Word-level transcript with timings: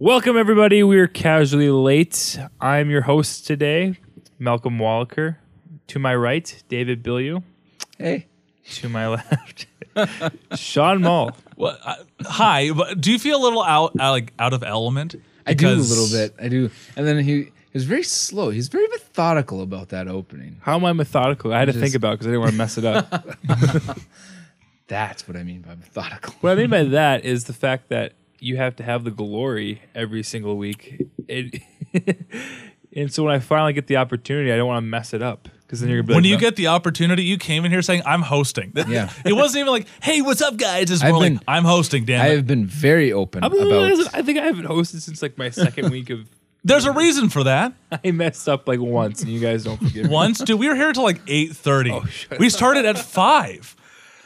Welcome, 0.00 0.36
everybody. 0.36 0.82
We're 0.84 1.08
casually 1.08 1.70
late. 1.70 2.38
I'm 2.60 2.88
your 2.90 3.02
host 3.02 3.46
today, 3.46 3.96
Malcolm 4.38 4.78
Wallaker. 4.78 5.38
To 5.88 5.98
my 5.98 6.14
right, 6.14 6.62
David 6.68 7.02
Billieu. 7.02 7.40
Hey. 7.98 8.26
To 8.74 8.88
my 8.88 9.08
left, 9.16 9.66
Sean 10.54 11.00
Mull. 11.02 11.32
Well, 11.56 11.76
uh, 11.82 11.96
hi, 12.22 12.70
but 12.72 13.00
do 13.00 13.10
you 13.10 13.18
feel 13.18 13.40
a 13.40 13.42
little 13.42 13.62
out, 13.62 13.92
out 13.98 14.12
like 14.12 14.32
out 14.38 14.52
of 14.52 14.62
element? 14.62 15.16
I 15.46 15.54
do 15.54 15.66
a 15.66 15.70
Because- 15.70 15.90
little 15.90 16.16
bit. 16.28 16.34
I 16.44 16.48
do. 16.48 16.70
And 16.94 17.06
then 17.06 17.18
he, 17.24 17.44
he 17.44 17.50
was 17.72 17.84
very 17.84 18.02
slow. 18.04 18.50
He's 18.50 18.68
very 18.68 18.86
methodical 18.88 19.62
about 19.62 19.88
that 19.88 20.06
opening. 20.06 20.58
How 20.62 20.76
am 20.76 20.84
I 20.84 20.92
methodical? 20.92 21.52
I 21.52 21.58
had 21.60 21.64
to 21.66 21.72
think 21.72 21.94
about 21.94 22.12
because 22.12 22.26
I 22.26 22.30
didn't 22.30 22.40
want 22.42 22.52
to 22.52 22.58
mess 22.58 22.78
it 22.78 22.84
up. 22.84 23.36
That's 24.86 25.26
what 25.26 25.36
I 25.36 25.42
mean 25.42 25.62
by 25.62 25.74
methodical. 25.74 26.34
what 26.40 26.52
I 26.52 26.54
mean 26.56 26.70
by 26.70 26.84
that 26.84 27.24
is 27.24 27.44
the 27.44 27.52
fact 27.52 27.88
that 27.88 28.12
you 28.40 28.56
have 28.56 28.76
to 28.76 28.82
have 28.82 29.04
the 29.04 29.10
glory 29.10 29.82
every 29.94 30.22
single 30.22 30.56
week. 30.56 31.02
It, 31.28 31.62
and 32.94 33.12
so 33.12 33.24
when 33.24 33.34
I 33.34 33.38
finally 33.38 33.72
get 33.72 33.86
the 33.86 33.96
opportunity, 33.96 34.52
I 34.52 34.56
don't 34.56 34.66
want 34.68 34.78
to 34.78 34.86
mess 34.86 35.12
it 35.14 35.22
up 35.22 35.48
because 35.62 35.80
then 35.80 35.90
you're 35.90 35.98
gonna 36.02 36.06
be 36.08 36.14
When 36.14 36.22
like, 36.24 36.28
you 36.30 36.34
"No." 36.36 36.40
get 36.40 36.56
the 36.56 36.68
opportunity, 36.68 37.24
you 37.24 37.36
came 37.38 37.64
in 37.64 37.70
here 37.70 37.82
saying, 37.82 38.02
"I'm 38.06 38.22
hosting." 38.22 38.72
Yeah. 38.88 39.10
it 39.24 39.34
wasn't 39.34 39.60
even 39.60 39.72
like, 39.72 39.86
"Hey, 40.02 40.22
what's 40.22 40.40
up, 40.42 40.56
guys?" 40.56 40.90
It's 40.90 41.02
I've 41.02 41.10
more 41.12 41.20
like, 41.20 41.32
been- 41.34 41.40
"I'm 41.46 41.64
hosting." 41.64 42.04
Damn 42.04 42.22
I 42.22 42.28
it. 42.28 42.36
have 42.36 42.46
been 42.46 42.66
very 42.66 43.12
open 43.12 43.42
I'm- 43.44 43.52
about. 43.52 44.14
I 44.14 44.22
think 44.22 44.38
I 44.38 44.44
haven't 44.44 44.66
hosted 44.66 45.00
since 45.00 45.20
like 45.22 45.36
my 45.38 45.50
second 45.50 45.90
week 45.92 46.10
of. 46.10 46.28
There's 46.64 46.86
a 46.86 46.92
reason 46.92 47.28
for 47.28 47.44
that. 47.44 47.72
I 48.04 48.10
messed 48.10 48.48
up 48.48 48.66
like 48.66 48.80
once, 48.80 49.22
and 49.22 49.30
you 49.30 49.40
guys 49.40 49.62
don't 49.64 49.78
forgive 49.78 50.06
me. 50.06 50.10
Once, 50.10 50.38
dude, 50.40 50.58
we 50.58 50.68
were 50.68 50.74
here 50.74 50.92
till 50.92 51.04
like 51.04 51.20
eight 51.28 51.54
thirty. 51.54 51.92
Oh, 51.92 52.04
we 52.38 52.50
started 52.50 52.84
at 52.84 52.98
five, 52.98 53.76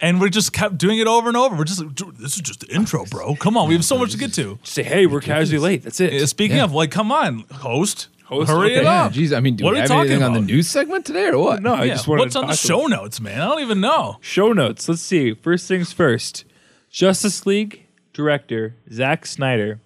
and 0.02 0.20
we 0.20 0.28
just 0.28 0.52
kept 0.52 0.76
doing 0.76 0.98
it 0.98 1.06
over 1.06 1.28
and 1.28 1.36
over. 1.36 1.56
We're 1.56 1.64
just 1.64 1.80
like, 1.82 1.94
this 2.18 2.34
is 2.34 2.42
just 2.42 2.60
the 2.60 2.74
intro, 2.74 3.06
bro. 3.06 3.36
Come 3.36 3.56
on, 3.56 3.68
we 3.68 3.74
have 3.74 3.84
so 3.84 3.96
much 3.96 4.12
to 4.12 4.18
get 4.18 4.34
to. 4.34 4.58
Say, 4.64 4.82
hey, 4.82 5.06
we're 5.06 5.20
casually 5.22 5.58
late. 5.58 5.82
That's 5.84 6.00
it. 6.00 6.26
Speaking 6.28 6.58
Yeah. 6.58 6.64
of, 6.64 6.72
like, 6.74 6.90
come 6.90 7.10
on, 7.10 7.44
host, 7.52 8.08
Host, 8.24 8.50
hurry 8.50 8.72
okay. 8.72 8.80
it 8.80 8.84
yeah, 8.84 9.04
up. 9.04 9.12
geez. 9.12 9.32
I 9.32 9.40
mean, 9.40 9.56
do 9.56 9.64
What 9.64 9.70
we 9.72 9.74
are 9.74 9.76
we 9.76 9.80
have 9.80 9.88
talking 9.88 10.10
anything 10.10 10.22
on 10.24 10.32
the 10.32 10.38
about? 10.40 10.46
news 10.48 10.68
segment 10.68 11.04
today 11.06 11.26
or 11.28 11.38
what? 11.38 11.62
no, 11.62 11.74
I 11.74 11.84
Yeah, 11.84 11.94
just 11.94 12.08
wanted 12.08 12.20
what's 12.22 12.32
to 12.34 12.38
on 12.40 12.46
the 12.48 12.52
talk 12.54 12.58
show 12.60 12.86
about- 12.86 12.90
notes, 13.02 13.20
man? 13.20 13.40
I 13.40 13.46
don't 13.46 13.60
even 13.60 13.80
know. 13.80 14.16
Show 14.20 14.52
notes. 14.52 14.88
Let's 14.88 15.02
see. 15.02 15.34
First 15.34 15.68
things 15.68 15.92
first. 15.92 16.44
Justice 16.90 17.46
League 17.46 17.86
director 18.12 18.76
Zack 18.92 19.24
Snyder 19.26 19.80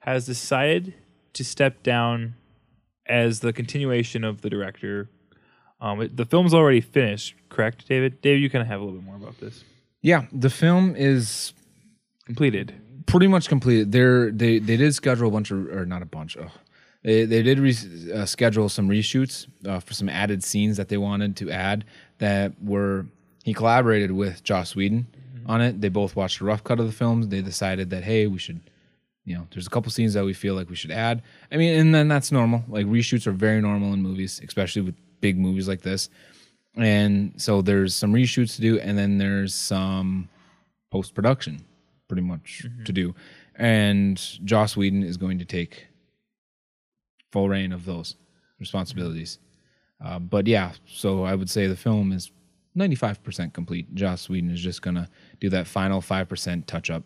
has 0.00 0.26
decided 0.26 0.94
to 1.34 1.44
step 1.44 1.82
down 1.82 2.34
as 3.06 3.40
the 3.40 3.52
continuation 3.52 4.24
of 4.24 4.40
the 4.42 4.50
director. 4.50 5.08
Um, 5.80 6.02
it- 6.02 6.16
the 6.16 6.24
film's 6.26 6.52
already 6.54 6.80
finished, 6.80 7.34
correct, 7.48 7.88
David? 7.88 8.20
David, 8.20 8.42
you 8.42 8.50
kind 8.50 8.62
of 8.62 8.68
have 8.68 8.80
a 8.80 8.84
little 8.84 8.98
bit 9.00 9.06
more 9.06 9.16
about 9.16 9.38
this. 9.40 9.64
Yeah, 10.02 10.26
the 10.32 10.50
film 10.50 10.94
is 10.96 11.52
Completed. 12.26 12.74
pretty 13.06 13.26
much 13.26 13.48
completed. 13.48 13.92
They're, 13.92 14.30
they 14.30 14.58
they 14.58 14.76
did 14.76 14.94
schedule 14.94 15.28
a 15.28 15.30
bunch 15.30 15.50
of, 15.50 15.58
or 15.68 15.84
not 15.86 16.00
a 16.02 16.06
bunch. 16.06 16.36
Oh, 16.36 16.50
they 17.02 17.24
they 17.24 17.42
did 17.42 17.58
re- 17.58 18.12
uh, 18.14 18.24
schedule 18.26 18.68
some 18.68 18.88
reshoots 18.88 19.46
uh, 19.66 19.80
for 19.80 19.94
some 19.94 20.08
added 20.08 20.42
scenes 20.44 20.76
that 20.76 20.88
they 20.88 20.96
wanted 20.96 21.36
to 21.36 21.50
add 21.50 21.84
that 22.18 22.52
were. 22.62 23.06
He 23.44 23.54
collaborated 23.54 24.12
with 24.12 24.44
Joss 24.44 24.76
Whedon 24.76 25.06
on 25.46 25.60
it. 25.62 25.80
They 25.80 25.88
both 25.88 26.14
watched 26.14 26.40
a 26.40 26.44
rough 26.44 26.62
cut 26.62 26.78
of 26.78 26.86
the 26.86 26.92
films. 26.92 27.28
They 27.28 27.40
decided 27.42 27.88
that 27.90 28.04
hey, 28.04 28.26
we 28.26 28.38
should, 28.38 28.60
you 29.24 29.34
know, 29.34 29.46
there's 29.50 29.66
a 29.66 29.70
couple 29.70 29.90
scenes 29.90 30.12
that 30.14 30.24
we 30.24 30.34
feel 30.34 30.54
like 30.54 30.68
we 30.70 30.76
should 30.76 30.90
add. 30.92 31.22
I 31.50 31.56
mean, 31.56 31.78
and 31.80 31.94
then 31.94 32.06
that's 32.08 32.30
normal. 32.30 32.64
Like 32.68 32.86
reshoots 32.86 33.26
are 33.26 33.32
very 33.32 33.60
normal 33.60 33.92
in 33.94 34.02
movies, 34.02 34.40
especially 34.46 34.82
with 34.82 34.94
big 35.20 35.38
movies 35.38 35.68
like 35.68 35.82
this. 35.82 36.08
And 36.76 37.32
so 37.36 37.62
there's 37.62 37.94
some 37.94 38.12
reshoots 38.12 38.54
to 38.56 38.60
do, 38.60 38.78
and 38.78 38.96
then 38.96 39.18
there's 39.18 39.54
some 39.54 40.28
post 40.90 41.14
production, 41.14 41.64
pretty 42.08 42.22
much 42.22 42.62
mm-hmm. 42.64 42.84
to 42.84 42.92
do. 42.92 43.14
And 43.56 44.18
Joss 44.44 44.76
Whedon 44.76 45.02
is 45.02 45.16
going 45.16 45.38
to 45.38 45.44
take 45.44 45.88
full 47.32 47.48
reign 47.48 47.72
of 47.72 47.84
those 47.84 48.16
responsibilities. 48.58 49.38
Mm-hmm. 50.02 50.12
Uh, 50.12 50.18
but 50.20 50.46
yeah, 50.46 50.72
so 50.86 51.24
I 51.24 51.34
would 51.34 51.50
say 51.50 51.66
the 51.66 51.76
film 51.76 52.12
is 52.12 52.30
95% 52.76 53.52
complete. 53.52 53.94
Joss 53.94 54.28
Whedon 54.28 54.50
is 54.50 54.60
just 54.60 54.80
going 54.80 54.94
to 54.94 55.08
do 55.40 55.50
that 55.50 55.66
final 55.66 56.00
5% 56.00 56.66
touch 56.66 56.88
up. 56.88 57.02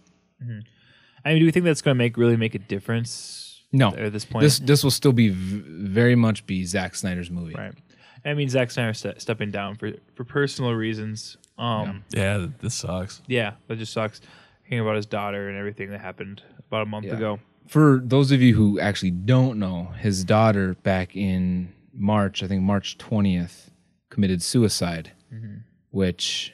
I 1.25 1.31
mean, 1.31 1.41
do 1.41 1.47
we 1.47 1.51
think 1.51 1.65
that's 1.65 1.83
going 1.83 1.95
to 1.95 1.99
make 1.99 2.17
really 2.17 2.37
make 2.37 2.55
a 2.55 2.59
difference? 2.59 3.63
No, 3.73 3.89
at 3.89 4.13
this 4.13 4.25
point, 4.25 4.43
this 4.43 4.61
this 4.61 4.85
will 4.85 4.91
still 4.91 5.13
be 5.13 5.31
v- 5.31 5.63
very 5.67 6.15
much 6.15 6.47
be 6.47 6.65
Zack 6.65 6.95
Snyder's 6.95 7.31
movie. 7.31 7.55
right? 7.55 7.75
I 8.25 8.35
mean, 8.35 8.49
Zack 8.49 8.71
Snyder 8.71 8.95
ste- 8.95 9.21
stepping 9.21 9.51
down 9.51 9.77
for 9.77 9.93
for 10.15 10.25
personal 10.25 10.73
reasons. 10.75 11.37
Um, 11.59 12.05
Yeah, 12.11 12.47
this 12.61 12.75
sucks. 12.75 13.23
yeah, 13.27 13.53
that 13.69 13.79
just 13.79 13.93
sucks. 13.93 14.21
Hearing 14.65 14.83
about 14.85 14.97
his 14.97 15.07
daughter 15.07 15.49
and 15.49 15.57
everything 15.59 15.91
that 15.91 16.01
happened 16.01 16.43
about 16.67 16.83
a 16.83 16.87
month 16.87 17.07
Yeah. 17.07 17.15
ago. 17.17 17.41
For 17.69 18.01
those 18.03 18.31
of 18.33 18.41
you 18.43 18.55
who 18.55 18.81
actually 18.81 19.11
don't 19.13 19.59
know, 19.59 19.85
his 19.99 20.25
daughter 20.25 20.75
back 20.83 21.15
in 21.17 21.73
March, 21.93 22.43
I 22.43 22.47
think 22.49 22.63
March 22.63 22.99
20th, 22.99 23.71
committed 24.11 24.43
suicide, 24.43 25.13
which 25.91 26.53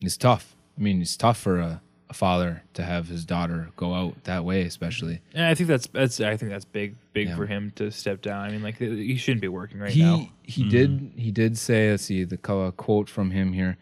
is 0.00 0.16
tough. 0.16 0.54
I 0.76 0.80
mean, 0.82 1.00
it's 1.02 1.16
tough 1.16 1.38
for 1.38 1.58
a, 1.58 1.80
a 2.10 2.14
father 2.14 2.62
to 2.74 2.82
have 2.82 3.08
his 3.08 3.24
daughter 3.24 3.70
go 3.76 3.92
out 3.94 4.24
that 4.24 4.44
way, 4.44 4.62
especially. 4.62 5.20
And 5.34 5.44
I 5.44 5.54
think 5.54 5.68
that's 5.68 5.86
that's 5.88 6.20
I 6.20 6.36
think 6.36 6.50
that's 6.50 6.64
big 6.64 6.96
big 7.12 7.28
Yeah. 7.28 7.36
for 7.36 7.46
him 7.46 7.72
to 7.76 7.90
step 7.90 8.22
down. 8.22 8.44
I 8.46 8.50
mean, 8.50 8.62
like 8.62 8.78
he 8.78 9.16
shouldn't 9.16 9.42
be 9.42 9.48
working 9.48 9.78
right 9.78 9.90
he 9.90 10.02
now. 10.02 10.28
he 10.42 10.68
did 10.68 11.12
he 11.16 11.30
did 11.30 11.58
say 11.58 11.90
let's 11.90 12.04
see 12.04 12.24
the 12.24 12.38
quote 12.38 13.10
from 13.10 13.30
him 13.32 13.52
here 13.52 13.76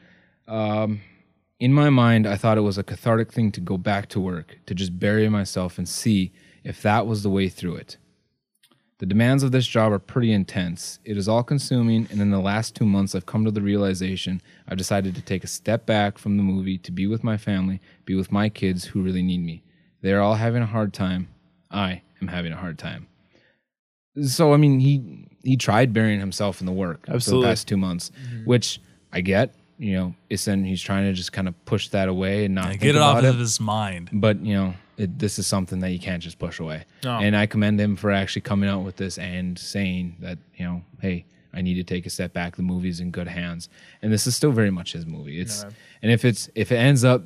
um, 0.48 1.00
in 1.58 1.72
my 1.72 1.88
mind 1.90 2.26
i 2.26 2.36
thought 2.36 2.58
it 2.58 2.62
was 2.62 2.76
a 2.78 2.82
cathartic 2.82 3.32
thing 3.32 3.50
to 3.52 3.60
go 3.60 3.78
back 3.78 4.08
to 4.08 4.20
work 4.20 4.58
to 4.66 4.74
just 4.74 4.98
bury 4.98 5.28
myself 5.28 5.78
and 5.78 5.88
see 5.88 6.32
if 6.64 6.82
that 6.82 7.06
was 7.06 7.22
the 7.22 7.30
way 7.30 7.48
through 7.48 7.74
it 7.76 7.96
the 8.98 9.06
demands 9.06 9.42
of 9.42 9.52
this 9.52 9.66
job 9.66 9.92
are 9.92 9.98
pretty 9.98 10.32
intense. 10.32 10.98
It 11.04 11.16
is 11.16 11.28
all 11.28 11.42
consuming 11.42 12.08
and 12.10 12.20
in 12.20 12.30
the 12.30 12.40
last 12.40 12.74
two 12.74 12.86
months 12.86 13.14
i've 13.14 13.26
come 13.26 13.44
to 13.44 13.50
the 13.50 13.60
realization 13.60 14.40
i've 14.68 14.78
decided 14.78 15.14
to 15.14 15.22
take 15.22 15.44
a 15.44 15.46
step 15.46 15.84
back 15.86 16.18
from 16.18 16.36
the 16.36 16.42
movie 16.42 16.78
to 16.78 16.90
be 16.90 17.06
with 17.06 17.22
my 17.22 17.36
family 17.36 17.80
be 18.06 18.14
with 18.14 18.32
my 18.32 18.48
kids 18.48 18.84
who 18.86 19.02
really 19.02 19.22
need 19.22 19.44
me. 19.44 19.62
They're 20.00 20.22
all 20.22 20.36
having 20.36 20.62
a 20.62 20.66
hard 20.66 20.94
time. 20.94 21.28
I 21.70 22.02
am 22.22 22.28
having 22.28 22.52
a 22.52 22.56
hard 22.56 22.78
time. 22.78 23.08
So 24.22 24.54
I 24.54 24.56
mean, 24.56 24.80
he 24.80 25.28
he 25.42 25.56
tried 25.56 25.92
burying 25.92 26.20
himself 26.20 26.60
in 26.60 26.66
the 26.66 26.72
work 26.72 27.04
for 27.06 27.18
the 27.18 27.42
past 27.42 27.68
two 27.68 27.76
months, 27.76 28.10
mm-hmm. 28.10 28.44
which 28.44 28.80
I 29.12 29.20
get. 29.20 29.54
You 29.78 29.92
know, 29.92 30.14
it's 30.30 30.46
then 30.46 30.64
he's 30.64 30.80
trying 30.80 31.04
to 31.04 31.12
just 31.12 31.34
kind 31.34 31.48
of 31.48 31.64
push 31.66 31.88
that 31.88 32.08
away 32.08 32.46
and 32.46 32.54
not 32.54 32.68
think 32.68 32.80
Get 32.80 32.94
it 32.94 33.02
off 33.02 33.18
about 33.18 33.28
of 33.28 33.38
his 33.38 33.60
mind. 33.60 34.08
But 34.10 34.40
you 34.40 34.54
know, 34.54 34.74
it, 34.96 35.18
this 35.18 35.38
is 35.38 35.46
something 35.46 35.80
that 35.80 35.90
you 35.90 35.98
can't 35.98 36.22
just 36.22 36.38
push 36.38 36.58
away. 36.60 36.84
No. 37.04 37.18
And 37.18 37.36
I 37.36 37.46
commend 37.46 37.80
him 37.80 37.96
for 37.96 38.10
actually 38.10 38.42
coming 38.42 38.68
out 38.68 38.84
with 38.84 38.96
this 38.96 39.18
and 39.18 39.58
saying 39.58 40.16
that 40.20 40.38
you 40.56 40.64
know, 40.64 40.82
hey, 41.00 41.26
I 41.52 41.62
need 41.62 41.74
to 41.74 41.84
take 41.84 42.06
a 42.06 42.10
step 42.10 42.32
back. 42.32 42.56
The 42.56 42.62
movie's 42.62 43.00
in 43.00 43.10
good 43.10 43.28
hands, 43.28 43.68
and 44.02 44.12
this 44.12 44.26
is 44.26 44.36
still 44.36 44.52
very 44.52 44.70
much 44.70 44.92
his 44.92 45.06
movie. 45.06 45.40
It's 45.40 45.62
No. 45.64 45.70
and 46.02 46.12
if 46.12 46.24
it's 46.24 46.48
if 46.54 46.72
it 46.72 46.76
ends 46.76 47.04
up. 47.04 47.22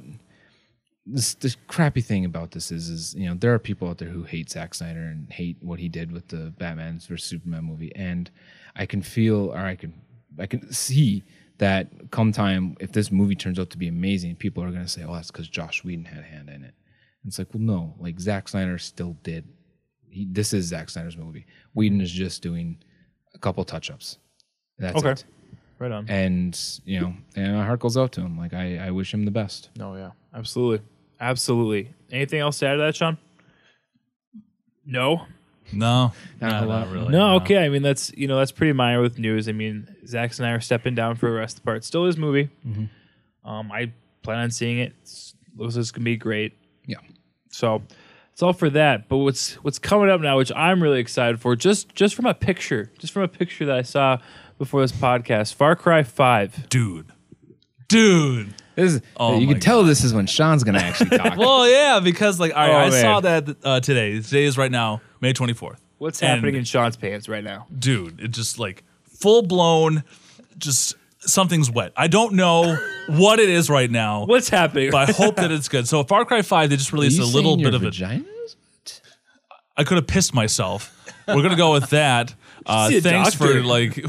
This, 1.07 1.35
the 1.35 1.57
crappy 1.67 2.03
thing 2.03 2.25
about 2.27 2.53
this 2.53 2.71
is, 2.71 2.89
is 2.89 3.15
you 3.15 3.27
know 3.27 3.35
there 3.35 3.53
are 3.55 3.59
people 3.59 3.89
out 3.89 3.99
there 3.99 4.11
who 4.11 4.23
hate 4.23 4.51
Zack 4.51 4.75
Snyder 4.75 5.01
and 5.01 5.33
hate 5.33 5.57
what 5.61 5.81
he 5.81 5.89
did 5.89 6.13
with 6.13 6.29
the 6.29 6.53
Batman 6.59 7.01
vs 7.01 7.25
Superman 7.25 7.65
movie, 7.65 7.91
and 7.97 8.31
I 8.77 8.87
can 8.87 9.03
feel 9.03 9.51
or 9.53 9.59
I 9.59 9.77
can 9.77 9.95
I 10.39 10.47
can 10.47 10.71
see 10.73 11.25
that 11.59 11.89
come 12.11 12.33
time 12.33 12.77
if 12.81 12.93
this 12.93 13.11
movie 13.11 13.35
turns 13.35 13.59
out 13.59 13.71
to 13.71 13.79
be 13.79 13.89
amazing, 13.89 14.37
people 14.37 14.63
are 14.63 14.71
going 14.71 14.85
to 14.85 14.89
say, 14.89 15.03
"Oh, 15.03 15.15
that's 15.15 15.31
because 15.31 15.49
Joss 15.49 15.83
Whedon 15.83 16.05
had 16.05 16.21
a 16.21 16.27
hand 16.27 16.49
in 16.51 16.63
it." 16.65 16.75
And 17.23 17.31
it's 17.31 17.39
like, 17.39 17.49
well, 17.53 17.63
no, 17.63 17.95
like 17.99 18.19
Zack 18.21 18.49
Snyder 18.49 18.79
still 18.79 19.17
did. 19.23 19.47
He, 20.09 20.27
this 20.31 20.53
is 20.53 20.67
Zack 20.67 20.89
Snyder's 20.91 21.17
movie. 21.17 21.47
Whedon 21.75 22.01
is 22.01 22.11
just 22.11 22.43
doing 22.43 22.79
a 23.35 23.39
couple 23.39 23.63
touch-ups. 23.65 24.19
That's 24.79 24.97
Okay. 24.99 25.11
it. 25.13 25.25
Right 25.79 25.93
on. 25.93 26.09
And 26.11 26.59
you 26.85 27.01
know, 27.01 27.15
and 27.37 27.57
my 27.57 27.65
heart 27.65 27.81
goes 27.81 27.97
out 27.97 28.13
to 28.13 28.21
him. 28.21 28.37
Like 28.37 28.53
I, 28.55 28.79
I 28.79 28.91
wish 28.91 29.15
him 29.15 29.25
the 29.25 29.31
best. 29.31 29.71
No, 29.77 29.97
yeah, 29.97 30.11
absolutely, 30.35 30.85
absolutely. 31.21 31.95
Anything 32.11 32.41
else 32.41 32.59
to 32.59 32.67
add 32.67 32.75
to 32.75 32.79
that, 32.81 32.97
Sean? 32.97 33.17
No, 34.85 35.27
No, 35.73 36.13
Not 36.41 36.53
a 36.53 36.61
no, 36.63 36.67
lot. 36.69 36.87
not 36.87 36.93
really. 36.93 37.09
no. 37.13 37.37
Okay, 37.37 37.65
I 37.65 37.69
mean 37.69 37.83
that's 37.83 38.13
you 38.17 38.27
know 38.29 38.37
that's 38.39 38.53
pretty 38.53 38.73
minor 38.73 39.01
with 39.01 39.19
news. 39.19 39.49
I 39.49 39.53
mean 39.53 39.87
Zack 40.07 40.39
are 40.41 40.61
stepping 40.61 40.95
down 40.95 41.15
for 41.17 41.31
the 41.31 41.37
rest 41.37 41.57
of 41.59 41.63
the 41.63 41.67
part. 41.67 41.85
Still 41.85 42.05
his 42.07 42.17
movie. 42.17 42.51
Um, 43.45 43.71
I 43.73 43.93
plan 44.23 44.39
on 44.41 44.51
seeing 44.51 44.79
it. 44.81 44.93
It's, 45.03 45.35
looks 45.57 45.77
like 45.77 45.81
it's 45.83 45.91
gonna 45.93 46.05
be 46.05 46.17
great. 46.17 46.55
Yeah. 46.91 46.99
So 47.51 47.83
it's 48.33 48.43
all 48.43 48.53
for 48.53 48.69
that. 48.71 49.09
But 49.09 49.19
what's 49.19 49.55
what's 49.65 49.79
coming 49.79 50.11
up 50.11 50.21
now, 50.21 50.37
which 50.39 50.53
I'm 50.55 50.83
really 50.83 51.01
excited 51.01 51.41
for, 51.41 51.57
just 51.57 51.95
just 51.95 52.15
from 52.15 52.27
a 52.27 52.35
picture, 52.35 52.91
just 52.99 53.13
from 53.13 53.23
a 53.23 53.29
picture 53.29 53.65
that 53.67 53.77
I 53.77 53.83
saw 53.83 54.19
before 54.59 54.81
this 54.83 54.93
podcast, 54.93 55.55
Far 55.55 55.75
Cry 55.77 56.03
Five. 56.03 56.69
dude, 56.69 57.07
dude. 57.89 58.55
This 58.77 58.95
is, 58.95 59.03
Oh 59.17 59.39
you 59.39 59.47
my 59.47 59.53
can 59.55 59.61
tell 59.61 59.83
this 59.83 60.05
is 60.05 60.15
when 60.15 60.27
Sean's 60.27 60.65
going 60.65 60.79
to 60.79 60.83
actually 60.85 61.19
talk. 61.19 61.37
Well, 61.39 61.69
yeah, 61.69 62.01
because 62.01 62.41
like 62.41 62.53
all 62.55 62.59
right, 62.67 62.71
Oh, 62.71 62.79
I 62.87 62.91
man. 62.91 63.03
saw 63.03 63.21
that 63.21 63.57
uh, 63.63 63.81
today. 63.81 64.21
Today 64.21 64.45
is 64.45 64.57
right 64.57 64.71
now, 64.71 65.03
May 65.21 65.33
twenty 65.33 65.53
fourth. 65.53 65.81
What's 65.99 66.23
And- 66.23 66.31
happening 66.31 66.55
in 66.55 66.65
Sean's 66.65 66.97
pants 66.97 67.29
right 67.29 67.45
now? 67.45 67.67
dude, 67.77 68.21
it 68.21 68.29
just 68.31 68.59
like 68.59 68.85
full 69.19 69.43
blown, 69.43 70.03
just 70.57 70.95
something's 71.21 71.71
wet. 71.71 71.93
I 71.97 72.07
don't 72.09 72.35
know 72.35 72.77
what 73.09 73.39
it 73.41 73.49
is 73.49 73.69
right 73.71 73.91
now, 73.91 74.25
What's 74.27 74.49
happening? 74.49 74.91
but 74.91 75.09
I 75.09 75.13
hope 75.13 75.37
that 75.37 75.51
it's 75.51 75.69
good. 75.69 75.87
So 75.89 76.03
Far 76.05 76.25
Cry 76.25 76.43
Five, 76.43 76.71
they 76.71 76.77
just 76.77 76.93
Are 76.93 76.97
released 76.97 77.19
you 77.19 77.25
a 77.25 77.27
little 77.27 77.57
bit 77.57 77.67
your 77.67 77.75
of 77.77 77.83
it. 77.83 77.95
vagina? 77.95 78.25
I 79.77 79.85
could 79.85 79.97
have 79.97 80.07
pissed 80.07 80.35
myself. 80.35 80.95
We're 81.27 81.43
gonna 81.43 81.57
go 81.57 81.73
with 81.73 81.91
that. 81.91 82.35
Uh, 82.67 82.91
See 82.91 82.99
a 82.99 83.01
thanks 83.01 83.35
for 83.35 83.47
doctor. 83.47 83.65
like. 83.65 84.05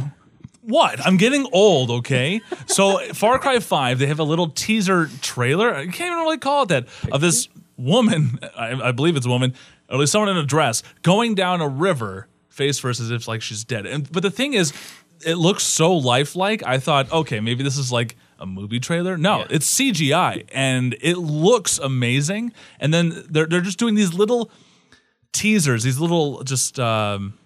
What? 0.62 1.00
I'm 1.08 1.16
getting 1.16 1.48
old, 1.54 1.90
okay? 1.90 2.42
So 2.68 3.00
Far 3.14 3.40
Cry 3.40 3.60
5, 3.62 3.98
they 3.98 4.08
have 4.08 4.20
a 4.20 4.24
little 4.26 4.50
teaser 4.50 5.10
trailer. 5.22 5.74
I 5.74 5.86
can't 5.86 6.00
even 6.12 6.18
really 6.18 6.38
call 6.38 6.64
it 6.64 6.68
that. 6.70 6.88
Of 7.14 7.22
this 7.22 7.48
woman, 7.78 8.40
I, 8.58 8.90
I 8.90 8.92
believe 8.92 9.16
it's 9.16 9.26
a 9.26 9.30
woman, 9.30 9.56
or 9.90 9.94
at 9.96 10.00
least 10.02 10.12
someone 10.12 10.28
in 10.30 10.36
a 10.38 10.46
dress, 10.46 10.84
going 11.02 11.34
down 11.34 11.62
a 11.62 11.68
river 11.70 12.28
face 12.50 12.78
first 12.78 13.00
as 13.00 13.10
if 13.10 13.26
like 13.30 13.42
she's 13.42 13.64
dead. 13.64 13.86
And 13.86 14.12
but 14.12 14.22
the 14.22 14.30
thing 14.30 14.54
is, 14.54 14.74
it 15.26 15.36
looks 15.36 15.64
so 15.64 15.94
lifelike. 15.94 16.64
I 16.66 16.80
thought, 16.80 17.12
okay, 17.12 17.40
maybe 17.40 17.64
this 17.64 17.78
is 17.78 17.92
like 17.92 18.16
a 18.40 18.46
movie 18.46 18.80
trailer. 18.80 19.18
No, 19.18 19.46
it's 19.50 19.72
CGI 19.74 20.46
and 20.52 20.96
it 21.02 21.18
looks 21.18 21.78
amazing. 21.78 22.54
And 22.80 22.94
then 22.94 23.24
they're 23.30 23.46
they're 23.46 23.62
just 23.62 23.80
doing 23.80 23.96
these 23.96 24.14
little 24.14 24.52
teasers, 25.34 25.84
these 25.84 26.00
little 26.00 26.44
just 26.44 26.80
um, 26.80 27.38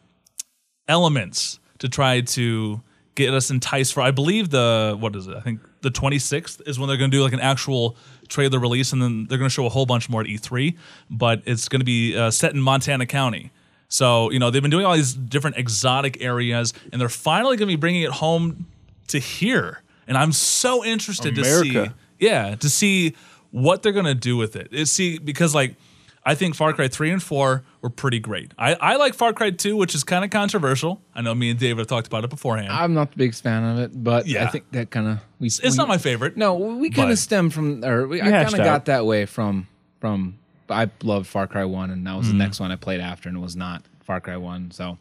elements 0.88 1.60
to 1.80 1.90
try 1.90 2.22
to 2.22 2.82
get 3.16 3.34
us 3.34 3.50
enticed 3.50 3.94
for. 3.94 4.02
I 4.02 4.12
believe 4.12 4.50
the 4.50 4.96
what 5.00 5.16
is 5.16 5.28
it? 5.28 5.36
I 5.36 5.42
think 5.42 5.62
the 5.82 5.90
26th 5.90 6.68
is 6.68 6.80
when 6.80 6.88
they're 6.88 6.98
going 6.98 7.12
to 7.12 7.18
do 7.18 7.24
like 7.24 7.34
an 7.34 7.40
actual 7.40 7.96
trailer 8.28 8.60
release, 8.60 8.94
and 8.94 9.02
then 9.02 9.26
they're 9.28 9.38
going 9.38 9.50
to 9.50 9.54
show 9.54 9.66
a 9.66 9.70
whole 9.70 9.86
bunch 9.86 10.10
more 10.10 10.22
at 10.22 10.28
E3. 10.28 10.76
But 11.10 11.44
it's 11.46 11.68
going 11.70 11.82
to 11.82 11.86
be 11.86 12.18
uh, 12.18 12.32
set 12.32 12.54
in 12.54 12.62
Montana 12.62 13.06
County. 13.06 13.52
So 13.96 14.30
you 14.30 14.40
know 14.40 14.52
they've 14.52 14.62
been 14.62 14.72
doing 14.72 14.86
all 14.86 14.94
these 14.94 15.14
different 15.14 15.56
exotic 15.56 16.22
areas, 16.22 16.74
and 16.92 17.00
they're 17.00 17.08
finally 17.08 17.56
going 17.56 17.70
to 17.70 17.72
be 17.72 17.80
bringing 17.80 18.02
it 18.02 18.12
home 18.12 18.66
to 19.08 19.20
here. 19.20 19.84
And 20.06 20.18
I'm 20.18 20.34
so 20.34 20.84
interested 20.84 21.34
to 21.36 21.46
see, 21.46 21.88
yeah, 22.20 22.56
to 22.56 22.70
see 22.70 23.16
what 23.52 23.84
they're 23.84 23.94
going 23.94 24.04
to 24.04 24.14
do 24.14 24.36
with 24.36 24.58
it. 24.58 24.68
Is 24.74 24.92
see 24.92 25.18
because 25.18 25.56
like 25.56 25.78
I 26.26 26.36
think 26.36 26.56
Far 26.56 26.74
Cry 26.74 26.90
3 26.90 27.12
and 27.12 27.24
4 27.24 27.64
were 27.82 27.90
pretty 27.90 28.20
great. 28.20 28.52
I, 28.58 28.74
I 28.74 28.96
like 28.98 29.14
Far 29.14 29.32
Cry 29.32 29.52
2, 29.52 29.78
which 29.78 29.96
is 29.96 30.04
kind 30.04 30.26
of 30.26 30.30
controversial. 30.30 31.02
I 31.14 31.22
know 31.22 31.34
me 31.34 31.52
and 31.52 31.58
David 31.58 31.78
have 31.78 31.88
talked 31.88 32.08
about 32.08 32.26
it 32.26 32.30
beforehand. 32.30 32.74
I'm 32.74 32.94
not 32.94 33.12
the 33.12 33.18
biggest 33.18 33.44
fan 33.44 33.64
of 33.64 33.80
it, 33.80 34.04
but 34.04 34.28
yeah. 34.28 34.44
I 34.44 34.48
think 34.48 34.70
that 34.72 34.92
kind 34.92 35.08
of 35.08 35.20
we. 35.40 35.48
it's 35.48 35.78
not 35.78 35.88
my 35.88 36.00
favorite. 36.00 36.36
No, 36.36 36.56
we 36.56 36.90
kind 36.90 37.12
of 37.12 37.18
stem 37.18 37.50
from, 37.50 37.86
or 37.86 38.10
we, 38.10 38.22
I 38.22 38.30
kind 38.30 38.54
of 38.54 38.58
got 38.58 38.86
that 38.86 39.06
way 39.06 39.26
from 39.26 39.70
from. 40.02 40.40
I 40.70 40.90
loved 41.04 41.28
Far 41.28 41.48
Cry 41.48 41.66
One, 41.66 41.92
and 41.92 42.06
that 42.08 42.16
was 42.16 42.28
Mm-hmm. 42.28 42.38
the 42.38 42.44
next 42.44 42.60
one 42.60 42.72
I 42.72 42.76
played 42.76 43.00
after, 43.00 43.30
and 43.30 43.38
it 43.38 43.42
was 43.42 43.56
not 43.56 43.84
Far 44.04 44.20
Cry 44.22 44.38
One. 44.38 44.72
So 44.72 44.98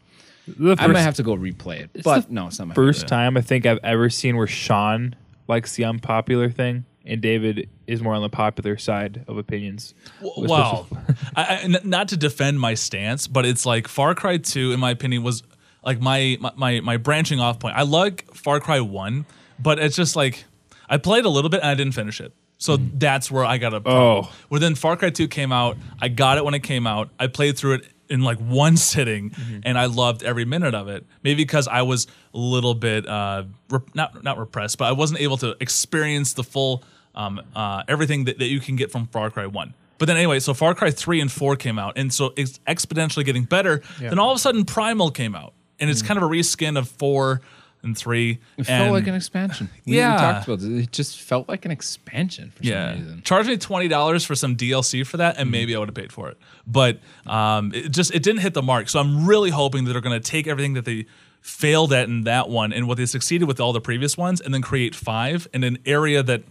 The 0.46 0.72
I 0.78 0.87
might 0.87 0.94
first, 0.94 1.05
have 1.05 1.14
to 1.16 1.22
go 1.22 1.37
replay 1.37 1.81
it. 1.81 2.02
But 2.05 2.28
the 2.28 2.34
no, 2.34 2.46
it's 2.49 2.58
not 2.58 2.69
my 2.69 2.75
first 2.75 3.00
favorite. 3.00 3.08
time 3.08 3.37
I 3.37 3.40
think 3.40 3.66
I've 3.66 3.81
ever 3.82 4.11
seen 4.11 4.37
where 4.37 4.46
Sean 4.46 5.14
likes 5.49 5.75
the 5.76 5.84
unpopular 5.84 6.50
thing, 6.50 6.84
and 7.06 7.20
David 7.20 7.69
is 7.87 8.02
more 8.02 8.14
on 8.14 8.22
the 8.22 8.28
popular 8.31 8.76
side 8.78 9.25
of 9.28 9.37
opinions. 9.38 9.94
With 10.20 10.50
Wow. 10.50 10.87
this- 11.06 11.16
I, 11.37 11.43
I, 11.44 11.55
n- 11.61 11.76
not 11.84 12.08
to 12.08 12.17
defend 12.17 12.60
my 12.60 12.75
stance, 12.75 13.26
but 13.26 13.44
it's 13.46 13.64
like 13.67 13.88
Far 13.88 14.14
Cry 14.14 14.37
2, 14.38 14.72
in 14.72 14.81
my 14.81 14.90
opinion, 14.90 15.22
was 15.22 15.43
like 15.84 16.00
my, 16.00 16.38
my, 16.40 16.52
my, 16.56 16.81
my 16.81 16.96
branching 16.96 17.40
off 17.40 17.58
point. 17.58 17.76
I 17.76 17.82
like 17.82 18.32
Far 18.34 18.58
Cry 18.60 18.81
1, 18.81 19.26
but 19.58 19.78
it's 19.78 19.96
just 19.96 20.17
like 20.17 20.44
I 20.88 20.96
played 20.96 21.25
a 21.26 21.28
little 21.28 21.50
bit 21.50 21.60
and 21.60 21.69
I 21.70 21.75
didn't 21.75 21.93
finish 21.94 22.20
it. 22.20 22.32
So 22.59 22.77
that's 22.77 23.31
where 23.31 23.45
I 23.45 23.59
got 23.59 23.75
a 23.75 23.81
problem. 23.81 24.25
Oh. 24.27 24.33
Well, 24.49 24.61
then 24.61 24.75
Far 24.75 24.97
Cry 24.97 25.11
2 25.11 25.29
came 25.29 25.53
out. 25.53 25.77
I 26.01 26.09
got 26.09 26.39
it 26.39 26.45
when 26.45 26.55
it 26.55 26.62
came 26.62 26.87
out. 26.87 27.11
I 27.19 27.27
played 27.27 27.59
through 27.59 27.75
it 27.75 27.89
in 28.09 28.23
like 28.23 28.39
one 28.39 28.77
sitting 28.93 29.33
and 29.65 29.77
I 29.79 29.87
loved 29.87 30.23
every 30.23 30.45
minute 30.45 30.75
of 30.75 30.89
it. 30.89 31.05
Maybe 31.23 31.43
because 31.43 31.67
I 31.69 31.83
was 31.83 32.06
a 32.33 32.39
little 32.39 32.75
bit 32.75 33.06
uh 33.09 33.45
rep- 33.71 33.95
not 33.95 34.23
not 34.23 34.39
repressed, 34.39 34.79
but 34.79 34.87
I 34.87 34.93
wasn't 34.93 35.21
able 35.21 35.37
to 35.39 35.56
experience 35.61 36.33
the 36.35 36.45
full 36.45 36.83
um 37.15 37.41
uh 37.55 37.83
everything 37.89 38.25
that, 38.25 38.39
that 38.39 38.47
you 38.49 38.61
can 38.61 38.77
get 38.77 38.91
from 38.93 39.06
Far 39.09 39.31
Cry 39.31 39.47
1. 39.47 39.75
But 39.99 40.06
then 40.06 40.17
anyway, 40.17 40.41
so 40.41 40.55
Far 40.55 40.75
Cry 40.75 40.91
3 40.91 41.21
and 41.21 41.33
4 41.33 41.56
came 41.56 41.79
out 41.79 41.95
and 41.97 42.12
so 42.12 42.33
it's 42.37 42.59
exponentially 42.67 43.25
getting 43.25 43.45
better. 43.45 43.83
Then 43.99 44.19
all 44.19 44.31
of 44.31 44.37
a 44.37 44.41
sudden 44.41 44.65
Primal 44.65 45.11
came 45.11 45.35
out. 45.35 45.53
And 45.81 45.91
it's 45.91 46.03
kind 46.03 46.17
of 46.17 46.23
a 46.23 46.29
reskin 46.29 46.79
of 46.79 46.89
4 46.89 47.41
and 47.84 47.96
3 47.96 48.31
It 48.31 48.38
and 48.56 48.66
felt 48.66 48.92
like 48.92 49.06
an 49.06 49.14
expansion. 49.14 49.70
We, 49.86 49.96
Yeah. 49.96 50.14
we 50.14 50.19
talked 50.20 50.48
about 50.48 50.62
it. 50.62 50.82
It 50.84 50.92
just 50.92 51.20
felt 51.20 51.48
like 51.48 51.64
an 51.64 51.70
expansion 51.70 52.50
for 52.56 52.62
Yeah, 52.64 52.94
some 52.94 53.02
reason. 53.04 53.22
charge 53.22 53.46
me 53.46 53.56
twenty 53.56 53.88
dollars 53.88 54.25
for 54.25 54.34
some 54.34 54.56
DLC 54.56 55.06
for 55.06 55.19
that, 55.19 55.36
and 55.38 55.50
maybe 55.50 55.76
I 55.76 55.78
would 55.78 55.88
have 55.88 55.94
paid 55.94 56.12
for 56.12 56.28
it. 56.28 56.38
But 56.66 56.98
um, 57.26 57.72
it 57.75 57.90
just 57.90 58.14
it 58.14 58.22
didn't 58.22 58.40
hit 58.40 58.54
the 58.54 58.62
mark. 58.62 58.88
So 58.88 58.98
I'm 58.98 59.26
really 59.26 59.50
hoping 59.50 59.84
that 59.84 59.92
they're 59.92 60.00
going 60.02 60.20
to 60.20 60.31
take 60.31 60.46
everything 60.46 60.72
that 60.75 60.84
they 60.84 61.06
failed 61.40 61.92
at 61.92 62.08
in 62.08 62.25
that 62.25 62.48
one 62.48 62.72
and 62.72 62.88
what 62.88 62.96
they 62.96 63.04
succeeded 63.06 63.46
with 63.46 63.60
all 63.60 63.72
the 63.75 63.81
previous 63.81 64.16
ones, 64.16 64.40
and 64.40 64.52
then 64.54 64.62
create 64.62 64.94
five 64.94 65.46
in 65.52 65.62
an 65.62 65.76
area 65.84 66.22
that 66.22 66.42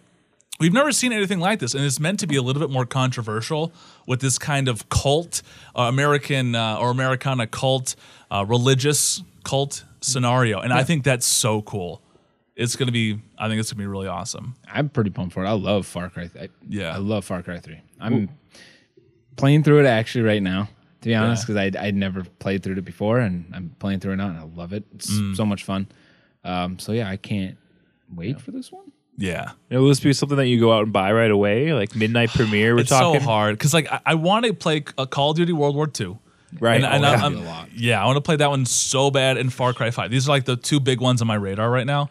we've 0.59 0.71
never 0.71 0.91
seen 0.91 1.12
anything 1.12 1.39
like 1.39 1.57
this, 1.59 1.74
and 1.74 1.83
it's 1.83 2.00
meant 2.00 2.19
to 2.19 2.27
be 2.27 2.35
a 2.35 2.41
little 2.44 2.59
bit 2.59 2.69
more 2.69 2.85
controversial 2.85 3.74
with 4.06 4.21
this 4.21 4.38
kind 4.38 4.68
of 4.68 4.88
cult, 4.89 5.41
uh, 5.75 5.81
American 5.83 6.53
uh, 6.53 6.77
or 6.80 6.91
Americana 6.91 7.47
cult, 7.47 7.95
uh, 8.30 8.45
religious 8.47 9.24
cult 9.44 9.84
scenario, 10.01 10.60
and 10.60 10.72
I 10.74 10.84
think 10.84 11.04
that's 11.04 11.25
so 11.25 11.62
cool. 11.62 12.01
It's 12.56 12.75
gonna 12.75 12.92
be. 12.92 13.19
I 13.38 13.48
think 13.48 13.60
it's 13.60 13.72
gonna 13.72 13.81
be 13.81 13.88
really 13.88 14.07
awesome. 14.07 14.56
I'm 14.72 14.90
pretty 14.90 15.10
pumped 15.10 15.34
for 15.34 15.44
it. 15.44 15.48
I 15.48 15.54
love 15.54 15.86
Far 15.88 16.10
Cry. 16.10 16.30
I, 16.40 16.50
Yeah. 16.68 16.94
I 16.94 16.98
love 16.98 17.25
Far 17.25 17.42
Cry 17.42 17.60
Three. 17.60 17.81
I'm 18.00 18.30
playing 19.36 19.63
through 19.63 19.80
it 19.80 19.86
actually 19.88 20.24
right 20.24 20.42
now. 20.42 20.69
To 21.01 21.10
be 21.10 21.16
honest, 21.16 21.45
because 21.48 21.57
I 21.57 21.72
I'd 21.86 21.95
never 21.95 22.24
played 22.24 22.63
through 22.63 22.75
it 22.78 22.86
before, 22.86 23.19
and 23.19 23.45
I'm 23.54 23.75
playing 23.80 24.00
through 24.00 24.13
it 24.13 24.16
now, 24.18 24.28
and 24.30 24.38
I 24.38 24.44
love 24.44 24.72
it. 24.72 24.86
It's 24.95 25.12
Mm. 25.12 25.36
so 25.36 25.45
much 25.45 25.63
fun. 25.63 25.88
Um, 26.45 26.80
so 26.80 26.92
yeah, 26.94 27.10
I 27.10 27.18
can't 27.18 27.57
wait 28.13 28.40
for 28.40 28.51
this 28.51 28.72
one. 28.72 28.92
Yeah. 29.18 29.51
You 29.69 29.78
know, 29.78 29.81
will 29.81 29.90
this 29.90 30.00
be 30.00 30.13
something 30.13 30.38
that 30.38 30.48
you 30.48 30.60
go 30.60 30.72
out 30.72 30.84
and 30.84 30.94
buy 30.94 31.12
right 31.12 31.30
away, 31.31 31.74
like 31.74 31.94
midnight 31.95 32.30
premiere? 32.34 32.74
We're 32.75 32.81
it's 32.81 32.90
talking. 32.90 33.19
so 33.19 33.25
hard 33.25 33.57
because 33.57 33.74
like 33.74 33.92
I, 33.92 34.00
I 34.06 34.13
want 34.16 34.45
to 34.45 34.54
play 34.54 34.84
a 34.98 35.06
Call 35.06 35.31
of 35.31 35.38
Duty 35.38 35.51
World 35.54 35.75
War 35.75 35.90
II. 36.00 36.18
Right. 36.60 36.76
And, 36.76 36.86
and 36.86 37.04
Oh, 37.06 37.08
I- 37.08 37.16
that'd 37.18 37.38
I'm- 37.48 37.68
yeah, 37.76 38.02
I 38.02 38.06
want 38.06 38.18
to 38.18 38.22
play 38.22 38.36
that 38.38 38.50
one 38.50 38.66
so 38.66 39.10
bad 39.12 39.38
in 39.38 39.50
Far 39.50 39.74
Cry 39.74 39.92
Five. 39.92 40.12
These 40.12 40.28
are 40.28 40.32
like 40.32 40.46
the 40.46 40.56
two 40.56 40.80
big 40.80 41.00
ones 41.02 41.22
on 41.22 41.28
my 41.28 41.36
radar 41.36 41.70
right 41.70 41.86
now. 41.88 42.10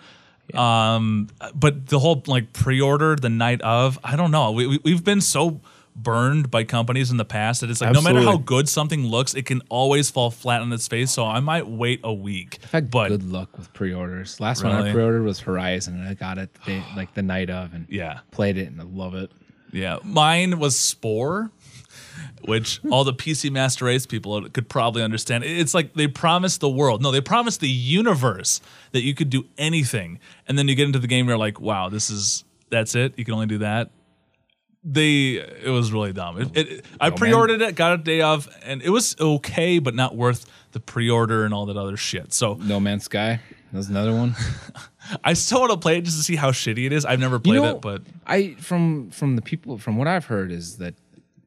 Um, 0.55 1.29
but 1.55 1.87
the 1.87 1.99
whole 1.99 2.23
like 2.27 2.53
pre-order 2.53 3.17
the 3.17 3.29
night 3.31 3.63
of, 3.63 3.99
I 4.05 4.17
don't 4.17 4.31
know. 4.31 4.51
We, 4.53 4.67
we 4.67 4.81
we've 4.85 5.05
been 5.05 5.21
so 5.21 5.61
burned 5.95 6.51
by 6.51 6.65
companies 6.65 7.11
in 7.11 7.17
the 7.19 7.25
past 7.25 7.61
that 7.61 7.69
it's 7.71 7.81
like 7.81 7.93
no 7.93 8.01
matter 8.03 8.21
how 8.23 8.37
good 8.39 8.69
something 8.69 9.07
looks, 9.07 9.35
it 9.35 9.47
can 9.47 9.63
always 9.69 10.11
fall 10.11 10.31
flat 10.31 10.61
on 10.61 10.73
its 10.73 10.89
face. 10.89 11.11
So 11.11 11.25
I 11.27 11.41
might 11.41 11.67
wait 11.69 12.01
a 12.03 12.13
week. 12.13 12.59
I've 12.65 12.73
had 12.73 12.91
but 12.91 13.09
good 13.09 13.31
luck 13.31 13.57
with 13.57 13.73
pre-orders. 13.73 14.41
Last 14.41 14.65
one 14.65 14.73
I 14.73 14.93
pre-ordered 14.93 15.23
was 15.23 15.41
Horizon, 15.41 15.95
and 16.01 16.09
I 16.09 16.15
got 16.15 16.39
it 16.39 16.53
the 16.55 16.61
day, 16.73 16.85
like 16.97 17.15
the 17.15 17.23
night 17.23 17.49
of, 17.51 17.73
and 17.73 17.87
yeah, 17.91 18.21
played 18.31 18.59
it, 18.59 18.67
and 18.69 18.81
I 18.81 18.85
love 18.85 19.15
it. 19.15 19.31
Yeah, 19.73 19.99
mine 20.03 20.59
was 20.59 20.79
Spore, 20.79 21.51
which 22.45 22.81
all 22.91 23.05
the 23.05 23.13
PC 23.13 23.51
Master 23.51 23.85
Race 23.85 24.07
people 24.07 24.49
could 24.51 24.69
probably 24.69 25.03
understand. 25.03 25.45
It's 25.45 25.75
like 25.75 25.95
they 25.95 26.09
promised 26.09 26.61
the 26.61 26.69
world. 26.69 27.03
No, 27.03 27.11
they 27.11 27.21
promised 27.21 27.61
the 27.61 27.69
universe 27.69 28.61
that 28.93 29.03
you 29.03 29.15
could 29.15 29.31
do 29.31 29.45
anything, 29.59 30.19
and 30.49 30.59
then 30.59 30.69
you 30.69 30.75
get 30.75 30.87
into 30.87 30.99
the 30.99 31.07
game, 31.07 31.21
and 31.21 31.29
you're 31.29 31.39
like, 31.39 31.61
wow, 31.61 31.89
this 31.89 32.11
is 32.11 32.45
that's 32.71 32.95
it. 32.95 33.15
You 33.17 33.25
can 33.25 33.35
only 33.35 33.47
do 33.47 33.59
that. 33.59 33.91
They 34.85 35.35
it 35.35 35.71
was 35.71 35.93
really 35.93 36.13
dumb. 36.13 36.41
It, 36.41 36.57
it, 36.57 36.85
I 37.01 37.07
oh, 37.07 37.11
man. 37.11 37.19
pre-ordered 37.19 37.63
it, 37.63 37.77
got 37.77 38.01
it 38.01 38.05
day 38.05 38.21
of, 38.21 38.49
and 38.65 38.83
it 38.83 38.91
was 38.91 39.15
okay, 39.21 39.79
but 39.79 39.95
not 39.95 40.17
worth 40.17 40.47
the 40.73 40.81
pre-order 40.81 41.45
and 41.45 41.55
all 41.55 41.67
that 41.67 41.77
other 41.77 41.97
shit. 41.97 42.33
So 42.33 42.55
No 42.55 42.81
Man's 42.81 43.05
Sky. 43.05 43.41
That's 43.73 43.89
another 43.89 44.15
one. 44.15 44.35
I 45.25 45.33
still 45.33 45.61
want 45.61 45.73
to 45.73 45.79
play 45.79 45.99
it 45.99 46.03
just 46.03 46.19
to 46.19 46.23
see 46.23 46.37
how 46.37 46.51
shitty 46.51 46.85
it 46.85 46.93
is. 46.93 47.05
I've 47.05 47.21
never 47.21 47.39
played 47.39 47.55
you 47.55 47.63
know, 47.63 47.77
it, 47.77 47.81
but 47.81 48.03
I 48.27 48.55
from 48.59 49.11
from 49.11 49.37
the 49.37 49.43
people 49.43 49.79
from 49.79 49.97
what 49.97 50.09
I've 50.09 50.27
heard 50.27 50.53
is 50.53 50.79
that 50.79 50.95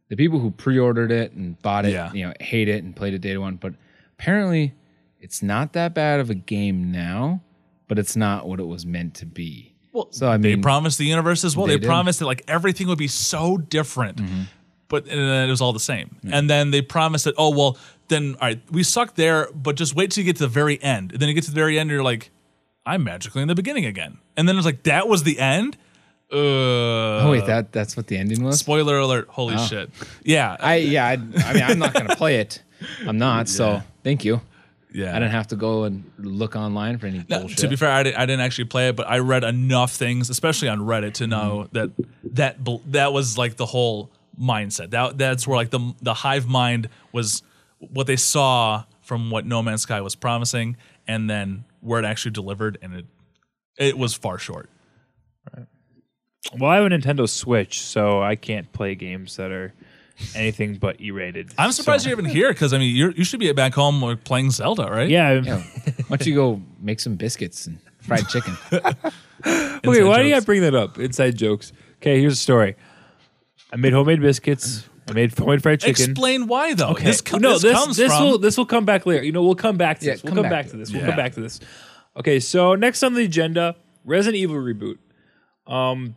the 0.09 0.15
people 0.15 0.39
who 0.39 0.51
pre-ordered 0.51 1.11
it 1.11 1.31
and 1.31 1.61
bought 1.61 1.85
it, 1.85 1.93
Yeah. 1.93 2.11
you 2.13 2.27
know, 2.27 2.33
hate 2.39 2.67
it 2.69 2.83
and 2.83 2.95
played 2.95 3.13
it 3.13 3.19
day 3.19 3.37
one. 3.37 3.55
But 3.55 3.73
apparently, 4.17 4.73
it's 5.19 5.41
not 5.41 5.73
that 5.73 5.93
bad 5.93 6.19
of 6.19 6.29
a 6.29 6.35
game 6.35 6.91
now, 6.91 7.41
but 7.87 7.97
it's 7.97 8.15
not 8.15 8.47
what 8.47 8.59
it 8.59 8.67
was 8.67 8.85
meant 8.85 9.15
to 9.15 9.25
be. 9.25 9.73
Well, 9.91 10.07
so 10.11 10.27
I 10.27 10.37
mean, 10.37 10.41
they 10.41 10.61
promised 10.61 10.97
the 10.97 11.05
universe 11.05 11.43
as 11.43 11.55
well. 11.55 11.67
They, 11.67 11.77
They 11.77 11.87
promised 11.87 12.19
that 12.19 12.25
like 12.25 12.43
everything 12.47 12.87
would 12.87 12.97
be 12.97 13.07
so 13.07 13.57
different, 13.57 14.17
mm-hmm. 14.17 14.41
but 14.89 15.07
and 15.07 15.19
then 15.19 15.47
it 15.47 15.51
was 15.51 15.61
all 15.61 15.73
the 15.73 15.79
same. 15.79 16.17
And 16.29 16.49
then 16.49 16.71
they 16.71 16.81
promised 16.81 17.25
that 17.25 17.35
oh 17.37 17.55
well, 17.55 17.77
then 18.09 18.35
all 18.41 18.47
right, 18.47 18.61
we 18.69 18.83
suck 18.83 19.15
there, 19.15 19.47
but 19.53 19.77
just 19.77 19.95
wait 19.95 20.11
till 20.11 20.23
you 20.23 20.25
get 20.25 20.35
to 20.37 20.43
the 20.43 20.49
very 20.49 20.81
end. 20.83 21.13
And 21.13 21.21
then 21.21 21.29
you 21.29 21.33
get 21.35 21.45
to 21.45 21.51
the 21.51 21.55
very 21.55 21.79
end, 21.79 21.89
and 21.89 21.95
you're 21.95 22.03
like, 22.03 22.29
I'm 22.85 23.03
magically 23.03 23.41
in 23.41 23.47
the 23.47 23.55
beginning 23.55 23.85
again. 23.85 24.17
And 24.35 24.49
then 24.49 24.57
it's 24.57 24.65
like 24.65 24.83
that 24.83 25.07
was 25.07 25.23
the 25.23 25.39
end. 25.39 25.77
Uh, 26.31 26.35
oh 26.37 27.29
wait, 27.31 27.45
that 27.45 27.71
that's 27.71 27.95
what 27.95 28.07
the 28.07 28.17
ending 28.17 28.43
was. 28.43 28.59
spoiler 28.59 28.97
alert! 28.97 29.27
Holy 29.29 29.57
shit! 29.57 29.89
Yeah, 30.23 30.57
I 30.59 30.75
yeah, 30.77 31.05
I, 31.05 31.11
I 31.13 31.17
mean, 31.53 31.63
I'm 31.63 31.79
not 31.79 31.93
gonna 31.93 32.15
play 32.15 32.37
it. 32.37 32.61
I'm 33.07 33.17
not. 33.17 33.47
So 33.47 33.81
thank 34.03 34.25
you. 34.25 34.41
yeah. 34.91 35.11
I 35.15 35.19
didn't 35.19 35.31
have 35.31 35.47
to 35.47 35.55
go 35.55 35.83
and 35.83 36.03
look 36.17 36.55
online 36.55 36.97
for 36.97 37.05
any 37.07 37.23
Now, 37.29 37.39
bullshit. 37.39 37.59
to 37.59 37.67
be 37.67 37.75
fair, 37.75 37.91
I 37.91 38.03
didn't, 38.03 38.17
I 38.17 38.25
didn't 38.25 38.41
actually 38.41 38.65
play 38.65 38.89
it, 38.89 38.95
but 38.95 39.07
I 39.07 39.19
read 39.19 39.43
enough 39.43 39.93
things, 39.93 40.29
especially 40.29 40.67
on 40.67 40.79
Reddit, 40.79 41.13
to 41.15 41.27
know 41.27 41.67
that 41.73 41.91
that 42.33 42.57
that 42.91 43.13
was 43.13 43.37
like 43.37 43.55
the 43.57 43.65
whole 43.67 44.09
mindset. 44.39 44.89
That 44.91 45.17
that's 45.17 45.47
where 45.47 45.55
like 45.57 45.69
the 45.69 45.93
the 46.01 46.13
hive 46.15 46.47
mind 46.47 46.89
was 47.11 47.43
what 47.79 48.07
they 48.07 48.15
saw 48.17 48.83
from 49.01 49.29
what 49.29 49.45
No 49.45 49.61
Man's 49.61 49.83
Sky 49.83 50.01
was 50.01 50.15
promising, 50.15 50.75
and 51.07 51.29
then 51.29 51.65
where 51.81 51.99
it 51.99 52.05
actually 52.05 52.31
delivered, 52.31 52.77
and 52.81 52.93
it 52.95 53.05
it 53.77 53.97
was 53.97 54.15
far 54.15 54.37
short. 54.39 54.69
Well, 56.57 56.69
I 56.71 56.75
have 56.77 56.85
a 56.85 56.89
Nintendo 56.89 57.27
Switch, 57.27 57.81
so 57.81 58.21
I 58.21 58.35
can't 58.35 58.71
play 58.71 58.95
games 58.95 59.35
that 59.37 59.51
are 59.51 59.73
anything 60.35 60.75
but 60.75 61.01
E-rated. 61.01 61.53
I'm 61.57 61.71
surprised 61.71 62.03
So- 62.03 62.09
you're 62.09 62.19
even 62.19 62.29
here 62.31 62.49
because 62.49 62.71
I 62.73 62.77
mean 62.77 62.95
you're, 62.95 63.11
you 63.11 63.23
should 63.25 63.39
be 63.39 63.51
back 63.51 63.73
home 63.73 64.01
like, 64.01 64.23
playing 64.23 64.51
Zelda, 64.51 64.87
right? 64.89 65.09
Yeah. 65.09 65.41
Yeah. 65.41 65.57
Why 66.07 66.17
don't 66.17 66.25
you 66.25 66.35
go 66.35 66.61
make 66.79 66.99
some 66.99 67.15
biscuits 67.15 67.67
and 67.67 67.79
fried 68.01 68.27
chicken? 68.29 68.55
Okay, 69.45 70.01
why 70.03 70.23
do 70.23 70.27
you 70.29 70.41
bring 70.41 70.61
that 70.61 70.73
up? 70.73 70.97
Inside 70.97 71.37
jokes. 71.37 71.71
Okay, 71.97 72.19
here's 72.19 72.33
a 72.33 72.37
story. 72.37 72.75
I 73.71 73.75
made 73.75 73.93
homemade 73.93 74.19
biscuits. 74.19 74.87
I 75.07 75.13
made 75.13 75.37
homemade 75.37 75.61
fried 75.61 75.81
chicken. 75.81 76.09
Explain 76.11 76.47
why 76.47 76.73
though. 76.73 76.91
Okay. 76.91 77.03
This, 77.03 77.21
co- 77.21 77.37
no, 77.37 77.53
this, 77.53 77.61
this 77.63 77.73
comes 77.73 77.97
this 77.97 78.11
from 78.11 78.23
will 78.23 78.37
this 78.39 78.57
will 78.57 78.65
come 78.65 78.85
back 78.85 79.05
later. 79.05 79.23
You 79.23 79.31
know, 79.33 79.43
we'll 79.43 79.53
come 79.53 79.77
back 79.77 79.99
to 79.99 80.05
Yeah, 80.05 80.13
this. 80.13 80.23
We'll 80.23 80.33
come 80.33 80.43
come, 80.45 80.49
back 80.49 80.51
back, 80.51 80.65
to 80.67 80.71
to 80.71 80.77
this. 80.77 80.89
it. 80.89 80.93
We'll 80.93 81.01
Yeah. 81.01 81.07
come 81.09 81.15
back 81.17 81.33
to 81.33 81.41
this. 81.41 81.59
Okay, 82.17 82.39
so 82.39 82.73
next 82.73 83.03
on 83.03 83.13
the 83.13 83.25
agenda, 83.25 83.75
Resident 84.03 84.37
Evil 84.41 84.55
reboot. 84.55 84.97
Um, 85.71 86.15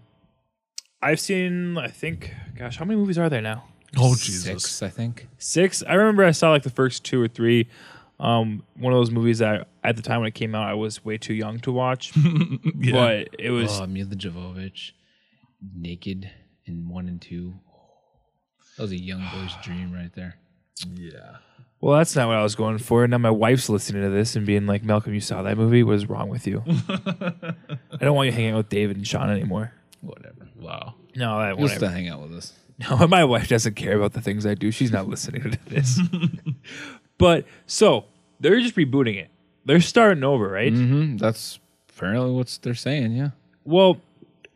I've 1.03 1.21
seen. 1.21 1.79
I 1.79 1.89
think. 1.89 2.35
Gosh, 2.57 2.77
how 2.77 2.85
many 2.85 2.99
movies 2.99 3.19
are 3.19 3.29
there 3.29 3.43
now? 3.43 3.65
oh 3.97 4.15
Jesus. 4.15 4.43
Six, 4.65 4.83
I 4.83 4.89
think. 4.89 5.29
Six. 5.39 5.83
I 5.87 5.95
remember 5.95 6.25
I 6.25 6.33
saw 6.33 6.51
like 6.51 6.63
the 6.63 6.71
first 6.71 7.05
two 7.05 7.21
or 7.23 7.29
three. 7.29 7.69
Um, 8.21 8.65
one 8.77 8.93
of 8.93 8.99
those 8.99 9.11
movies 9.13 9.39
that 9.39 9.69
at 9.85 9.95
the 9.97 10.03
time 10.03 10.21
when 10.21 10.29
it 10.29 10.35
came 10.35 10.55
out, 10.55 10.67
I 10.69 10.75
was 10.75 11.05
way 11.05 11.19
too 11.19 11.35
young 11.35 11.61
to 11.61 11.71
watch, 11.73 12.13
Yeah. 12.77 12.93
but 12.93 13.29
it 13.39 13.51
was 13.51 13.81
Oh, 13.81 13.87
Milla 13.87 14.11
Jovovich, 14.17 14.91
naked 15.77 16.29
in 16.67 16.89
one 16.89 17.07
and 17.07 17.21
two. 17.23 17.55
That 18.77 18.83
was 18.83 18.91
a 18.93 18.99
young 19.01 19.25
boy's 19.33 19.53
dream 19.63 19.93
right 19.93 20.13
there. 20.15 20.35
yeah. 20.95 21.37
Well, 21.81 21.97
that's 21.97 22.17
not 22.17 22.27
what 22.27 22.37
I 22.37 22.43
was 22.43 22.57
going 22.57 22.79
for. 22.79 23.07
Now 23.07 23.19
my 23.19 23.31
wife's 23.31 23.69
listening 23.69 24.03
to 24.03 24.11
this 24.11 24.35
and 24.35 24.45
being 24.45 24.67
like, 24.67 24.83
"Malcolm, 24.83 25.15
you 25.15 25.21
saw 25.21 25.43
that 25.45 25.57
movie? 25.57 25.85
What 25.85 25.95
is 25.95 26.09
wrong 26.09 26.29
with 26.29 26.45
you? 26.45 26.65
I 26.89 27.55
don't 28.01 28.17
want 28.17 28.27
you 28.27 28.33
hanging 28.33 28.51
out 28.51 28.57
with 28.57 28.69
David 28.69 28.97
and 28.97 29.07
Sean 29.07 29.31
anymore." 29.31 29.73
Whatever. 30.01 30.49
Wow. 30.57 30.95
No, 31.17 31.39
I, 31.39 31.49
He'll 31.49 31.69
still 31.69 31.79
whatever. 31.81 31.89
hang 31.93 32.09
out 32.09 32.23
with 32.23 32.35
us. 32.37 32.53
No, 32.89 33.09
my 33.09 33.25
wife 33.25 33.49
doesn't 33.49 33.75
care 33.75 33.97
about 33.97 34.13
the 34.13 34.21
things 34.21 34.47
I 34.47 34.55
do. 34.55 34.71
She's 34.71 34.93
not 34.93 35.09
listening 35.09 35.51
to 35.51 35.59
this. 35.69 35.99
but 37.19 37.45
so 37.67 38.05
they're 38.39 38.61
just 38.61 38.77
rebooting 38.77 39.17
it. 39.17 39.31
They're 39.65 39.81
starting 39.81 40.23
over, 40.23 40.49
right? 40.49 40.73
hmm 40.73 41.17
That's 41.17 41.59
apparently 41.89 42.31
what 42.31 42.57
they're 42.63 42.75
saying. 42.77 43.17
Yeah. 43.17 43.31
Well, 43.65 44.01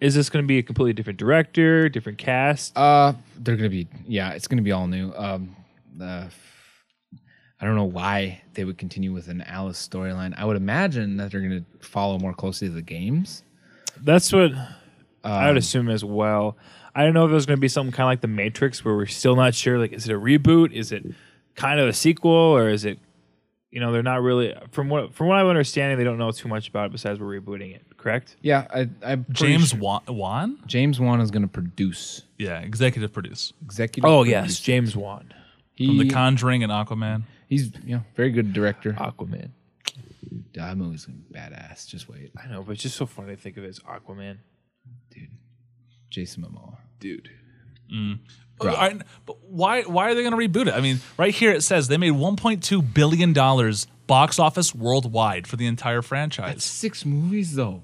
is 0.00 0.14
this 0.14 0.30
going 0.30 0.44
to 0.44 0.46
be 0.46 0.58
a 0.58 0.62
completely 0.62 0.92
different 0.92 1.18
director, 1.18 1.88
different 1.88 2.18
cast? 2.18 2.78
Uh, 2.78 3.14
they're 3.38 3.56
gonna 3.56 3.68
be. 3.68 3.88
Yeah, 4.06 4.30
it's 4.30 4.46
gonna 4.46 4.62
be 4.62 4.70
all 4.72 4.87
new. 4.87 5.12
Um, 5.16 5.56
the. 5.96 6.28
I 7.61 7.64
don't 7.64 7.75
know 7.76 7.84
why 7.84 8.40
they 8.54 8.64
would 8.64 8.78
continue 8.78 9.12
with 9.12 9.26
an 9.28 9.40
Alice 9.42 9.84
storyline. 9.88 10.32
I 10.37 10.44
would 10.44 10.56
imagine 10.56 11.16
that 11.16 11.30
they're 11.32 11.40
gonna 11.40 11.64
follow 11.80 12.18
more 12.18 12.34
closely 12.34 12.68
to 12.68 12.75
the 12.75 12.82
games. 12.82 13.42
That's 14.00 14.32
what 14.32 14.52
I 15.25 15.43
Um, 15.43 15.49
would 15.49 15.57
assume 15.59 15.88
as 15.88 16.05
well. 16.05 16.57
I 16.95 17.05
don't 17.05 17.14
know 17.14 17.25
if 17.25 17.31
there's 17.31 17.47
going 17.47 17.57
to 17.57 17.61
be 17.61 17.69
something 17.69 17.93
kind 17.93 18.05
of 18.07 18.11
like 18.11 18.21
The 18.21 18.29
Matrix, 18.29 18.85
where 18.85 18.95
we're 18.95 19.07
still 19.07 19.35
not 19.37 19.55
sure. 19.55 19.79
Like, 19.79 19.93
is 19.93 20.09
it 20.09 20.12
a 20.12 20.19
reboot? 20.19 20.73
Is 20.73 20.93
it 20.93 21.05
kind 21.55 21.81
of 21.81 21.88
a 21.88 21.93
sequel, 21.93 22.31
or 22.31 22.69
is 22.69 22.85
it? 22.85 22.99
You 23.71 23.81
know, 23.81 23.91
they're 23.91 24.02
not 24.02 24.21
really 24.21 24.55
from 24.71 24.91
what 24.91 25.14
from 25.14 25.29
what 25.29 25.38
I'm 25.38 25.47
understanding, 25.47 25.97
they 25.97 26.05
don't 26.05 26.19
know 26.19 26.31
too 26.31 26.49
much 26.49 26.69
about 26.69 26.87
it 26.87 26.93
besides 26.93 27.19
we're 27.19 27.41
rebooting 27.41 27.75
it. 27.75 27.83
Correct? 27.97 28.37
Yeah, 28.43 28.67
I, 28.69 28.91
I'm 29.02 29.25
James 29.31 29.71
sure- 29.71 29.79
Wan, 29.79 30.02
Wan? 30.09 30.59
James 30.67 31.00
Wan 31.00 31.23
is 31.23 31.31
gonna 31.31 31.49
produce 31.49 32.25
Yeah, 32.37 32.59
executive 32.61 33.14
produce 33.14 33.55
executive. 33.64 34.05
Oh 34.11 34.25
produce. 34.25 34.31
yes, 34.31 34.61
James 34.61 34.95
Wan, 34.95 35.33
He, 35.75 35.87
from 35.87 35.97
The 35.97 36.11
Conjuring 36.11 36.62
and 36.62 36.71
Aquaman. 36.71 37.23
he's 37.49 37.73
you 37.87 37.97
know 37.97 38.05
very 38.14 38.31
good 38.31 38.52
director. 38.52 38.93
Aquaman. 38.93 39.49
That 40.55 40.76
movie's 40.76 41.07
gonna 41.07 41.19
be 41.19 41.35
badass. 41.35 41.87
Just 41.88 42.11
wait, 42.11 42.31
I 42.43 42.49
know, 42.49 42.62
but 42.62 42.73
it's 42.73 42.83
just 42.83 42.97
so 42.97 43.07
funny 43.07 43.35
to 43.37 43.41
think 43.41 43.57
of 43.57 43.64
it 43.64 43.69
as 43.69 43.79
Aquaman, 43.81 44.37
dude. 45.11 45.29
Jason 46.11 46.43
Momoa. 46.45 46.79
dude. 47.01 47.29
All 48.61 48.69
right, 48.69 49.01
but 49.27 49.37
why 49.43 49.83
why 49.83 50.11
are 50.11 50.15
they 50.15 50.23
going 50.23 50.39
to 50.39 50.49
reboot 50.61 50.69
it? 50.69 50.75
I 50.75 50.81
mean, 50.81 51.01
right 51.19 51.35
here 51.35 51.53
it 51.53 51.62
says 51.62 51.89
they 51.89 51.97
made 51.99 52.12
1.2 52.12 52.95
billion 52.95 53.33
dollars 53.33 53.87
box 54.07 54.39
office 54.39 54.75
worldwide 54.75 55.47
for 55.47 55.57
the 55.57 55.67
entire 55.67 56.01
franchise. 56.01 56.62
Six 56.62 57.05
movies 57.05 57.55
though. 57.55 57.83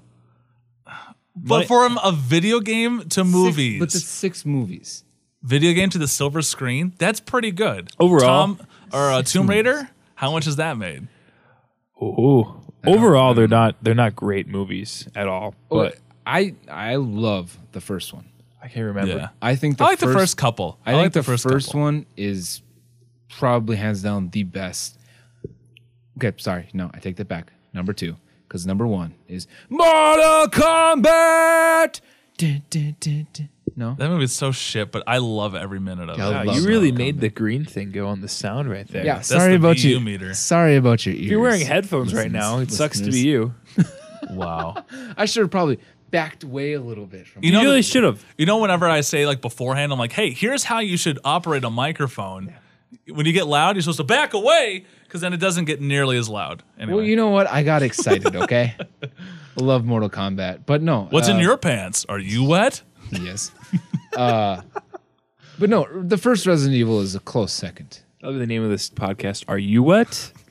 but 1.37 1.67
from 1.67 1.99
a 2.03 2.13
video 2.13 2.61
game 2.61 3.09
to 3.11 3.25
movies, 3.25 3.79
Six, 3.81 3.95
but 3.95 3.95
it's 4.01 4.05
six 4.05 4.47
movies. 4.47 5.05
video 5.43 5.73
game 5.73 5.91
to 5.91 5.99
the 5.99 6.09
silver 6.09 6.43
screen, 6.43 6.93
that's 6.99 7.19
pretty 7.21 7.51
good. 7.51 7.91
Overall, 7.99 8.21
Tom 8.57 8.61
or 8.93 9.11
uh, 9.11 9.23
Tomb 9.23 9.49
Raider, 9.49 9.91
how 10.15 10.31
much 10.31 10.45
has 10.45 10.57
that 10.57 10.77
made? 10.79 11.09
Ooh. 12.01 12.55
Overall, 12.87 13.35
they're 13.35 13.49
not 13.49 13.75
they're 13.83 13.95
not 13.97 14.15
great 14.15 14.47
movies 14.47 15.09
at 15.17 15.27
all. 15.27 15.55
But 15.69 15.77
But 15.77 15.99
I 16.29 16.55
I 16.71 16.97
love 16.97 17.57
the 17.73 17.81
first 17.81 18.13
one. 18.13 18.27
I 18.63 18.69
can't 18.69 18.87
remember. 18.87 19.15
Yeah, 19.17 19.29
I 19.41 19.57
think 19.57 19.79
the 19.79 19.85
I 19.85 19.89
like 19.89 19.99
first, 20.01 20.13
the 20.13 20.19
first 20.19 20.37
couple. 20.37 20.79
I, 20.85 20.93
like 20.93 21.03
think 21.05 21.15
the 21.15 21.23
first, 21.23 21.45
couple. 21.47 21.81
one 21.81 22.07
is 22.17 22.61
probably 23.31 23.77
hands 23.77 24.03
down 24.03 24.31
the 24.31 24.43
best. 24.43 24.99
Okay, 26.19 26.33
sorry, 26.39 26.69
no, 26.73 26.91
I 26.93 26.99
take 26.99 27.17
that 27.17 27.29
back. 27.29 27.53
Number 27.73 27.93
two, 27.93 28.17
because 28.47 28.67
number 28.67 28.87
one 28.87 29.15
is 29.29 29.47
Mortal 29.71 30.49
Kombat. 30.49 32.01
Dun, 32.37 32.63
dun, 32.71 32.97
dun, 33.01 33.27
dun. 33.33 33.49
No, 33.77 33.95
That 33.97 34.09
movie 34.11 34.25
is 34.25 34.33
so 34.33 34.51
shit, 34.51 34.91
but 34.91 35.05
I 35.07 35.19
love 35.19 35.55
every 35.55 35.79
minute 35.79 36.09
of 36.11 36.19
Yeah, 36.19 36.43
it. 36.43 36.47
Wow, 36.47 36.53
you 36.55 36.67
really 36.67 36.91
Mortal 36.91 37.07
made 37.07 37.21
the 37.21 37.29
green 37.29 37.65
thing 37.65 37.93
go 37.93 38.09
on 38.09 38.21
the 38.21 38.29
sound 38.29 38.69
right 38.69 38.87
there. 38.89 39.05
yeah. 39.05 39.19
If 39.19 39.27
Sorry 39.27 39.51
the 39.53 39.57
about 39.57 39.77
VU 39.79 39.89
you. 39.91 40.01
meter. 40.01 40.35
Sorry 40.35 40.75
about 40.77 41.07
your 41.07 41.15
ears. 41.15 41.27
you're 41.31 41.41
wearing 41.41 41.61
headphones 41.65 42.13
right 42.13 42.31
now, 42.31 42.59
it 42.59 42.73
sucks 42.73 43.01
to 43.01 43.11
be 43.11 43.21
you. 43.21 43.55
Wow. 44.31 44.85
I 45.17 45.27
should 45.27 45.43
have 45.43 45.51
probably 45.51 45.79
backed 46.11 46.45
away 46.45 46.73
a 46.73 46.81
little 46.81 47.07
bit 47.07 47.27
from. 47.27 47.43
You 47.43 47.51
You 47.51 47.57
know, 47.57 47.63
really 47.63 47.83
should 47.83 48.05
have. 48.05 48.25
You 48.37 48.47
know, 48.47 48.59
whenever 48.59 48.89
I 48.89 49.01
say 49.03 49.27
like 49.27 49.41
beforehand, 49.41 49.93
I'm 49.93 49.99
like, 49.99 50.13
hey, 50.13 50.31
here's 50.31 50.65
how 50.65 50.79
you 50.81 50.97
should 50.97 51.19
operate 51.25 51.65
a 51.65 51.71
microphone. 51.71 52.55
When 53.07 53.27
you 53.27 53.33
get 53.33 53.47
loud, 53.47 53.77
you're 53.77 53.83
supposed 53.83 53.99
to 53.99 54.05
back 54.05 54.35
away 54.35 54.85
because 55.05 55.21
then 55.21 55.33
it 55.33 55.39
doesn't 55.39 55.67
get 55.67 55.81
nearly 55.81 56.17
as 56.17 56.29
loud. 56.29 56.63
Anyway, 56.79 56.97
well, 56.97 57.05
you 57.05 57.17
know 57.17 57.31
what? 57.31 57.47
I 57.51 57.63
got 57.63 57.83
excited. 57.83 58.35
Okay, 58.35 58.75
I 59.03 59.09
love 59.63 59.85
Mortal 59.85 60.11
Kombat, 60.11 60.65
but 60.67 60.83
no. 60.83 61.07
what's 61.11 61.29
in 61.29 61.37
uh, 61.37 61.41
your 61.41 61.57
pants? 61.57 62.07
Are 62.09 62.19
you 62.19 62.45
wet? 62.45 62.83
Yes. 63.11 63.51
uh, 64.17 64.63
but 65.59 65.71
no, 65.71 65.87
the 66.03 66.19
first 66.19 66.47
Resident 66.47 66.77
Evil 66.77 67.01
is 67.01 67.15
a 67.15 67.21
close 67.21 67.53
second. 67.53 68.01
That'll 68.21 68.35
be 68.35 68.41
the 68.41 68.47
name 68.47 68.63
of 68.63 68.71
this 68.71 68.91
podcast. 68.91 69.45
Are 69.49 69.59
you 69.59 69.83
wet? 69.83 70.33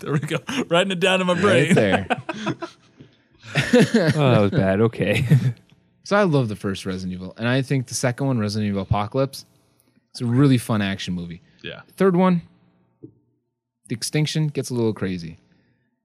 There 0.00 0.12
we 0.12 0.18
go. 0.18 0.38
Writing 0.68 0.90
it 0.90 0.98
down 0.98 1.20
in 1.20 1.28
my 1.28 1.34
brain. 1.40 1.74
Right 1.74 1.74
brain. 1.74 2.16
there. 2.44 2.56
oh, 4.16 4.30
that 4.30 4.40
was 4.40 4.50
bad. 4.50 4.80
Okay. 4.80 5.26
So 6.04 6.16
I 6.16 6.24
love 6.24 6.48
the 6.48 6.56
first 6.56 6.84
Resident 6.84 7.12
Evil, 7.12 7.32
and 7.36 7.46
I 7.46 7.62
think 7.62 7.86
the 7.86 7.94
second 7.94 8.26
one, 8.26 8.36
Resident 8.40 8.68
Evil 8.68 8.82
Apocalypse, 8.82 9.44
it's 10.10 10.20
a 10.20 10.26
really 10.26 10.58
fun 10.58 10.82
action 10.82 11.14
movie. 11.14 11.42
Yeah. 11.62 11.82
Third 11.96 12.16
one, 12.16 12.42
The 13.86 13.94
Extinction 13.94 14.48
gets 14.48 14.70
a 14.70 14.74
little 14.74 14.92
crazy, 14.92 15.38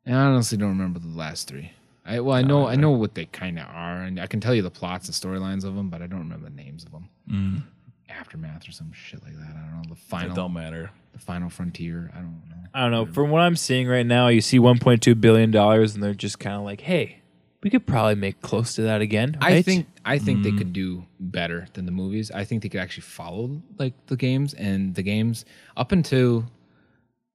and 0.06 0.16
I 0.16 0.26
honestly 0.26 0.56
don't 0.56 0.70
remember 0.70 1.00
the 1.00 1.08
last 1.08 1.48
three. 1.48 1.72
I 2.06 2.20
well, 2.20 2.36
I 2.36 2.44
know 2.44 2.68
I 2.68 2.76
know 2.76 2.92
what 2.92 3.16
they 3.16 3.26
kind 3.26 3.58
of 3.58 3.66
are, 3.74 4.04
and 4.04 4.20
I 4.20 4.28
can 4.28 4.40
tell 4.40 4.54
you 4.54 4.62
the 4.62 4.70
plots 4.70 5.08
and 5.08 5.16
storylines 5.16 5.64
of 5.66 5.74
them, 5.76 5.90
but 5.90 6.04
I 6.04 6.06
don't 6.08 6.20
remember 6.20 6.48
the 6.48 6.56
names 6.56 6.84
of 6.84 6.92
them. 6.92 7.10
Mm. 7.28 7.64
Aftermath 8.08 8.70
or 8.70 8.72
some 8.74 8.92
shit 8.94 9.24
like 9.24 9.34
that. 9.34 9.56
I 9.58 9.62
don't 9.72 9.78
know 9.82 9.84
the 9.88 9.94
It 9.94 9.98
final, 9.98 10.36
don't 10.36 10.54
matter. 10.54 10.92
the 11.14 11.20
final 11.20 11.50
frontier. 11.50 12.12
I 12.14 12.18
don't 12.20 12.44
know. 12.48 12.56
I 12.72 12.82
don't 12.84 12.92
know. 12.92 13.06
From 13.08 13.32
what 13.32 13.42
I'm 13.42 13.56
seeing 13.56 13.88
right 13.88 14.06
now, 14.06 14.28
you 14.28 14.42
see 14.42 14.60
1.2 14.60 15.20
billion 15.20 15.50
dollars, 15.50 15.96
and 15.96 16.04
they're 16.04 16.14
just 16.14 16.38
kind 16.38 16.56
of 16.56 16.62
like, 16.62 16.82
"Hey, 16.82 17.22
we 17.64 17.70
could 17.70 17.86
probably 17.86 18.16
make 18.16 18.42
close 18.42 18.76
to 18.76 18.84
that 18.84 19.02
again." 19.02 19.38
I 19.42 19.54
right? 19.54 19.66
think 19.66 19.88
I 20.06 20.18
think 20.20 20.44
they 20.44 20.52
could 20.52 20.74
do 20.74 21.06
better 21.20 21.68
than 21.74 21.86
the 21.86 21.92
movies. 21.92 22.32
I 22.32 22.44
think 22.46 22.64
they 22.64 22.70
could 22.70 22.80
actually 22.82 23.04
follow 23.04 23.62
like 23.78 23.94
the 24.08 24.16
games 24.16 24.54
and 24.54 24.94
the 24.96 25.04
games 25.04 25.46
up 25.76 25.92
until 25.92 26.46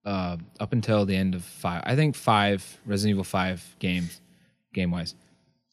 uh 0.04 0.36
up 0.60 0.72
until 0.72 1.04
the 1.06 1.16
end 1.16 1.34
of 1.34 1.44
five. 1.44 1.82
I 1.86 1.94
think 1.96 2.14
five 2.16 2.78
Resident 2.86 3.10
Evil 3.14 3.24
five 3.24 3.76
games 3.78 4.20
game 4.74 4.90
wise. 4.90 5.14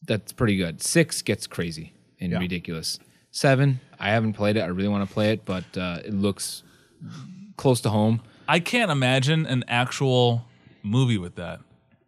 That's 0.08 0.32
pretty 0.32 0.56
good. 0.58 0.82
Six 0.82 1.22
gets 1.22 1.48
crazy 1.48 1.94
and 2.20 2.32
Yeah. 2.32 2.40
ridiculous. 2.40 3.00
Seven, 3.32 3.80
I 4.00 4.10
haven't 4.10 4.34
played 4.34 4.58
it. 4.58 4.62
I 4.62 4.68
really 4.68 4.88
want 4.90 5.08
to 5.08 5.14
play 5.14 5.32
it, 5.34 5.46
but 5.46 5.66
uh, 5.78 6.00
it 6.04 6.14
looks 6.14 6.64
close 7.58 7.80
to 7.82 7.90
home. 7.90 8.22
I 8.48 8.60
can't 8.60 8.90
imagine 8.90 9.46
an 9.46 9.64
actual 9.68 10.46
movie 10.84 11.18
with 11.20 11.36
that. 11.36 11.60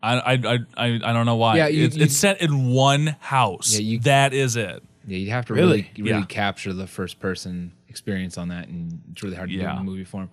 I 0.03 0.15
I 0.19 0.33
I 0.33 0.57
I, 0.77 0.85
I 1.03 1.13
don't 1.13 1.25
know 1.25 1.35
why. 1.35 1.57
Yeah, 1.57 1.67
you- 1.67 1.85
it's, 1.85 1.95
you- 1.95 2.03
it's 2.03 2.17
set 2.17 2.41
in 2.41 2.67
one 2.69 3.15
house. 3.19 3.73
Yeah, 3.73 3.81
you- 3.81 3.99
that 3.99 4.33
is 4.33 4.55
it. 4.55 4.83
Yeah, 5.07 5.17
you 5.17 5.31
have 5.31 5.45
to 5.47 5.53
Really? 5.53 5.89
really, 5.97 6.11
really 6.11 6.19
Yeah. 6.19 6.25
capture 6.25 6.73
the 6.73 6.87
first 6.87 7.19
person 7.19 7.73
experience 7.87 8.37
on 8.37 8.49
that, 8.49 8.67
and 8.67 9.01
it's 9.11 9.23
really 9.23 9.35
hard 9.35 9.49
to 9.49 9.55
do 9.55 9.61
Yeah. 9.61 9.79
in 9.79 9.85
movie 9.85 10.03
form. 10.03 10.29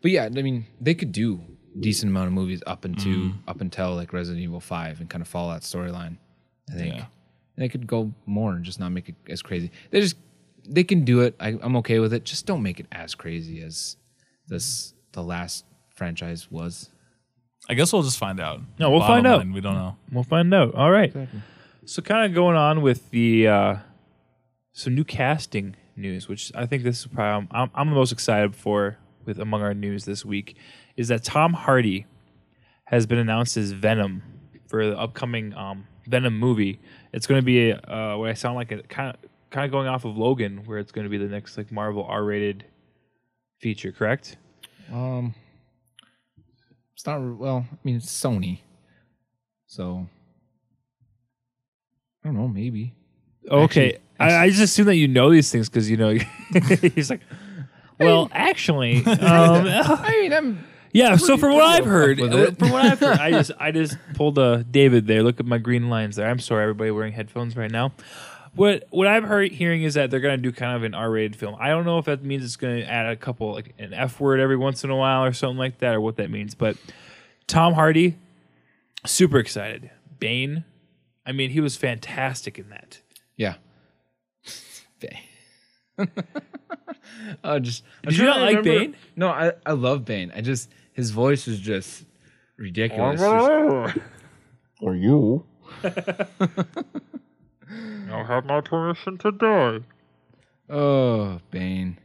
But 0.00 0.10
yeah, 0.12 0.24
I 0.24 0.28
mean, 0.42 0.66
they 0.80 0.94
could 0.94 1.12
do 1.12 1.40
decent 1.78 2.10
amount 2.10 2.26
of 2.28 2.32
movies 2.32 2.62
up 2.66 2.84
into 2.84 3.08
Mm. 3.08 3.34
up 3.48 3.60
until 3.60 3.94
like 3.94 4.12
Resident 4.12 4.42
Evil 4.42 4.60
Five 4.60 5.00
and 5.00 5.08
kind 5.10 5.22
of 5.22 5.28
follow 5.28 5.52
that 5.52 5.62
storyline. 5.62 6.16
I 6.70 6.74
think 6.74 6.94
Yeah. 6.96 7.06
they 7.56 7.68
could 7.68 7.86
go 7.86 8.12
more 8.26 8.52
and 8.54 8.64
just 8.64 8.78
not 8.80 8.90
make 8.90 9.08
it 9.08 9.16
as 9.28 9.42
crazy. 9.42 9.70
They 9.90 10.00
just 10.00 10.16
they 10.68 10.84
can 10.84 11.04
do 11.04 11.20
it. 11.22 11.34
I, 11.40 11.58
I'm 11.60 11.74
okay 11.76 11.98
with 11.98 12.12
it. 12.12 12.24
Just 12.24 12.46
don't 12.46 12.62
make 12.62 12.78
it 12.78 12.86
as 12.92 13.16
crazy 13.16 13.60
as 13.62 13.96
this 14.46 14.94
the 15.12 15.22
last 15.22 15.64
franchise 15.94 16.48
was. 16.52 16.88
I 17.68 17.74
guess 17.74 17.92
we'll 17.92 18.02
just 18.02 18.18
find 18.18 18.40
out. 18.40 18.60
No, 18.78 18.90
we'll 18.90 19.00
Bottom 19.00 19.16
find 19.16 19.26
out. 19.26 19.38
line, 19.38 19.52
we 19.52 19.60
don't 19.60 19.74
know. 19.74 19.96
We'll 20.10 20.24
find 20.24 20.52
out. 20.52 20.74
All 20.74 20.90
right. 20.90 21.14
So, 21.84 22.02
kind 22.02 22.26
of 22.26 22.34
going 22.34 22.56
on 22.56 22.82
with 22.82 23.10
the 23.10 23.48
uh, 23.48 23.76
some 24.72 24.94
new 24.94 25.04
casting 25.04 25.76
news, 25.96 26.28
which 26.28 26.52
I 26.54 26.66
think 26.66 26.82
this 26.82 27.00
is 27.00 27.06
probably 27.06 27.48
I'm, 27.52 27.70
I'm 27.74 27.88
the 27.88 27.94
most 27.94 28.12
excited 28.12 28.56
for 28.56 28.98
with 29.24 29.38
among 29.38 29.62
our 29.62 29.74
news 29.74 30.04
this 30.04 30.24
week, 30.24 30.56
is 30.96 31.08
that 31.08 31.22
Tom 31.24 31.52
Hardy 31.52 32.06
has 32.86 33.06
been 33.06 33.18
announced 33.18 33.56
as 33.56 33.72
Venom 33.72 34.22
for 34.68 34.86
the 34.86 34.98
upcoming 34.98 35.54
um, 35.54 35.86
Venom 36.06 36.38
movie. 36.38 36.80
It's 37.12 37.26
going 37.26 37.40
to 37.40 37.44
be 37.44 37.72
uh, 37.72 38.16
what 38.16 38.28
I 38.28 38.34
sound 38.34 38.56
like 38.56 38.72
a 38.72 38.82
kind 38.82 39.10
of 39.14 39.30
kind 39.50 39.64
of 39.64 39.70
going 39.70 39.86
off 39.86 40.04
of 40.04 40.16
Logan, 40.16 40.62
where 40.66 40.78
it's 40.78 40.92
going 40.92 41.04
to 41.04 41.10
be 41.10 41.18
the 41.18 41.28
next 41.28 41.56
like 41.56 41.70
Marvel 41.70 42.04
R-rated 42.04 42.64
feature. 43.60 43.92
Correct? 43.92 44.36
Um, 44.92 45.34
it's 46.94 47.06
not 47.06 47.20
well. 47.20 47.66
I 47.70 47.76
mean, 47.84 47.96
it's 47.96 48.06
Sony, 48.06 48.60
so 49.66 50.06
I 52.24 52.28
don't 52.28 52.36
know. 52.36 52.48
Maybe 52.48 52.94
Okay, 53.50 53.98
Actually, 54.20 54.36
I, 54.36 54.42
I 54.44 54.48
just 54.50 54.62
assume 54.62 54.86
that 54.86 54.96
you 54.96 55.08
know 55.08 55.30
these 55.30 55.50
things 55.50 55.68
because 55.68 55.90
you 55.90 55.96
know 55.96 56.16
he's 56.94 57.10
like. 57.10 57.20
Well, 57.98 58.28
actually, 58.32 58.96
um, 59.06 59.16
I 59.20 60.18
mean, 60.22 60.32
I'm 60.32 60.64
Yeah, 60.92 61.16
so 61.16 61.36
from 61.36 61.52
what 61.54 61.62
I've 61.62 61.84
heard, 61.84 62.20
uh, 62.20 62.50
from 62.52 62.70
what 62.70 62.84
I've 62.84 62.98
heard, 62.98 63.18
I 63.18 63.30
just 63.30 63.52
I 63.60 63.70
just 63.70 63.96
pulled 64.14 64.38
a 64.38 64.64
David 64.64 65.06
there. 65.06 65.22
Look 65.22 65.38
at 65.38 65.46
my 65.46 65.58
green 65.58 65.88
lines 65.88 66.16
there. 66.16 66.28
I'm 66.28 66.40
sorry, 66.40 66.62
everybody 66.62 66.90
wearing 66.90 67.12
headphones 67.12 67.56
right 67.56 67.70
now. 67.70 67.92
What 68.54 68.86
what 68.90 69.06
I'm 69.06 69.24
heard, 69.24 69.50
hearing 69.52 69.82
is 69.82 69.94
that 69.94 70.10
they're 70.10 70.20
gonna 70.20 70.36
do 70.36 70.52
kind 70.52 70.76
of 70.76 70.82
an 70.82 70.94
R-rated 70.94 71.36
film. 71.36 71.56
I 71.58 71.68
don't 71.68 71.86
know 71.86 71.98
if 71.98 72.04
that 72.04 72.22
means 72.22 72.44
it's 72.44 72.56
gonna 72.56 72.82
add 72.82 73.06
a 73.06 73.16
couple 73.16 73.52
like 73.52 73.74
an 73.78 73.94
F 73.94 74.20
word 74.20 74.40
every 74.40 74.56
once 74.56 74.84
in 74.84 74.90
a 74.90 74.96
while 74.96 75.24
or 75.24 75.32
something 75.32 75.56
like 75.58 75.78
that, 75.78 75.94
or 75.94 76.00
what 76.00 76.16
that 76.16 76.30
means. 76.30 76.54
But 76.54 76.76
Tom 77.46 77.72
Hardy, 77.72 78.16
super 79.06 79.38
excited. 79.38 79.90
Bane, 80.18 80.64
I 81.24 81.32
mean, 81.32 81.50
he 81.50 81.60
was 81.60 81.76
fantastic 81.76 82.58
in 82.58 82.68
that. 82.68 83.00
yeah. 83.36 83.54
uh, 85.98 86.06
just 87.60 87.84
I'm 88.04 88.10
did 88.10 88.18
you 88.18 88.24
not 88.26 88.40
like 88.40 88.56
remember- 88.58 88.78
Bane? 88.78 88.96
No, 89.16 89.28
I 89.28 89.52
I 89.64 89.72
love 89.72 90.04
Bane. 90.04 90.30
I 90.34 90.42
just 90.42 90.68
his 90.92 91.10
voice 91.10 91.48
is 91.48 91.58
just 91.58 92.04
ridiculous. 92.58 93.20
Or 94.80 94.94
you. 94.94 95.46
I'll 98.10 98.24
have 98.24 98.44
my 98.44 98.60
permission 98.60 99.18
to 99.18 99.32
die. 99.32 99.80
oh, 100.68 101.40
Bane. 101.50 101.98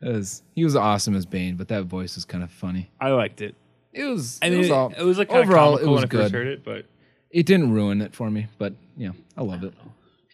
That 0.00 0.12
was, 0.14 0.42
he 0.54 0.64
was 0.64 0.76
awesome 0.76 1.14
as 1.14 1.26
Bane, 1.26 1.56
but 1.56 1.68
that 1.68 1.84
voice 1.84 2.14
was 2.14 2.24
kind 2.24 2.42
of 2.42 2.50
funny. 2.50 2.90
I 3.00 3.10
liked 3.10 3.42
it. 3.42 3.54
It 3.92 4.04
was. 4.04 4.38
I 4.40 4.46
it 4.46 4.50
mean, 4.50 4.58
was 4.60 4.68
it, 4.68 4.72
all, 4.72 4.92
it 4.96 5.02
was 5.02 5.18
like 5.18 5.30
overall, 5.30 5.76
it 5.76 5.86
was 5.86 5.88
when 5.88 5.98
I 5.98 6.00
first 6.02 6.10
good. 6.10 6.32
heard 6.32 6.46
it, 6.46 6.64
but 6.64 6.86
It 7.30 7.44
didn't 7.44 7.72
ruin 7.72 8.00
it 8.00 8.14
for 8.14 8.30
me, 8.30 8.46
but 8.56 8.72
yeah, 8.96 9.10
I 9.36 9.42
loved 9.42 9.64
it. 9.64 9.74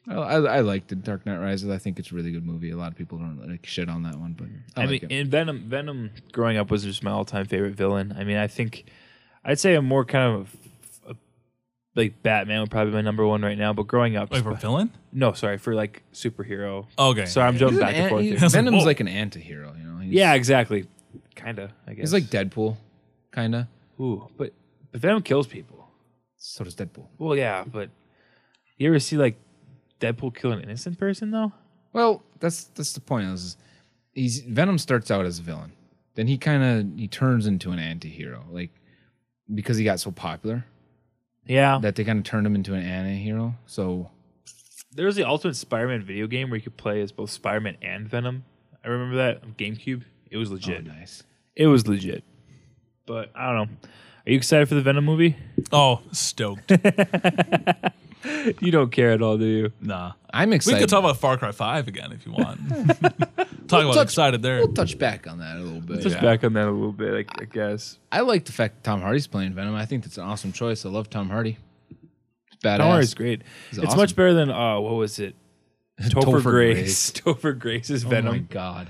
I, 0.08 0.14
I, 0.14 0.36
I 0.36 0.60
liked 0.60 0.92
it. 0.92 1.02
Dark 1.02 1.26
Knight 1.26 1.38
Rises. 1.38 1.68
I 1.68 1.78
think 1.78 1.98
it's 1.98 2.12
a 2.12 2.14
really 2.14 2.30
good 2.30 2.46
movie. 2.46 2.70
A 2.70 2.76
lot 2.76 2.92
of 2.92 2.98
people 2.98 3.18
don't 3.18 3.44
like 3.48 3.66
shit 3.66 3.88
on 3.88 4.04
that 4.04 4.16
one, 4.16 4.34
but 4.38 4.46
I, 4.76 4.82
I, 4.82 4.84
like 4.84 5.02
mean, 5.02 5.10
it. 5.10 5.20
in 5.20 5.30
Venom, 5.30 5.64
Venom 5.68 6.10
growing 6.32 6.58
up 6.58 6.70
was 6.70 6.84
just 6.84 7.02
my 7.02 7.10
all-time 7.10 7.46
favorite 7.46 7.74
villain. 7.74 8.14
I 8.16 8.22
mean, 8.22 8.36
I 8.36 8.46
think 8.46 8.84
I'd 9.44 9.58
say 9.58 9.74
I'm 9.74 9.84
more 9.86 10.04
kind 10.04 10.32
of 10.32 10.54
a, 10.54 10.56
like 11.96 12.22
Batman 12.22 12.60
would 12.60 12.70
probably 12.70 12.92
be 12.92 12.96
my 12.96 13.00
number 13.00 13.26
one 13.26 13.42
right 13.42 13.58
now. 13.58 13.72
But 13.72 13.88
growing 13.88 14.16
up, 14.16 14.30
Wait, 14.30 14.42
for 14.44 14.54
villain? 14.54 14.90
no, 15.12 15.32
sorry, 15.32 15.58
for 15.58 15.74
like 15.74 16.02
superhero. 16.12 16.86
Okay. 16.98 17.24
Sorry, 17.26 17.48
I'm 17.48 17.54
He's 17.54 17.60
jumping 17.60 17.78
an 17.78 17.84
back 17.84 17.94
and 17.94 18.04
an- 18.04 18.08
forth. 18.10 18.22
he- 18.22 18.28
here. 18.30 18.38
like, 18.38 18.50
Venom's 18.52 18.84
like 18.84 19.00
an 19.00 19.08
anti-hero, 19.08 19.74
you 19.76 19.84
know. 19.84 19.98
He's, 19.98 20.12
yeah, 20.12 20.34
exactly. 20.34 20.86
Kinda, 21.34 21.72
I 21.86 21.94
guess. 21.94 22.02
he's 22.02 22.12
like 22.12 22.24
Deadpool, 22.24 22.76
kinda. 23.34 23.68
ooh, 24.00 24.28
but 24.36 24.52
but 24.92 25.00
Venom 25.00 25.22
kills 25.22 25.46
people. 25.46 25.88
So 26.38 26.64
does 26.64 26.74
Deadpool. 26.76 27.06
Well, 27.18 27.36
yeah, 27.36 27.64
but 27.66 27.90
you 28.78 28.88
ever 28.88 28.98
see 28.98 29.16
like 29.16 29.36
Deadpool 30.00 30.34
kill 30.34 30.52
an 30.52 30.60
innocent 30.62 30.98
person 30.98 31.30
though? 31.30 31.52
Well, 31.92 32.22
that's 32.40 32.64
that's 32.64 32.92
the 32.92 33.00
point. 33.00 33.26
Is 33.28 33.56
he's 34.12 34.40
Venom 34.40 34.78
starts 34.78 35.10
out 35.10 35.24
as 35.26 35.38
a 35.38 35.42
villain, 35.42 35.72
then 36.14 36.26
he 36.26 36.36
kind 36.38 36.62
of 36.62 36.98
he 36.98 37.08
turns 37.08 37.46
into 37.46 37.70
an 37.72 37.78
anti-hero, 37.78 38.44
like 38.50 38.70
because 39.54 39.76
he 39.76 39.84
got 39.84 40.00
so 40.00 40.10
popular 40.10 40.64
Yeah, 41.46 41.78
that 41.80 41.96
they 41.96 42.04
kind 42.04 42.18
of 42.18 42.24
turned 42.24 42.46
him 42.46 42.54
into 42.54 42.74
an 42.74 42.82
anti-hero. 42.82 43.54
So 43.66 44.10
there 44.92 45.06
was 45.06 45.16
the 45.16 45.24
Ultimate 45.24 45.56
Spider-Man 45.56 46.02
video 46.02 46.26
game 46.26 46.50
where 46.50 46.56
you 46.56 46.62
could 46.62 46.76
play 46.76 47.00
as 47.00 47.12
both 47.12 47.30
Spider-Man 47.30 47.76
and 47.82 48.08
Venom. 48.08 48.44
I 48.84 48.88
remember 48.88 49.16
that 49.16 49.42
on 49.42 49.54
GameCube. 49.58 50.02
It 50.30 50.36
was 50.36 50.50
oh, 50.50 50.54
legit. 50.54 50.86
nice. 50.86 51.22
It 51.54 51.66
was 51.66 51.86
legit. 51.86 52.24
But 53.06 53.30
I 53.34 53.52
don't 53.52 53.56
know. 53.56 53.76
Are 54.26 54.30
you 54.30 54.36
excited 54.36 54.68
for 54.68 54.74
the 54.74 54.82
Venom 54.82 55.04
movie? 55.04 55.36
oh, 55.72 56.02
stoked. 56.12 56.72
You 58.60 58.70
don't 58.70 58.90
care 58.90 59.12
at 59.12 59.22
all, 59.22 59.38
do 59.38 59.44
you? 59.44 59.72
nah. 59.80 60.12
I'm 60.32 60.52
excited. 60.52 60.76
We 60.76 60.80
could 60.80 60.90
talk 60.90 60.98
about 60.98 61.16
Far 61.16 61.38
Cry 61.38 61.52
5 61.52 61.88
again 61.88 62.12
if 62.12 62.26
you 62.26 62.32
want. 62.32 62.60
talk 63.68 63.82
about 63.84 63.94
touch- 63.94 64.04
excited 64.04 64.42
there. 64.42 64.58
We'll 64.58 64.72
touch 64.72 64.98
back 64.98 65.26
on 65.26 65.38
that 65.38 65.56
a 65.56 65.60
little 65.60 65.80
bit. 65.80 66.00
Just 66.00 66.16
Yeah. 66.16 66.22
back 66.22 66.44
on 66.44 66.52
that 66.54 66.66
a 66.68 66.70
little 66.70 66.92
bit, 66.92 67.26
I, 67.28 67.42
I 67.42 67.44
guess. 67.44 67.98
I 68.12 68.20
like 68.20 68.44
the 68.44 68.52
fact 68.52 68.76
that 68.76 68.84
Tom 68.84 69.00
Hardy's 69.02 69.26
playing 69.26 69.52
Venom. 69.54 69.74
I 69.74 69.84
think 69.86 70.04
that's 70.04 70.18
an 70.18 70.24
awesome 70.24 70.52
choice. 70.52 70.84
I 70.86 70.88
love 70.88 71.10
Tom 71.10 71.28
Hardy. 71.30 71.58
He's 71.88 72.58
badass. 72.62 72.78
Tom 72.78 72.90
Hardy's 72.90 73.14
great. 73.14 73.42
He's 73.70 73.78
it's 73.78 73.86
awesome. 73.88 73.98
much 73.98 74.16
better 74.16 74.34
than 74.34 74.50
uh, 74.50 74.78
what 74.80 74.94
was 74.94 75.18
it? 75.18 75.34
Topher, 76.00 76.24
Topher 76.40 76.42
Grace. 76.42 77.10
Topher 77.12 77.58
Grace's 77.58 78.02
Venom. 78.02 78.28
Oh 78.28 78.32
my 78.32 78.38
god. 78.38 78.88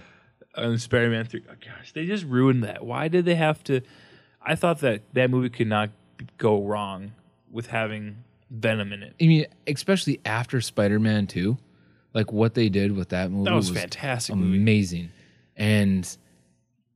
on 0.57 0.79
Spider-Man 0.79 1.25
Three. 1.27 1.43
Oh, 1.49 1.55
gosh, 1.65 1.93
they 1.93 2.07
just 2.07 2.25
ruined 2.25 2.65
that. 2.65 2.85
Why 2.85 3.09
did 3.09 3.25
they 3.25 3.35
have 3.37 3.63
to? 3.65 3.81
I 4.43 4.55
thought 4.55 4.81
that 4.81 5.03
that 5.15 5.31
movie 5.31 5.49
could 5.51 5.67
not 5.69 5.91
go 6.39 6.63
wrong 6.63 7.13
with 7.51 7.67
having 7.69 8.17
Venom 8.51 8.93
in 8.93 9.03
it. 9.03 9.15
I 9.21 9.27
mean, 9.27 9.47
especially 9.67 10.21
after 10.25 10.61
Spider-Man 10.61 11.27
2, 11.27 11.57
like 12.17 12.33
what 12.33 12.55
they 12.55 12.69
did 12.71 12.97
with 12.97 13.11
that 13.11 13.31
movie 13.31 13.45
That 13.51 13.55
was, 13.55 13.69
fantastic 13.71 14.35
movie. 14.35 14.57
amazing. 14.57 15.11
And 15.55 16.17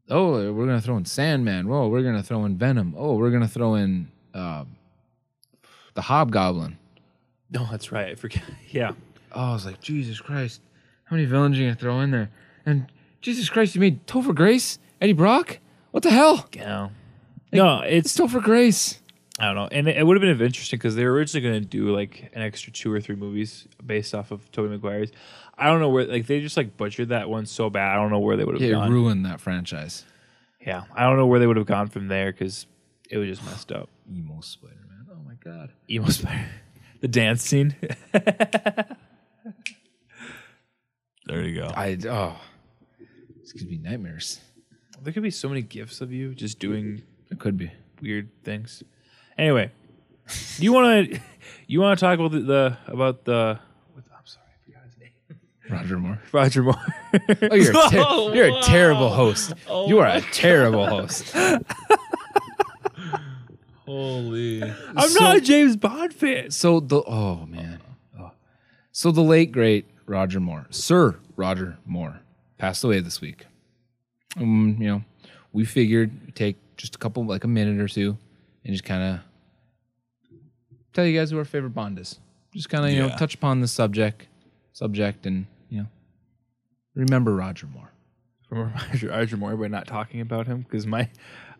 oh, 0.08 0.50
we're 0.52 0.64
gonna 0.66 0.80
throw 0.80 0.96
in 0.96 1.04
Sandman. 1.04 1.68
Whoa, 1.68 1.88
we're 1.88 2.02
gonna 2.02 2.22
throw 2.22 2.44
in 2.46 2.56
Venom. 2.56 2.94
Oh, 2.96 3.16
we're 3.16 3.30
gonna 3.30 3.46
throw 3.46 3.74
in 3.74 4.08
uh, 4.34 4.64
the 5.94 6.00
Hobgoblin. 6.02 6.78
No, 7.50 7.66
that's 7.70 7.92
right. 7.92 8.08
I 8.08 8.14
forget. 8.14 8.42
Yeah. 8.70 8.92
Oh, 9.32 9.50
I 9.50 9.52
was 9.52 9.66
like, 9.66 9.80
Jesus 9.80 10.20
Christ, 10.20 10.60
how 11.04 11.16
many 11.16 11.26
villains 11.28 11.56
are 11.56 11.60
you 11.60 11.66
gonna 11.68 11.78
throw 11.78 12.00
in 12.00 12.10
there? 12.10 12.30
And 12.66 12.86
Jesus 13.20 13.48
Christ, 13.50 13.74
you 13.74 13.80
made 13.80 14.06
Topher 14.06 14.34
Grace, 14.34 14.78
Eddie 15.00 15.12
Brock. 15.12 15.58
What 15.90 16.02
the 16.02 16.10
hell? 16.10 16.48
Yeah. 16.54 16.88
No, 17.52 17.80
It's 17.80 18.16
it's 18.16 18.16
Topher 18.18 18.42
Grace. 18.42 18.99
I 19.40 19.46
don't 19.46 19.54
know, 19.54 19.68
and 19.72 19.88
it, 19.88 19.96
it 19.96 20.04
would 20.06 20.16
have 20.16 20.20
been 20.38 20.46
interesting 20.46 20.78
because 20.78 20.94
they 20.96 21.04
were 21.04 21.12
originally 21.12 21.48
going 21.48 21.62
to 21.62 21.66
do 21.66 21.94
like 21.96 22.30
an 22.34 22.42
extra 22.42 22.72
two 22.72 22.92
or 22.92 23.00
three 23.00 23.16
movies 23.16 23.66
based 23.84 24.14
off 24.14 24.30
of 24.32 24.50
Tobey 24.52 24.68
Maguire's. 24.68 25.10
I 25.56 25.66
don't 25.66 25.80
know 25.80 25.88
where 25.88 26.04
like 26.06 26.26
they 26.26 26.40
just 26.40 26.56
like 26.58 26.76
butchered 26.76 27.08
that 27.08 27.28
one 27.30 27.46
so 27.46 27.70
bad. 27.70 27.92
I 27.92 27.94
don't 27.96 28.10
know 28.10 28.18
where 28.18 28.36
they 28.36 28.44
would 28.44 28.60
have 28.60 28.62
Yeah, 28.70 28.84
it 28.84 28.90
ruined 28.90 29.24
that 29.26 29.40
franchise. 29.40 30.04
yeah, 30.64 30.84
I 30.94 31.04
don't 31.04 31.16
know 31.16 31.26
where 31.26 31.40
they 31.40 31.46
would 31.46 31.56
have 31.56 31.66
gone 31.66 31.88
from 31.88 32.08
there 32.08 32.30
because 32.32 32.66
it 33.10 33.16
was 33.16 33.28
just 33.28 33.44
messed 33.44 33.72
up. 33.72 33.88
Emo 34.14 34.40
Spider-Man. 34.42 35.06
Oh 35.10 35.22
my 35.26 35.34
god. 35.42 35.72
Emo 35.90 36.08
Spider, 36.10 36.46
the 37.00 37.08
dance 37.08 37.42
scene. 37.42 37.74
There 41.26 41.42
you 41.46 41.60
go. 41.60 41.70
I 41.76 41.96
oh, 42.08 42.40
this 43.40 43.52
could 43.52 43.68
be 43.68 43.78
nightmares. 43.78 44.40
there 45.02 45.12
could 45.12 45.22
be 45.22 45.30
so 45.30 45.48
many 45.48 45.62
gifs 45.62 46.00
of 46.00 46.12
you 46.12 46.34
just 46.34 46.58
doing 46.58 47.02
It 47.30 47.38
could 47.38 47.56
be. 47.56 47.70
weird 48.02 48.30
things. 48.42 48.82
Anyway, 49.40 49.70
do 50.58 50.62
you 50.64 50.70
want 50.70 51.10
to 51.12 51.20
you 51.66 51.80
want 51.80 51.98
to 51.98 52.04
talk 52.04 52.18
about 52.18 52.30
the, 52.32 52.40
the 52.40 52.76
about 52.88 53.24
the. 53.24 53.58
I'm 53.96 54.26
sorry, 54.26 54.44
I 54.52 54.64
forgot 54.66 54.82
his 54.84 54.98
name. 54.98 55.14
Roger 55.70 55.98
Moore. 55.98 56.20
Roger 56.30 56.62
Moore. 56.62 56.74
Oh, 57.50 57.54
you're 57.54 57.70
a 57.70 57.88
ter- 57.88 58.34
you're 58.34 58.58
a 58.58 58.62
terrible 58.62 59.08
host. 59.08 59.54
you 59.66 59.98
are 59.98 60.06
a 60.08 60.20
terrible 60.20 60.86
host. 60.86 61.34
Holy. 63.86 64.62
I'm 64.96 65.14
not 65.14 65.36
a 65.36 65.40
James 65.40 65.74
Bond 65.76 66.12
fan. 66.12 66.50
So 66.50 66.80
the 66.80 67.02
oh 67.06 67.46
man, 67.46 67.80
Oh. 68.18 68.32
so 68.92 69.10
the 69.10 69.22
late 69.22 69.52
great 69.52 69.86
Roger 70.06 70.38
Moore, 70.38 70.66
Sir 70.70 71.16
Roger 71.34 71.78
Moore, 71.86 72.20
passed 72.58 72.84
away 72.84 73.00
this 73.00 73.20
week. 73.22 73.46
Um, 74.36 74.76
you 74.78 74.86
know, 74.86 75.02
we 75.52 75.64
figured 75.64 76.34
take 76.36 76.56
just 76.76 76.94
a 76.94 76.98
couple, 76.98 77.24
like 77.24 77.44
a 77.44 77.48
minute 77.48 77.80
or 77.80 77.88
two, 77.88 78.16
and 78.64 78.74
just 78.74 78.84
kind 78.84 79.02
of 79.02 79.20
tell 80.92 81.04
you 81.06 81.18
guys 81.18 81.30
who 81.30 81.38
our 81.38 81.44
favorite 81.44 81.70
Bond 81.74 81.98
is. 81.98 82.18
Just 82.54 82.68
kind 82.68 82.84
of 82.84 82.90
you 82.90 82.98
know 83.00 83.06
Yeah. 83.08 83.16
touch 83.16 83.34
upon 83.34 83.60
the 83.60 83.68
subject, 83.68 84.26
subject, 84.72 85.26
and 85.26 85.46
you 85.68 85.80
know 85.82 85.86
remember 86.94 87.34
Roger 87.34 87.66
Moore. 87.66 87.90
From 88.48 88.72
Roger, 88.90 89.08
Roger 89.08 89.36
Moore, 89.36 89.56
but 89.56 89.70
not 89.70 89.86
talking 89.86 90.20
about 90.20 90.46
him 90.46 90.62
because 90.62 90.86
my, 90.86 91.08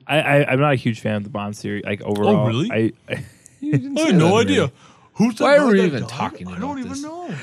I, 0.07 0.21
I 0.21 0.53
I'm 0.53 0.59
not 0.61 0.73
a 0.73 0.77
huge 0.77 1.01
fan 1.01 1.15
of 1.17 1.25
the 1.25 1.31
Bond 1.31 1.57
series. 1.57 1.85
Like 1.85 2.03
oh, 2.05 2.11
overall, 2.11 2.37
Oh 2.45 2.47
really? 2.49 2.71
I, 2.73 2.93
I 3.15 3.25
You 3.61 3.75
I 3.75 3.79
say 3.97 4.07
have 4.07 4.15
no 4.17 4.29
that 4.31 4.35
idea. 4.47 4.59
already. 4.63 4.73
Who's 5.15 5.35
the 5.37 5.45
Why 5.45 5.57
guy 5.59 5.63
are 5.63 5.67
we 5.71 5.79
that 5.81 5.87
even 5.87 6.01
died? 6.03 6.09
talking 6.09 6.49
I 6.49 6.51
about 6.53 6.61
don't 6.61 6.79
even 6.79 6.91
this? 6.91 7.03
know. 7.03 7.35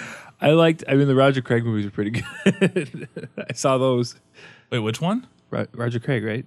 I 0.41 0.52
liked. 0.52 0.84
I 0.88 0.95
mean, 0.95 1.08
the 1.08 1.15
Roger 1.15 1.41
Craig 1.41 1.63
movies 1.63 1.86
are 1.86 1.91
pretty 1.91 2.12
good. 2.43 3.08
I 3.38 3.54
saw 3.54 3.78
those. 3.78 4.15
Wait, 4.71 4.80
which 4.80 5.00
one? 5.00 5.26
Ro- 5.50 5.67
Roger 5.73 6.00
Craig, 6.00 6.23
right? 6.23 6.45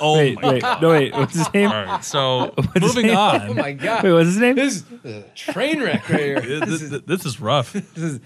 Oh 0.00 0.18
Wait, 0.18 0.40
my 0.42 0.48
wait, 0.54 0.62
no, 0.82 0.88
wait. 0.90 1.12
What's 1.14 1.34
his 1.34 1.52
name? 1.54 1.70
All 1.70 1.84
right, 1.86 2.04
so 2.04 2.52
his 2.74 2.82
moving 2.82 3.06
name? 3.06 3.16
on. 3.16 3.48
Oh 3.48 3.54
my 3.54 3.72
god! 3.72 4.04
Wait, 4.04 4.12
what's 4.12 4.26
his 4.26 4.36
name? 4.38 4.56
This 4.56 4.76
is 4.76 4.84
a 5.04 5.22
train 5.34 5.80
wreck 5.82 6.06
right 6.10 6.20
here. 6.20 6.40
this, 6.40 6.80
this, 6.90 7.02
this 7.06 7.24
is 7.24 7.40
rough. 7.40 7.72
This 7.94 7.96
is 7.96 8.20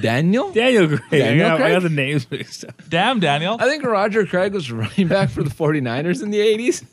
Daniel? 0.00 0.52
Daniel 0.52 0.86
Craig. 0.86 1.10
Daniel 1.10 1.46
I, 1.46 1.48
got, 1.50 1.54
I 1.56 1.58
Craig? 1.62 1.72
got 1.74 1.82
the 1.82 1.88
names 1.90 2.30
mixed 2.30 2.64
up. 2.64 2.80
Damn, 2.88 3.18
Daniel. 3.20 3.56
I 3.58 3.68
think 3.68 3.82
Roger 3.84 4.24
Craig 4.24 4.54
was 4.54 4.70
running 4.70 5.08
back 5.08 5.30
for 5.30 5.42
the 5.42 5.50
49ers 5.50 6.22
in 6.22 6.30
the 6.30 6.38
80s. 6.40 6.84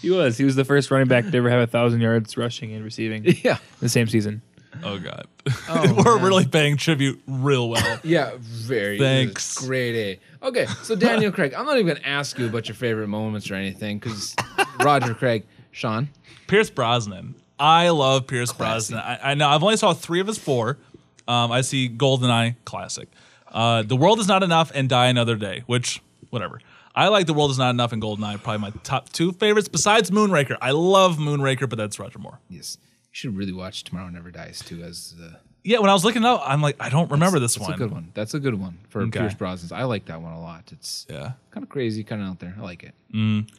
He 0.00 0.10
was. 0.10 0.38
He 0.38 0.44
was 0.44 0.54
the 0.54 0.64
first 0.64 0.90
running 0.90 1.08
back 1.08 1.24
to 1.28 1.36
ever 1.36 1.50
have 1.50 1.60
a 1.60 1.66
thousand 1.66 2.00
yards 2.00 2.36
rushing 2.36 2.72
and 2.72 2.84
receiving 2.84 3.24
Yeah. 3.42 3.58
the 3.80 3.88
same 3.88 4.06
season. 4.06 4.42
Oh 4.84 4.98
God, 4.98 5.26
Oh, 5.68 6.02
we're 6.04 6.16
man. 6.16 6.24
really 6.24 6.46
paying 6.46 6.76
tribute 6.76 7.20
real 7.26 7.68
well. 7.68 8.00
Yeah, 8.04 8.32
very 8.38 8.98
Thanks. 8.98 9.58
Great 9.66 9.94
A. 10.42 10.46
Okay, 10.46 10.66
so 10.82 10.94
Daniel 10.94 11.32
Craig, 11.32 11.54
I'm 11.54 11.64
not 11.66 11.74
even 11.76 11.86
going 11.86 11.98
to 11.98 12.08
ask 12.08 12.38
you 12.38 12.46
about 12.46 12.68
your 12.68 12.74
favorite 12.74 13.08
moments 13.08 13.50
or 13.50 13.54
anything 13.54 13.98
because 13.98 14.36
Roger 14.80 15.14
Craig, 15.14 15.44
Sean, 15.72 16.08
Pierce 16.46 16.70
Brosnan. 16.70 17.34
I 17.58 17.88
love 17.88 18.26
Pierce 18.26 18.52
Brosnan. 18.52 19.00
I, 19.00 19.32
I 19.32 19.34
know 19.34 19.48
I've 19.48 19.62
only 19.62 19.76
saw 19.76 19.92
three 19.94 20.20
of 20.20 20.26
his 20.28 20.38
four. 20.38 20.78
Um, 21.26 21.50
I 21.52 21.60
see 21.62 21.88
Goldeneye, 21.88 22.54
classic. 22.64 23.08
Uh, 23.48 23.82
the 23.82 23.96
World 23.96 24.20
Is 24.20 24.28
Not 24.28 24.42
Enough 24.42 24.70
and 24.74 24.88
Die 24.88 25.06
Another 25.08 25.34
Day, 25.36 25.62
which 25.66 26.00
whatever. 26.30 26.60
I 26.94 27.08
like 27.08 27.26
The 27.26 27.34
World 27.34 27.50
Is 27.50 27.58
Not 27.58 27.70
Enough 27.70 27.92
and 27.92 28.02
Goldeneye, 28.02 28.42
probably 28.42 28.58
my 28.60 28.70
top 28.82 29.08
two 29.10 29.32
favorites 29.32 29.68
besides 29.68 30.10
Moonraker. 30.10 30.56
I 30.60 30.70
love 30.72 31.16
Moonraker, 31.16 31.68
but 31.68 31.76
that's 31.78 31.98
Roger 31.98 32.18
Moore. 32.18 32.38
yes, 32.48 32.78
should 33.10 33.36
really 33.36 33.52
watch 33.52 33.84
Tomorrow 33.84 34.08
Never 34.10 34.30
Dies 34.30 34.60
too. 34.64 34.82
As 34.82 35.14
uh, 35.22 35.30
Yeah, 35.64 35.78
when 35.80 35.90
I 35.90 35.92
was 35.92 36.04
looking 36.04 36.24
up, 36.24 36.42
I'm 36.44 36.60
like, 36.62 36.76
I 36.80 36.88
don't 36.88 37.10
remember 37.10 37.38
this 37.38 37.54
that's 37.54 37.68
one. 37.68 37.70
That's 37.72 37.80
a 37.80 37.84
good 37.84 37.92
one. 37.92 38.10
That's 38.14 38.34
a 38.34 38.38
good 38.40 38.54
one 38.54 38.78
for 38.88 39.02
Okay. 39.02 39.18
Pierce 39.20 39.34
Brosnan. 39.34 39.78
I 39.78 39.84
like 39.84 40.04
that 40.06 40.20
one 40.22 40.32
a 40.32 40.40
lot. 40.40 40.70
It's 40.72 41.06
Yeah. 41.10 41.32
kind 41.50 41.62
of 41.64 41.68
crazy, 41.68 42.04
kind 42.04 42.22
of 42.22 42.28
out 42.28 42.38
there. 42.38 42.54
I 42.58 42.62
like 42.62 42.84
it. 42.84 42.94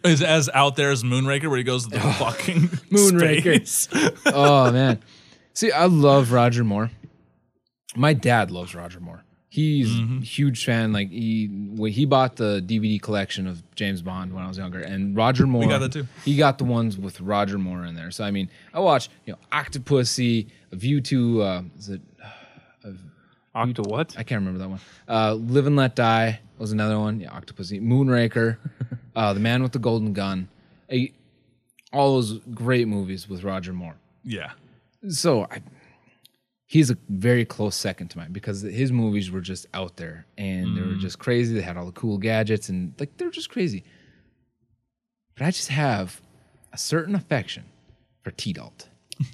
Is 0.04 0.22
as 0.22 0.50
out 0.54 0.76
there 0.76 0.92
as 0.92 1.04
Moonraker, 1.04 1.48
where 1.50 1.58
he 1.58 1.64
goes 1.64 1.86
to 1.86 1.90
the 1.92 2.00
fucking 2.20 2.62
Moonraker. 2.92 4.32
oh 4.34 4.72
man, 4.72 5.00
see, 5.54 5.72
I 5.72 5.86
love 5.86 6.32
Roger 6.32 6.64
Moore. 6.64 6.92
My 7.96 8.14
dad 8.14 8.52
loves 8.52 8.76
Roger 8.76 9.00
Moore. 9.00 9.24
He's 9.52 9.90
Mm-hmm. 9.90 10.18
a 10.20 10.26
huge 10.26 10.64
fan. 10.64 10.94
Like 10.94 11.10
he 11.10 11.50
he 11.90 12.06
bought 12.06 12.36
the 12.36 12.62
DVD 12.66 13.02
collection 13.02 13.48
of 13.48 13.64
James 13.74 14.02
Bond 14.04 14.32
when 14.34 14.44
I 14.44 14.48
was 14.48 14.58
younger, 14.60 14.80
and 14.80 15.16
Roger 15.18 15.48
Moore. 15.48 15.62
We 15.62 15.68
got 15.68 15.80
that 15.80 15.92
too. 15.92 16.06
He 16.24 16.38
got 16.38 16.60
the 16.60 16.66
ones 16.66 16.98
with 17.00 17.20
Roger 17.20 17.58
Moore 17.58 17.84
in 17.86 17.96
there. 17.96 18.12
So 18.12 18.24
I 18.24 18.30
mean, 18.32 18.50
I 18.76 18.80
watch 18.80 19.10
you 19.26 19.34
know 19.34 19.40
Octopussy, 19.52 20.48
View 20.72 21.02
to 21.02 21.42
uh, 21.42 21.62
is 21.80 21.90
it 21.90 22.02
Octo 23.56 23.84
what? 23.84 24.16
I 24.18 24.24
can't 24.24 24.40
remember 24.42 24.60
that 24.60 24.70
one. 24.70 24.80
Uh, 25.08 25.34
Live 25.34 25.66
and 25.66 25.76
Let 25.76 25.96
Die 25.96 26.40
was 26.60 26.72
another 26.72 27.00
one. 27.00 27.20
Yeah, 27.20 27.32
Octopussy, 27.32 27.82
Moonraker, 27.82 28.58
uh, 29.16 29.34
The 29.34 29.40
Man 29.40 29.64
with 29.64 29.72
the 29.72 29.80
Golden 29.80 30.14
Gun, 30.14 30.48
a, 30.92 31.12
all 31.92 32.14
those 32.16 32.38
great 32.54 32.88
movies 32.88 33.28
with 33.28 33.44
Roger 33.44 33.74
Moore. 33.74 33.96
yeah. 34.24 34.52
So 35.08 35.44
I, 35.50 35.62
he's 36.72 36.92
a 36.92 36.98
very 37.10 37.46
close 37.46 37.76
second 37.76 38.10
to 38.10 38.18
mine 38.20 38.32
because 38.32 38.62
his 38.62 38.92
movies 38.92 39.32
were 39.32 39.42
just 39.42 39.66
out 39.74 39.98
there 39.98 40.28
and 40.38 40.78
they 40.78 40.82
were 40.82 40.94
Mm. 40.94 41.00
just 41.00 41.18
crazy. 41.18 41.56
They 41.56 41.62
had 41.64 41.78
all 41.78 41.88
the 41.88 41.92
cool 41.94 42.20
gadgets 42.20 42.70
and 42.70 42.94
like 43.00 43.18
they're 43.18 43.32
just 43.32 43.50
crazy. 43.50 43.84
But 45.36 45.46
I 45.48 45.52
just 45.52 45.70
have 45.70 46.22
a 46.72 46.78
certain 46.78 47.16
affection 47.16 47.64
for 48.22 48.30
T. 48.30 48.54
Dalt. 48.54 48.88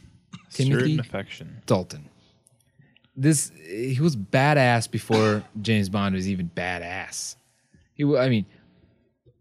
Timothy 0.50 0.80
Certain 0.80 1.00
affection. 1.02 1.62
Dalton. 1.65 2.08
This 3.17 3.52
he 3.67 4.00
was 4.00 4.15
badass 4.15 4.89
before 4.89 5.43
James 5.62 5.89
Bond 5.89 6.15
was 6.15 6.30
even 6.30 6.50
badass. 6.56 7.36
He, 7.95 8.04
I 8.17 8.30
mean, 8.30 8.45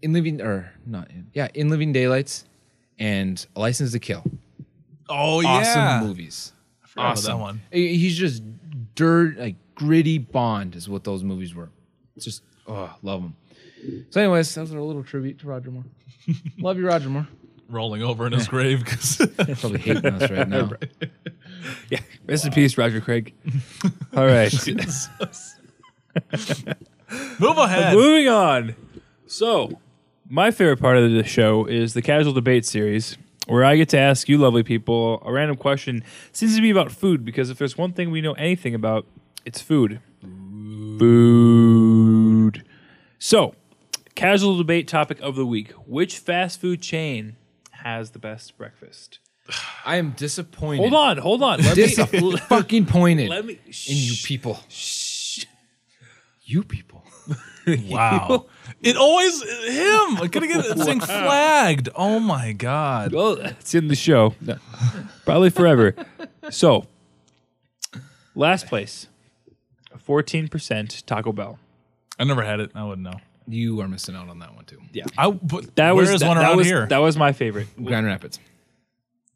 in 0.02 0.12
Living 0.12 0.40
or 0.40 0.72
not, 0.85 1.11
in, 1.11 1.28
yeah, 1.33 1.46
in 1.54 1.68
Living 1.68 1.92
Daylights 1.92 2.44
and 2.98 3.44
A 3.54 3.61
License 3.61 3.92
to 3.92 4.00
Kill. 4.00 4.24
Oh 5.09 5.44
Awesome 5.44 5.44
yeah. 5.44 5.96
Awesome 5.98 6.09
movies. 6.09 6.52
Forgot 6.94 7.02
about 7.02 7.12
Awesome. 7.12 7.33
that 7.33 7.42
one. 7.42 7.61
He's 7.72 8.16
just 8.16 8.42
dirt, 8.94 9.38
like 9.38 9.57
gritty 9.74 10.18
Bond 10.18 10.74
is 10.76 10.88
what 10.88 11.04
those 11.04 11.22
movies 11.22 11.54
were. 11.54 11.70
It's 12.16 12.24
just, 12.24 12.42
oh, 12.66 12.94
love 13.02 13.22
them. 13.22 13.37
So, 14.11 14.20
anyways, 14.20 14.54
that 14.54 14.62
was 14.62 14.70
a 14.72 14.80
little 14.80 15.04
tribute 15.04 15.38
to 15.40 15.46
Roger 15.46 15.70
Moore. 15.70 15.85
love 16.59 16.78
you, 16.78 16.87
Roger 16.87 17.09
Moore. 17.11 17.28
Rolling 17.68 18.02
over 18.02 18.26
in 18.26 18.33
his 18.33 18.46
grave 18.48 18.85
because 18.85 19.16
he's 19.46 19.61
Probably 19.61 19.80
hating 19.80 20.07
us 20.07 20.30
right 20.30 20.48
now. 20.48 20.70
Yeah. 21.88 22.00
Rest 22.26 22.44
in 22.44 22.52
peace, 22.52 22.76
Roger 22.76 23.00
Craig. 23.00 23.33
All 24.14 24.26
right. 24.26 24.52
move 27.40 27.59
ahead. 27.59 27.94
Moving 27.94 28.28
on. 28.28 28.74
So, 29.26 29.80
my 30.28 30.50
favorite 30.50 30.78
part 30.80 30.98
of 30.98 31.11
the 31.11 31.24
show 31.24 31.64
is 31.66 31.94
the 31.94 32.02
casual 32.02 32.33
debate 32.33 32.64
series, 32.66 33.16
where 33.46 33.64
I 33.64 33.76
get 33.76 33.88
to 33.90 33.98
ask 33.98 34.28
you, 34.28 34.38
lovely 34.38 34.62
people, 34.62 35.22
a 35.24 35.33
random 35.33 35.57
question. 35.57 36.02
Seems 36.33 36.57
to 36.57 36.62
be 36.62 36.70
about 36.70 36.92
food 36.92 37.24
because 37.24 37.50
if 37.50 37.59
there's 37.59 37.76
one 37.76 37.92
thing 37.92 38.11
we 38.11 38.20
know 38.20 38.33
anything 38.35 38.74
about, 38.74 39.07
it's 39.44 39.61
food. 39.61 40.00
Food. 40.98 42.64
So, 43.18 43.54
casual 44.14 44.57
debate 44.57 44.88
topic 44.88 45.20
of 45.20 45.37
the 45.37 45.46
week: 45.46 45.72
Which 45.87 46.18
fast 46.18 46.61
food 46.61 46.80
chain 46.80 47.37
has 47.70 48.11
the 48.11 48.18
best 48.18 48.57
breakfast? 48.57 49.18
I 49.85 49.96
am 49.96 50.12
disappointed. 50.12 50.80
Hold 50.80 50.94
on, 50.94 51.18
hold 51.18 51.42
on. 51.42 51.61
Let 51.62 51.76
me, 51.76 52.37
fucking 52.48 52.87
pointed 52.87 53.28
let 53.28 53.44
me. 53.44 53.54
in 53.54 53.96
you 53.96 54.14
people. 54.22 54.61
You 56.42 56.62
people. 56.62 56.93
Wow. 57.88 58.46
it 58.83 58.96
always 58.96 59.42
him. 59.42 60.18
I'm 60.18 60.29
gonna 60.29 60.46
get 60.46 60.62
this 60.64 60.85
thing 60.85 61.00
flagged. 61.00 61.88
Oh 61.94 62.18
my 62.20 62.53
god. 62.53 63.12
Well, 63.12 63.35
it's 63.35 63.74
in 63.74 63.88
the 63.88 63.94
show. 63.96 64.35
No. 64.40 64.57
Probably 65.24 65.50
forever. 65.50 65.94
so, 66.50 66.87
last 68.35 68.66
place, 68.66 69.09
fourteen 69.98 70.48
percent 70.48 71.03
Taco 71.07 71.33
Bell. 71.33 71.59
I 72.18 72.24
never 72.24 72.42
had 72.42 72.61
it. 72.61 72.70
I 72.74 72.85
wouldn't 72.85 73.03
know. 73.03 73.18
You 73.46 73.81
are 73.81 73.88
missing 73.88 74.14
out 74.14 74.29
on 74.29 74.38
that 74.38 74.55
one 74.55 74.64
too. 74.64 74.81
Yeah, 74.92 75.05
I 75.18 75.31
but 75.31 75.74
that 75.77 75.94
where 75.94 76.03
was 76.03 76.11
is 76.11 76.20
that, 76.20 76.29
one 76.29 76.37
that 76.38 76.44
around 76.44 76.57
was 76.59 76.66
here. 76.66 76.87
that 76.87 76.98
was 76.98 77.16
my 77.16 77.33
favorite. 77.33 77.68
Grand 77.83 78.07
Rapids. 78.07 78.38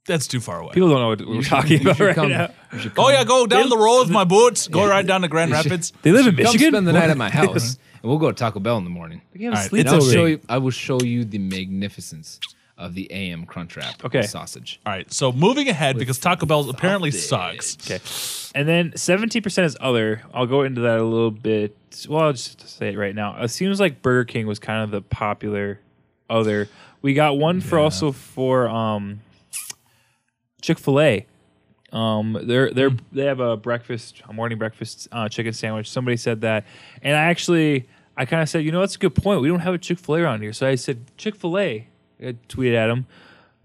That's 0.06 0.26
too 0.26 0.40
far 0.40 0.60
away. 0.60 0.72
People 0.72 0.88
don't 0.88 1.00
know 1.00 1.08
what 1.08 1.20
we're 1.26 1.42
talking 1.42 1.82
about 1.82 2.00
right 2.00 2.14
come- 2.14 2.30
now. 2.30 2.48
you 2.72 2.78
should 2.78 2.92
oh 2.92 3.04
come- 3.04 3.12
yeah, 3.12 3.24
go 3.24 3.46
down 3.46 3.68
the 3.68 3.76
road 3.76 4.00
with 4.04 4.10
my 4.10 4.24
boots. 4.24 4.66
Go 4.66 4.88
right 4.88 5.06
down 5.06 5.20
to 5.20 5.28
Grand 5.28 5.50
Rapids. 5.52 5.92
They 6.00 6.12
live 6.12 6.26
in 6.26 6.34
Come 6.34 6.44
Michigan. 6.44 6.70
spend 6.72 6.86
the 6.86 6.92
night 6.94 7.10
at 7.10 7.18
my 7.18 7.28
house, 7.28 7.76
and 8.02 8.08
we'll 8.10 8.18
go 8.18 8.28
to 8.28 8.34
Taco 8.34 8.60
Bell 8.60 8.78
in 8.78 8.84
the 8.84 8.90
morning. 8.90 9.22
We 9.34 9.44
have 9.44 9.54
All 9.54 9.60
right, 9.60 9.68
sleep 9.68 9.80
And 9.80 9.88
I'll 9.90 9.96
It's 9.98 10.06
a 10.08 10.12
show 10.12 10.24
you. 10.26 10.40
I 10.48 10.58
will 10.58 10.70
show 10.70 11.02
you 11.02 11.24
the 11.24 11.38
magnificence 11.38 12.40
of 12.76 12.94
the 12.94 13.10
AM 13.12 13.44
Crunchwrap 13.44 14.04
Okay. 14.04 14.22
sausage. 14.22 14.78
All 14.86 14.92
right, 14.92 15.12
so 15.12 15.32
moving 15.32 15.68
ahead 15.68 15.98
because 15.98 16.18
Taco 16.18 16.46
Bell 16.46 16.70
apparently 16.70 17.10
sucks. 17.10 17.76
Okay, 17.90 18.00
and 18.58 18.68
then 18.68 18.92
seventeen 18.96 19.42
percent 19.42 19.66
is 19.66 19.76
other. 19.80 20.22
I'll 20.32 20.46
go 20.46 20.62
into 20.62 20.80
that 20.82 20.98
a 21.00 21.04
little 21.04 21.30
bit. 21.32 21.76
Well, 22.08 22.22
I'll 22.26 22.32
just 22.32 22.68
say 22.68 22.90
it 22.90 22.96
right 22.98 23.14
now. 23.14 23.42
It 23.42 23.48
seems 23.48 23.80
like 23.80 24.00
Burger 24.02 24.24
King 24.24 24.46
was 24.46 24.58
kind 24.60 24.84
of 24.84 24.90
the 24.90 25.02
popular 25.02 25.80
other. 26.30 26.68
We 27.02 27.14
got 27.14 27.36
one 27.38 27.60
for 27.60 27.78
also 27.78 28.12
for 28.12 28.68
um, 28.68 29.20
Chick 30.62 30.78
Fil 30.78 31.00
A. 31.00 31.26
Um, 31.92 32.38
they're 32.44 32.72
they're 32.72 32.90
they 33.12 33.24
have 33.24 33.40
a 33.40 33.56
breakfast, 33.56 34.22
a 34.28 34.32
morning 34.32 34.58
breakfast 34.58 35.08
uh, 35.10 35.28
chicken 35.28 35.52
sandwich. 35.52 35.90
Somebody 35.90 36.16
said 36.16 36.42
that, 36.42 36.64
and 37.02 37.16
I 37.16 37.24
actually 37.24 37.88
I 38.16 38.24
kind 38.24 38.42
of 38.42 38.48
said, 38.48 38.64
you 38.64 38.72
know, 38.72 38.80
that's 38.80 38.96
a 38.96 38.98
good 38.98 39.14
point. 39.14 39.40
We 39.40 39.48
don't 39.48 39.60
have 39.60 39.74
a 39.74 39.78
Chick 39.78 39.98
Fil 39.98 40.16
A 40.16 40.22
around 40.22 40.42
here, 40.42 40.52
so 40.52 40.66
I 40.66 40.74
said 40.74 41.00
Chick 41.16 41.36
Fil 41.36 41.58
A. 41.58 41.86
I 42.20 42.34
tweeted 42.48 42.74
at 42.74 42.88
them, 42.88 43.06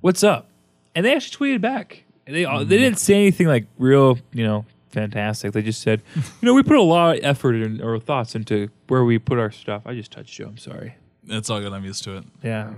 "What's 0.02 0.24
up?" 0.24 0.48
And 0.96 1.06
they 1.06 1.16
actually 1.16 1.54
tweeted 1.54 1.62
back. 1.62 2.04
And 2.26 2.36
they 2.36 2.46
all 2.46 2.64
they 2.64 2.78
didn't 2.78 3.00
say 3.00 3.16
anything 3.16 3.48
like 3.48 3.66
real, 3.78 4.18
you 4.32 4.46
know, 4.46 4.66
fantastic. 4.90 5.52
They 5.52 5.62
just 5.62 5.82
said, 5.82 6.02
you 6.16 6.22
know, 6.42 6.54
we 6.54 6.64
put 6.64 6.78
a 6.78 6.82
lot 6.82 7.18
of 7.18 7.24
effort 7.26 7.56
and 7.56 7.82
or 7.82 8.00
thoughts 8.00 8.36
into 8.36 8.70
where 8.88 9.04
we 9.04 9.20
put 9.20 9.40
our 9.40 9.52
stuff. 9.52 9.82
I 9.86 9.94
just 9.94 10.12
touched 10.12 10.40
you. 10.40 10.46
I'm 10.46 10.58
sorry. 10.58 10.96
It's 11.28 11.50
all 11.50 11.60
good. 11.60 11.74
I'm 11.74 11.84
used 11.84 12.04
to 12.06 12.18
it. 12.18 12.24
Yeah. 12.44 12.74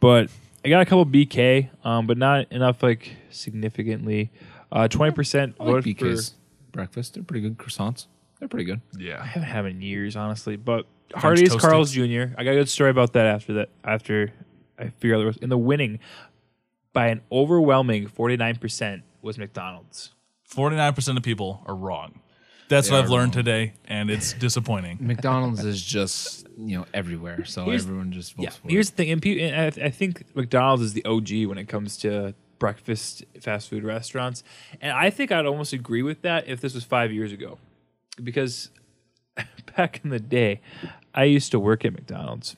But 0.00 0.30
I 0.64 0.68
got 0.68 0.80
a 0.80 0.84
couple 0.84 1.04
BK, 1.06 1.70
um, 1.84 2.06
but 2.06 2.18
not 2.18 2.50
enough 2.52 2.82
like 2.82 3.16
significantly. 3.30 4.30
Uh, 4.70 4.88
Twenty 4.88 5.12
percent 5.12 5.56
I 5.58 5.64
like 5.64 5.84
voted 5.84 5.98
for. 5.98 6.04
BK's 6.06 6.34
breakfast. 6.70 7.14
They're 7.14 7.22
pretty 7.22 7.42
good 7.42 7.58
croissants. 7.58 8.06
They're 8.38 8.48
pretty 8.48 8.64
good. 8.64 8.80
Yeah, 8.98 9.20
I 9.20 9.26
haven't 9.26 9.48
had 9.48 9.66
in 9.66 9.82
years, 9.82 10.16
honestly. 10.16 10.56
But 10.56 10.86
Hardee's 11.14 11.50
toast 11.50 11.60
Carl's. 11.60 11.92
Jr. 11.92 12.34
I 12.36 12.44
got 12.44 12.52
a 12.52 12.54
good 12.54 12.68
story 12.68 12.90
about 12.90 13.12
that 13.14 13.26
after 13.26 13.54
that. 13.54 13.68
After 13.84 14.32
I 14.78 14.88
figured 14.88 15.16
out 15.16 15.18
there 15.18 15.26
was 15.26 15.36
in 15.38 15.48
the 15.48 15.58
winning 15.58 15.98
by 16.92 17.08
an 17.08 17.22
overwhelming 17.30 18.06
forty 18.06 18.36
nine 18.36 18.56
percent 18.56 19.02
was 19.20 19.38
McDonald's. 19.38 20.12
Forty 20.44 20.76
nine 20.76 20.94
percent 20.94 21.18
of 21.18 21.24
people 21.24 21.62
are 21.66 21.74
wrong. 21.74 22.20
That's 22.68 22.88
They 22.88 22.94
what 22.94 23.04
I've 23.04 23.10
learned 23.10 23.34
wrong. 23.36 23.44
today, 23.44 23.74
and 23.86 24.10
it's 24.10 24.32
disappointing. 24.32 24.98
McDonald's 25.00 25.64
is 25.64 25.82
just 25.82 26.46
you 26.56 26.78
know 26.78 26.86
everywhere, 26.94 27.44
so 27.44 27.64
Here's- 27.64 27.82
everyone 27.82 28.12
just 28.12 28.34
votes 28.34 28.44
Yeah. 28.44 28.50
for 28.50 28.68
Here's 28.70 28.88
it. 28.88 28.96
the 28.96 28.96
thing, 29.04 29.10
and, 29.12 29.22
pe- 29.22 29.40
and 29.40 29.56
I, 29.82 29.86
I 29.86 29.90
think 29.90 30.24
McDonald's 30.34 30.82
is 30.82 30.92
the 30.94 31.04
OG 31.04 31.46
when 31.48 31.58
it 31.58 31.68
comes 31.68 31.96
to 31.98 32.34
breakfast 32.58 33.24
fast 33.40 33.68
food 33.68 33.84
restaurants, 33.84 34.42
and 34.80 34.92
I 34.92 35.10
think 35.10 35.32
I'd 35.32 35.46
almost 35.46 35.72
agree 35.72 36.02
with 36.02 36.22
that 36.22 36.48
if 36.48 36.60
this 36.60 36.74
was 36.74 36.84
five 36.84 37.12
years 37.12 37.32
ago, 37.32 37.58
because 38.22 38.70
back 39.76 40.00
in 40.04 40.10
the 40.10 40.20
day, 40.20 40.60
I 41.14 41.24
used 41.24 41.50
to 41.52 41.60
work 41.60 41.84
at 41.84 41.92
McDonald's, 41.92 42.56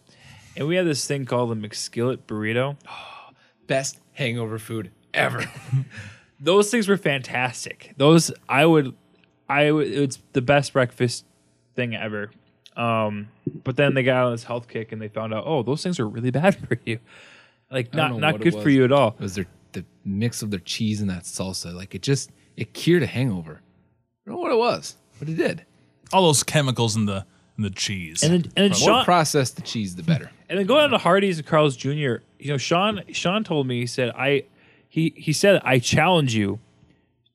and 0.57 0.69
we 0.69 0.77
had 0.77 0.87
this 0.87 1.07
thing 1.07 1.25
called 1.25 1.51
the 1.51 1.69
McSkillet 1.69 2.19
burrito. 2.29 2.77
best 3.67 3.99
hangover 4.13 4.59
food 4.59 4.91
ever. 5.15 5.43
Those 6.41 6.71
things 6.71 6.87
were 6.87 6.99
fantastic. 6.99 7.95
Those 7.97 8.31
I 8.49 8.67
would 8.67 8.95
I 9.63 9.67
w- 9.69 10.03
it's 10.03 10.19
the 10.33 10.43
best 10.43 10.73
breakfast 10.73 11.25
thing 11.75 11.95
ever. 11.95 12.31
Um, 12.77 13.29
but 13.63 13.77
then 13.77 13.95
they 13.95 14.03
got 14.03 14.27
on 14.27 14.33
this 14.33 14.45
health 14.45 14.67
kick 14.69 14.91
and 14.93 15.01
they 15.01 15.09
found 15.09 15.33
out, 15.33 15.45
oh, 15.47 15.63
those 15.63 15.83
things 15.83 16.01
are 16.01 16.09
really 16.09 16.31
bad 16.31 16.57
for 16.69 16.79
you. 16.85 16.99
Like 17.71 17.89
I 17.95 17.97
don't 17.97 17.97
not 17.97 18.11
know 18.13 18.19
not 18.19 18.33
what 18.35 18.41
it 18.41 18.45
good 18.45 18.53
for 18.55 18.65
was. 18.65 18.75
you 18.75 18.85
at 18.85 18.93
all. 18.93 19.15
It 19.19 19.23
was 19.23 19.35
their 19.37 19.47
the 19.73 19.85
mix 20.05 20.43
of 20.43 20.51
their 20.51 20.61
cheese 20.61 21.01
and 21.01 21.11
that 21.11 21.23
salsa. 21.25 21.75
Like 21.75 21.95
it 21.95 22.03
just 22.03 22.31
it 22.57 22.73
cured 22.73 23.03
a 23.03 23.07
hangover. 23.07 23.61
I 24.27 24.31
don't 24.31 24.37
know 24.37 24.43
what 24.43 24.53
it 24.53 24.59
was, 24.59 24.97
but 25.19 25.29
it 25.29 25.35
did. 25.37 25.65
All 26.13 26.23
those 26.23 26.43
chemicals 26.43 26.97
in 26.97 27.07
the 27.07 27.25
in 27.57 27.65
the 27.65 27.71
cheese. 27.71 28.23
And 28.23 28.33
then 28.33 28.43
and 28.57 28.65
then 28.65 28.69
The 28.71 28.77
Sean 28.77 28.93
more 28.97 29.05
processed 29.05 29.57
the 29.57 29.63
cheese, 29.63 29.97
the 29.97 30.03
better. 30.03 30.31
and 30.49 30.59
then 30.59 30.67
going 30.67 30.85
on 30.85 30.91
to 30.91 30.99
Hardee's 30.99 31.39
and 31.39 31.47
Carl's 31.47 31.77
Jr. 31.77 31.89
You 32.39 32.49
know, 32.49 32.57
Sean 32.59 33.03
Sean 33.13 33.45
told 33.45 33.67
me 33.67 33.81
he 33.81 33.87
said 33.87 34.13
I 34.17 34.45
he 34.89 35.15
he 35.17 35.33
said 35.33 35.61
I 35.65 35.79
challenge 35.79 36.35
you 36.35 36.61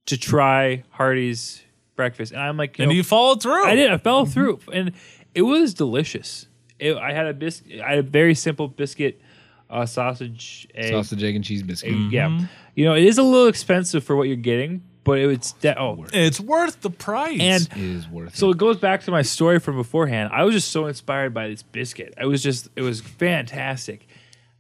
to 0.06 0.18
try 0.18 0.84
Hardee's 0.92 1.62
breakfast, 2.00 2.32
and 2.32 2.42
I'm 2.42 2.56
like, 2.56 2.78
you 2.78 2.84
and 2.84 2.90
know, 2.92 2.96
you 2.96 3.04
followed 3.04 3.44
through. 3.44 3.66
I 3.66 3.76
did. 3.76 3.92
I 3.92 3.98
fell 3.98 4.26
through, 4.26 4.60
and 4.72 4.94
it 5.36 5.42
was 5.42 5.74
delicious. 5.74 6.48
It, 6.80 6.96
I 6.96 7.12
had 7.12 7.28
a 7.28 7.34
biscuit. 7.34 7.82
I 7.82 7.90
had 7.90 8.00
a 8.00 8.04
very 8.04 8.34
simple 8.36 8.70
biscuit, 8.70 9.22
uh, 9.70 9.86
sausage, 9.86 10.66
egg. 10.74 10.92
Sausage, 10.94 11.22
egg, 11.24 11.36
and 11.36 11.44
cheese 11.44 11.62
biscuit. 11.62 11.92
egg- 11.94 12.12
Yeah, 12.14 12.40
you 12.76 12.86
know, 12.86 12.94
it 12.96 13.04
is 13.04 13.18
a 13.18 13.24
little 13.24 13.48
expensive 13.48 14.02
for 14.06 14.16
what 14.16 14.30
you're 14.30 14.38
getting, 14.38 14.82
but 15.04 15.20
it 15.20 15.28
was 15.28 15.52
de- 15.60 15.78
oh, 15.78 16.06
It's 16.14 16.40
worth 16.40 16.80
the 16.80 16.90
price. 16.90 17.40
and 17.42 17.64
It 17.64 17.78
is 17.78 18.08
worth 18.08 18.34
so 18.36 18.48
it. 18.48 18.52
it 18.52 18.58
goes 18.58 18.78
back 18.78 19.04
to 19.04 19.12
my 19.12 19.24
story 19.24 19.60
from 19.60 19.76
beforehand. 19.76 20.30
I 20.32 20.44
was 20.46 20.54
just 20.56 20.72
so 20.72 20.86
inspired 20.86 21.34
by 21.34 21.50
this 21.50 21.64
biscuit. 21.64 22.14
I 22.18 22.26
was 22.26 22.42
just 22.42 22.70
it 22.78 22.82
was 22.82 23.02
fantastic 23.02 24.08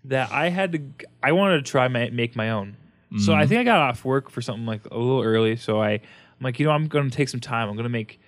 that 0.05 0.31
I 0.31 0.49
had 0.49 0.71
to 0.73 0.79
I 1.23 1.31
wanted 1.31 1.63
to 1.63 1.71
try 1.71 1.87
my 1.87 2.09
make 2.09 2.35
my 2.35 2.49
own. 2.49 2.75
So 3.17 3.33
I 3.33 3.47
think 3.47 3.61
I 3.61 3.63
got 3.63 3.79
off 3.79 4.05
work 4.05 4.29
for 4.29 4.39
something 4.39 4.67
like 4.67 4.81
a 4.91 4.95
little 4.95 5.23
early. 5.23 5.55
So 5.55 5.81
I 5.81 6.01
I'm 6.39 6.43
like 6.43 6.59
you 6.59 6.65
know 6.65 6.71
I'm 6.71 6.87
going 6.87 7.09
to 7.09 7.15
take 7.15 7.29
some 7.29 7.39
time. 7.39 7.69
I'm 7.69 7.75
going 7.75 7.83
to 7.83 7.89
make 7.89 8.19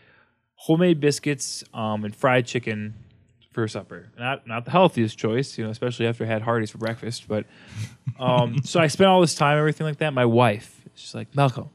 homemade 0.56 1.00
biscuits 1.00 1.64
um, 1.74 2.04
and 2.06 2.16
fried 2.16 2.46
chicken 2.46 2.94
for 3.52 3.68
supper. 3.68 4.10
Not 4.18 4.48
not 4.48 4.66
the 4.66 4.72
healthiest 4.72 5.18
choice, 5.18 5.58
you 5.58 5.64
know, 5.64 5.70
especially 5.72 6.08
after 6.08 6.24
I 6.24 6.28
had 6.28 6.42
Hardee's 6.42 6.72
for 6.72 6.78
breakfast. 6.78 7.28
But 7.28 7.46
um, 8.20 8.58
so 8.64 8.80
I 8.80 8.88
spent 8.88 9.10
all 9.10 9.22
this 9.22 9.36
time, 9.36 9.58
everything 9.58 9.86
like 9.88 9.98
that. 9.98 10.14
My 10.14 10.26
wife, 10.26 10.82
she's 10.96 11.16
like, 11.16 11.36
Malcolm, 11.36 11.70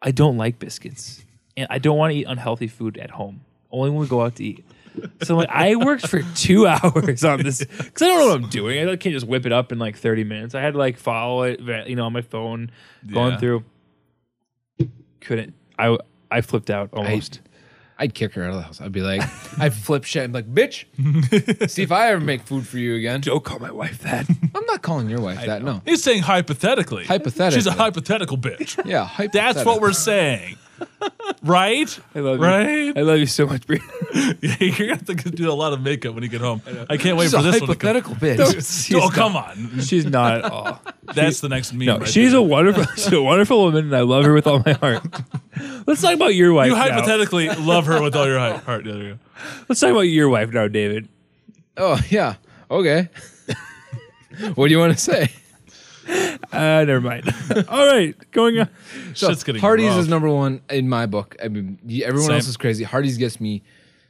I 0.00 0.10
don't 0.10 0.36
like 0.36 0.58
biscuits, 0.58 1.24
and 1.56 1.66
I 1.70 1.78
don't 1.78 1.96
want 1.96 2.12
to 2.12 2.18
eat 2.18 2.26
unhealthy 2.28 2.68
food 2.68 2.98
at 2.98 3.10
home. 3.10 3.40
Only 3.70 3.90
when 3.90 4.00
we 4.00 4.06
go 4.06 4.22
out 4.22 4.36
to 4.36 4.44
eat. 4.44 4.64
So 5.22 5.36
like, 5.36 5.48
I 5.48 5.76
worked 5.76 6.06
for 6.06 6.20
two 6.34 6.66
hours 6.66 7.24
on 7.24 7.42
this 7.42 7.60
because 7.64 8.02
I 8.02 8.06
don't 8.08 8.18
know 8.18 8.26
what 8.26 8.42
I'm 8.44 8.50
doing. 8.50 8.86
I 8.86 8.96
can't 8.96 9.14
just 9.14 9.26
whip 9.26 9.46
it 9.46 9.52
up 9.52 9.72
in 9.72 9.78
like 9.78 9.96
30 9.96 10.24
minutes. 10.24 10.54
I 10.54 10.60
had 10.60 10.74
to 10.74 10.78
like 10.78 10.98
follow 10.98 11.44
it, 11.44 11.60
you 11.88 11.96
know, 11.96 12.04
on 12.04 12.12
my 12.12 12.20
phone, 12.20 12.70
going 13.10 13.32
Yeah. 13.32 13.38
through. 13.38 13.64
Couldn't. 15.22 15.54
I 15.78 15.96
I 16.30 16.40
flipped 16.40 16.70
out 16.70 16.90
almost. 16.92 17.40
I'd 17.98 18.14
kick 18.14 18.34
her 18.34 18.42
out 18.42 18.50
of 18.50 18.56
the 18.56 18.62
house. 18.62 18.80
I'd 18.80 18.90
be 18.90 19.00
like, 19.00 19.22
I'd 19.60 19.72
flip 19.74 20.02
shit. 20.04 20.24
and 20.24 20.32
be 20.32 20.38
like, 20.40 20.52
bitch, 20.52 20.86
see 21.70 21.82
if 21.82 21.92
I 21.92 22.08
ever 22.10 22.20
make 22.20 22.42
food 22.42 22.66
for 22.66 22.78
you 22.78 22.96
again. 22.96 23.20
don't 23.20 23.44
call 23.44 23.60
my 23.60 23.70
wife 23.70 23.98
that. 24.00 24.28
I'm 24.54 24.66
not 24.66 24.82
calling 24.82 25.08
your 25.08 25.20
wife 25.20 25.44
that. 25.46 25.62
No. 25.62 25.82
He's 25.84 26.02
saying 26.02 26.22
hypothetically. 26.22 27.04
Hypothetically. 27.04 27.60
She's 27.60 27.66
a 27.66 27.72
hypothetical 27.72 28.38
bitch. 28.38 28.84
Yeah. 28.84 29.08
That's 29.32 29.64
what 29.64 29.80
we're 29.80 29.92
saying. 29.92 30.56
Right? 31.42 31.98
I 32.14 32.20
love 32.20 32.38
Right? 32.40 32.68
you. 32.68 32.92
I 32.96 33.00
love 33.02 33.18
you 33.18 33.26
so 33.26 33.46
much, 33.46 33.66
Bree. 33.66 33.80
Yeah, 34.14 34.56
you're 34.60 34.76
gonna 34.88 34.90
have 34.90 35.04
to 35.06 35.14
do 35.30 35.50
a 35.50 35.54
lot 35.54 35.72
of 35.72 35.80
makeup 35.80 36.14
when 36.14 36.22
you 36.22 36.28
get 36.28 36.40
home. 36.42 36.60
I 36.90 36.96
can't 36.98 37.16
wait 37.16 37.24
She's 37.24 37.32
for 37.32 37.38
a 37.38 37.42
this 37.42 37.60
one. 37.60 37.70
To 37.70 37.76
come. 37.76 37.94
hypothetical 37.96 38.14
bitch. 38.16 38.94
Oh, 39.00 39.08
come 39.08 39.36
on. 39.36 39.80
She's 39.80 40.04
not 40.04 40.44
at 40.44 40.44
all. 40.52 40.80
That's 41.14 41.40
the 41.40 41.48
next 41.48 41.72
meme. 41.72 41.86
No, 41.86 41.98
right 41.98 42.08
she's 42.08 42.32
there. 42.32 42.40
a 42.40 42.42
wonderful, 42.42 42.84
she's 42.96 43.12
a 43.12 43.22
wonderful 43.22 43.58
woman, 43.64 43.86
and 43.86 43.96
I 43.96 44.00
love 44.02 44.24
her 44.24 44.32
with 44.34 44.46
all 44.46 44.62
my 44.64 44.72
heart. 44.72 45.02
Let's 45.86 46.02
talk 46.02 46.14
about 46.14 46.34
your 46.34 46.52
wife. 46.52 46.68
You 46.68 46.74
now. 46.76 46.82
hypothetically 46.82 47.48
love 47.50 47.86
her 47.86 48.02
with 48.02 48.14
all 48.14 48.26
your 48.26 48.38
heart. 48.38 48.62
heart. 48.64 48.84
Yeah, 48.86 48.92
there 48.92 49.02
you 49.02 49.14
go. 49.14 49.18
Let's 49.68 49.80
talk 49.80 49.90
about 49.90 50.00
your 50.02 50.28
wife 50.28 50.50
now, 50.52 50.68
David. 50.68 51.08
Oh 51.76 51.98
yeah. 52.10 52.34
Okay. 52.70 53.08
what 54.54 54.68
do 54.68 54.72
you 54.72 54.78
want 54.78 54.92
to 54.92 54.98
say? 54.98 55.32
Uh, 56.52 56.84
never 56.84 57.00
mind. 57.00 57.24
all 57.68 57.86
right, 57.86 58.14
going 58.32 58.58
on. 58.58 58.68
So 59.14 59.30
Shit's 59.30 59.42
getting 59.42 59.60
Hardee's 59.62 59.88
rough. 59.90 60.00
is 60.00 60.08
number 60.08 60.28
one 60.28 60.60
in 60.68 60.86
my 60.86 61.06
book. 61.06 61.34
I 61.42 61.48
mean, 61.48 61.78
everyone 62.04 62.26
Same. 62.26 62.34
else 62.36 62.46
is 62.48 62.58
crazy. 62.58 62.84
Hardee's 62.84 63.16
gets 63.16 63.40
me 63.40 63.62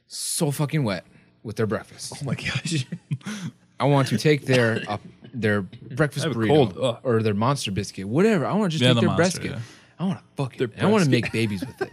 so 0.08 0.50
fucking 0.50 0.82
wet 0.82 1.04
with 1.44 1.54
their 1.54 1.66
breakfast. 1.68 2.14
Oh 2.20 2.24
my 2.24 2.34
gosh. 2.34 2.84
I 3.80 3.84
want 3.84 4.08
to 4.08 4.18
take 4.18 4.46
their 4.46 4.82
uh, 4.88 4.96
their 5.32 5.62
breakfast 5.62 6.24
I 6.26 6.30
have 6.30 6.36
a 6.36 6.40
burrito 6.40 6.74
cold. 6.74 7.00
Or 7.04 7.22
their 7.22 7.34
monster 7.34 7.70
biscuit, 7.70 8.08
whatever. 8.08 8.44
I 8.44 8.54
want 8.54 8.72
to 8.72 8.78
just 8.78 8.82
Yeah, 8.82 8.88
take 8.94 8.94
the 8.96 9.00
their 9.02 9.16
Monster, 9.16 9.40
biscuit. 9.40 9.50
yeah. 9.58 9.62
I 10.00 10.04
want 10.04 10.18
to 10.18 10.24
fuck 10.36 10.60
it. 10.60 10.70
I 10.82 10.86
want 10.86 11.04
to 11.04 11.10
make 11.10 11.30
babies 11.30 11.60
with 11.64 11.80
it. 11.82 11.92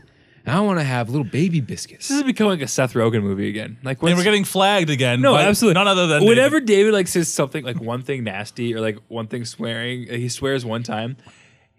And 0.50 0.58
I 0.58 0.62
want 0.62 0.80
to 0.80 0.84
have 0.84 1.10
little 1.10 1.24
baby 1.24 1.62
biscuits. 1.62 2.08
This 2.08 2.18
is 2.18 2.24
becoming 2.24 2.54
like 2.54 2.62
a 2.62 2.68
Seth 2.68 2.94
Rogen 2.94 3.22
movie 3.22 3.50
again. 3.50 3.78
Like, 3.84 4.02
And 4.02 4.18
we're 4.18 4.24
getting 4.24 4.46
flagged 4.46 4.90
again. 4.90 5.22
no, 5.22 5.34
by 5.34 5.44
absolutely. 5.44 5.76
None 5.76 5.88
other 5.88 6.08
than 6.08 6.26
whenever 6.26 6.60
David 6.60 6.92
like 6.92 7.08
says 7.08 7.32
something 7.32 7.64
like 7.64 7.80
one 7.80 8.02
thing 8.02 8.24
nasty 8.24 8.74
or 8.74 8.82
like 8.82 8.98
one 9.10 9.28
thing 9.28 9.46
swearing, 9.46 10.08
like, 10.08 10.18
he 10.18 10.28
swears 10.28 10.66
one 10.66 10.82
time. 10.82 11.18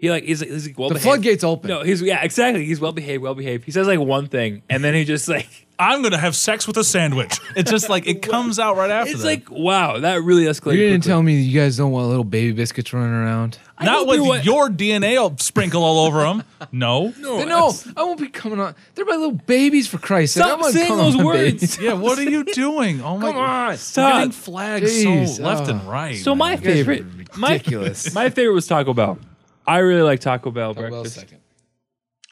He 0.01 0.11
like 0.11 0.25
he's, 0.25 0.41
he's 0.41 0.67
like 0.67 0.79
well 0.79 0.89
The 0.89 0.95
behaved. 0.95 1.05
floodgates 1.05 1.45
open. 1.45 1.69
No, 1.69 1.83
he's 1.83 2.01
yeah, 2.01 2.23
exactly. 2.25 2.65
He's 2.65 2.81
well 2.81 2.93
behaved, 2.93 3.23
well 3.23 3.35
behaved. 3.35 3.65
He 3.67 3.71
says 3.71 3.87
like 3.87 3.99
one 4.01 4.29
thing, 4.29 4.63
and 4.71 4.83
then 4.83 4.95
he 4.95 5.05
just 5.05 5.29
like 5.29 5.67
I'm 5.79 6.03
gonna 6.03 6.17
have 6.19 6.35
sex 6.35 6.67
with 6.67 6.79
a 6.79 6.85
sandwich. 6.85 7.39
It's 7.55 7.71
just 7.71 7.91
like 7.91 8.07
it 8.07 8.23
comes 8.23 8.59
out 8.59 8.77
right 8.79 8.91
after. 8.91 9.11
it's 9.11 9.21
that. 9.21 9.27
like 9.27 9.51
wow, 9.51 9.99
that 9.99 10.23
really 10.23 10.45
escalated. 10.45 10.73
You 10.73 10.79
didn't 10.79 11.01
quickly. 11.03 11.09
tell 11.11 11.23
me 11.23 11.41
you 11.43 11.61
guys 11.61 11.77
don't 11.77 11.93
want 11.93 12.09
little 12.09 12.25
baby 12.25 12.53
biscuits 12.53 12.95
running 12.95 13.13
around. 13.13 13.59
I 13.77 13.85
not 13.85 14.07
with 14.07 14.21
what- 14.21 14.45
your 14.45 14.69
DNA 14.71 15.21
all 15.21 15.37
sprinkle 15.37 15.83
all 15.85 16.07
over 16.07 16.23
them. 16.23 16.45
No. 16.73 17.15
No, 17.19 17.45
no, 17.45 17.73
I 17.97 18.03
won't 18.03 18.21
be 18.21 18.29
coming 18.29 18.61
on. 18.61 18.75
They're 18.95 19.07
my 19.07 19.17
little 19.17 19.33
babies 19.33 19.87
for 19.87 19.99
Christ's 19.99 20.35
sake. 20.35 20.45
I 20.45 20.47
Stop 20.49 20.61
want 20.61 20.75
saying 20.75 20.97
those 20.97 21.17
words. 21.17 21.79
Yeah, 21.81 21.93
what 21.95 22.19
are 22.19 22.23
you 22.23 22.45
doing? 22.45 23.03
Oh 23.03 23.17
my 23.19 23.33
Come 23.33 23.37
on, 23.41 23.77
Stop. 23.77 24.13
Getting 24.15 24.33
flagged 24.33 24.87
Jeez, 24.87 25.29
so 25.37 25.43
left 25.43 25.69
oh. 25.69 25.73
and 25.73 25.83
right. 25.89 26.17
So 26.17 26.35
my 26.35 26.53
You 26.53 26.57
guys 26.57 26.67
are 26.67 26.71
favorite, 26.73 27.37
my, 27.39 27.53
ridiculous. 27.53 28.15
my 28.15 28.29
favorite 28.31 28.55
was 28.55 28.67
Taco 28.67 28.93
Bell. 28.95 29.19
I 29.66 29.79
really 29.79 30.03
like 30.03 30.20
Taco 30.20 30.51
Bell 30.51 30.75
Well, 30.75 30.88
breakfast. 30.90 31.16
second. 31.16 31.38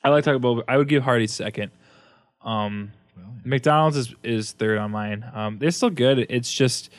I 0.02 0.08
like 0.10 0.24
Taco 0.24 0.38
Bell. 0.38 0.62
I 0.68 0.76
would 0.76 0.88
give 0.88 1.02
Hardee's 1.02 1.32
second. 1.32 1.70
Um, 2.42 2.92
McDonald's 3.44 3.96
is, 3.96 4.14
is 4.22 4.52
third 4.52 4.78
on 4.78 4.90
mine. 4.90 5.24
Um, 5.34 5.58
they're 5.58 5.70
still 5.70 5.90
good. 5.90 6.26
It's 6.30 6.52
just 6.52 6.90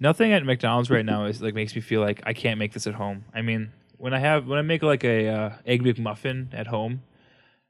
nothing 0.00 0.32
at 0.32 0.44
McDonald's 0.44 0.90
right 0.90 1.04
now 1.04 1.24
is 1.26 1.40
like 1.42 1.54
makes 1.54 1.74
me 1.74 1.80
feel 1.80 2.00
like 2.00 2.20
I 2.24 2.32
can't 2.32 2.58
make 2.58 2.72
this 2.72 2.86
at 2.86 2.94
home. 2.94 3.24
I 3.34 3.42
mean, 3.42 3.72
when 3.96 4.14
I 4.14 4.18
have 4.18 4.46
when 4.46 4.58
I 4.58 4.62
make 4.62 4.82
like 4.82 5.04
a 5.04 5.28
uh, 5.28 5.52
egg 5.66 5.82
McMuffin 5.82 6.48
at 6.52 6.66
home, 6.68 7.02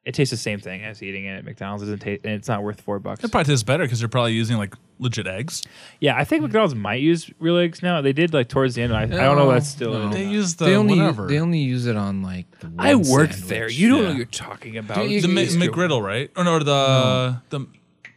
it 0.08 0.14
tastes 0.14 0.30
the 0.30 0.36
same 0.38 0.58
thing 0.58 0.82
as 0.82 1.02
eating 1.02 1.26
it 1.26 1.32
at 1.36 1.44
McDonald's. 1.44 1.82
It 1.82 1.86
doesn't 1.86 1.98
taste, 2.00 2.22
and 2.24 2.32
it's 2.32 2.48
not 2.48 2.62
worth 2.62 2.80
four 2.80 2.98
bucks. 2.98 3.22
it 3.22 3.30
probably 3.30 3.52
tastes 3.52 3.62
better 3.62 3.84
because 3.84 4.00
they're 4.00 4.08
probably 4.08 4.32
using 4.32 4.56
like 4.56 4.74
legit 4.98 5.26
eggs. 5.26 5.62
Yeah, 6.00 6.16
I 6.16 6.24
think 6.24 6.42
McDonald's 6.42 6.74
might 6.74 7.00
use 7.02 7.30
real 7.38 7.58
eggs 7.58 7.82
now. 7.82 8.00
They 8.00 8.12
did 8.14 8.32
like 8.32 8.48
towards 8.48 8.74
the 8.74 8.82
end. 8.82 8.94
I, 8.96 9.02
I 9.02 9.06
don't 9.06 9.36
know. 9.36 9.50
if 9.50 9.56
That's 9.56 9.68
still. 9.68 9.92
No. 9.92 10.08
They 10.08 10.24
use 10.24 10.56
the 10.56 10.64
They 10.64 10.74
only 10.76 10.96
whatever. 10.98 11.26
they 11.28 11.38
only 11.38 11.58
use 11.60 11.86
it 11.86 11.96
on 11.96 12.22
like 12.22 12.46
the 12.60 12.72
I 12.78 12.94
worked 12.94 13.34
sandwich. 13.34 13.48
there. 13.48 13.68
You 13.70 13.88
don't 13.90 14.02
know 14.02 14.08
what 14.08 14.16
you're 14.16 14.24
talking 14.26 14.78
about. 14.78 14.96
Dude, 14.96 15.10
you- 15.10 15.20
the 15.20 15.28
you- 15.28 15.34
Mc- 15.58 15.70
McGriddle, 15.70 16.02
right? 16.02 16.30
Or 16.36 16.42
no, 16.44 16.58
the 16.58 17.40
the, 17.50 17.66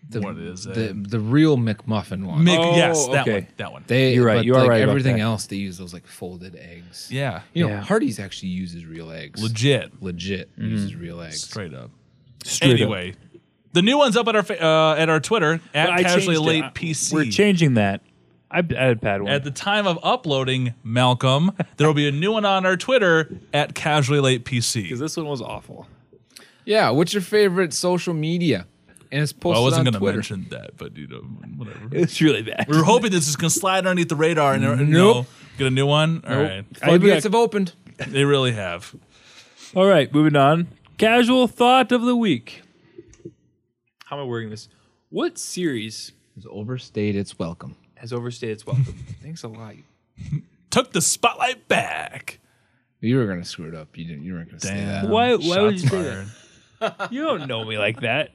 The, 0.09 0.19
what 0.21 0.37
is 0.37 0.65
it? 0.65 0.73
the 0.73 0.93
the 0.93 1.19
real 1.19 1.57
McMuffin 1.57 2.25
one. 2.25 2.43
Mc, 2.43 2.59
Oh, 2.59 2.75
yes, 2.75 3.07
that 3.07 3.21
okay. 3.21 3.33
one. 3.33 3.47
That 3.57 3.71
one. 3.71 3.83
they 3.87 4.13
You're 4.15 4.25
right, 4.25 4.37
but, 4.37 4.45
you 4.45 4.55
are 4.55 4.59
like, 4.61 4.69
right 4.69 4.81
about 4.83 4.89
Everything 4.91 5.15
that. 5.17 5.21
else 5.21 5.45
they 5.45 5.55
use 5.55 5.77
those 5.77 5.93
like 5.93 6.05
folded 6.07 6.55
eggs. 6.55 7.07
yeah, 7.11 7.41
You 7.53 7.63
know, 7.67 7.69
Yeah. 7.75 7.81
Hardee's 7.83 8.19
actually 8.19 8.49
uses 8.49 8.85
real 8.85 9.09
eggs. 9.11 9.41
legit, 9.41 10.01
Legit 10.01 10.49
uses 10.57 10.95
real 10.95 11.21
eggs. 11.21 11.41
straight 11.43 11.73
up. 11.73 11.91
Straight 12.43 12.71
up. 12.73 12.79
anyway, 12.79 13.13
the 13.73 13.81
new 13.81 13.97
one's 13.97 14.17
up 14.17 14.27
at 14.27 14.35
our 14.35 14.43
fa- 14.43 14.61
uh, 14.61 14.95
at 14.97 15.07
our 15.07 15.19
Twitter 15.21 15.61
at 15.73 15.87
But 15.95 16.01
casually 16.01 16.35
changed 16.35 16.41
it. 16.49 16.61
late 16.63 16.73
PC. 16.73 17.13
We're 17.13 17.25
changing 17.31 17.75
that. 17.75 18.01
I 18.49 18.57
added 18.59 19.01
pad 19.01 19.21
one. 19.21 19.31
At 19.31 19.45
the 19.45 19.51
time 19.51 19.87
of 19.87 19.97
uploading, 20.03 20.73
Malcolm, 20.83 21.51
there 21.77 21.87
will 21.87 21.93
be 21.93 22.07
a 22.09 22.11
new 22.11 22.33
one 22.33 22.43
on 22.43 22.65
our 22.65 22.75
Twitter 22.75 23.37
at 23.53 23.75
casually 23.75 24.19
late 24.19 24.43
PC. 24.43 24.83
because 24.83 24.99
this 24.99 25.15
one 25.15 25.27
was 25.27 25.41
awful. 25.41 25.87
Yeah. 26.65 26.89
What's 26.89 27.13
your 27.13 27.21
favorite 27.21 27.71
social 27.73 28.13
media? 28.13 28.65
And 29.11 29.21
it's 29.21 29.33
posted 29.33 29.51
Well, 29.55 29.61
I 29.61 29.63
wasn't 29.63 29.79
on 29.79 29.83
going 29.85 29.93
to 29.93 29.99
Twitter. 29.99 30.17
mention 30.17 30.47
that, 30.51 30.77
but 30.77 30.95
you 30.95 31.07
know, 31.07 31.17
whatever. 31.57 31.79
It's 31.91 32.21
really 32.21 32.43
bad. 32.43 32.65
We 32.69 32.77
were 32.77 32.83
hoping 32.83 33.11
this 33.11 33.27
is 33.27 33.35
going 33.35 33.49
to 33.51 33.59
slide 33.59 33.79
underneath 33.85 34.09
the 34.09 34.15
radar 34.15 34.53
and, 34.53 34.63
and 34.63 34.89
Nope. 34.89 35.15
no, 35.15 35.25
get 35.57 35.67
a 35.67 35.71
new 35.71 35.85
one. 35.85 36.23
All 36.27 36.41
right, 36.41 36.65
Floodgates 36.77 37.23
have 37.25 37.35
opened. 37.35 37.73
they 38.07 38.23
really 38.23 38.53
have. 38.53 38.95
All 39.75 39.85
right, 39.85 40.13
moving 40.13 40.35
on. 40.37 40.67
Casual 40.97 41.47
thought 41.47 41.91
of 41.91 42.03
the 42.03 42.15
week. 42.15 42.61
How 44.05 44.17
am 44.17 44.23
I 44.23 44.25
wording 44.25 44.49
this? 44.49 44.69
What 45.09 45.37
series 45.37 46.11
has 46.35 46.45
overstayed 46.49 47.15
its 47.15 47.37
welcome. 47.37 47.75
has 47.95 48.13
overstayed 48.13 48.51
its 48.51 48.65
welcome? 48.65 48.85
Thanks 49.21 49.43
a 49.43 49.47
lot. 49.49 49.75
Took 50.69 50.93
the 50.93 51.01
spotlight 51.01 51.67
back. 51.67 52.39
You 53.01 53.17
were 53.17 53.25
gonna 53.25 53.43
screw 53.43 53.67
it 53.67 53.75
up. 53.75 53.97
You 53.97 54.05
didn't. 54.05 54.23
You 54.23 54.33
weren't 54.35 54.49
gonna 54.49 54.59
say 54.61 54.85
that. 54.85 55.09
Why- 55.09 55.35
why 55.35 55.59
would 55.61 55.73
you 55.81 55.87
Shots 55.87 55.91
say 55.91 56.25
that? 56.79 57.11
You 57.11 57.23
don't 57.23 57.47
know 57.47 57.65
me 57.65 57.77
like 57.77 58.01
that. 58.01 58.31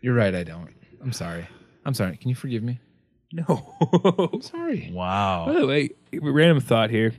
You're 0.00 0.14
right. 0.14 0.34
I 0.34 0.44
don't. 0.44 0.70
I'm 1.02 1.12
sorry. 1.12 1.46
I'm 1.84 1.94
sorry. 1.94 2.16
Can 2.16 2.28
you 2.28 2.34
forgive 2.34 2.62
me? 2.62 2.80
No. 3.32 3.74
I'm 4.32 4.40
sorry. 4.42 4.90
Wow. 4.92 5.46
By 5.46 5.52
Wow. 5.52 5.60
the 5.60 5.66
way, 5.66 5.90
random 6.20 6.60
thought 6.60 6.90
here. 6.90 7.12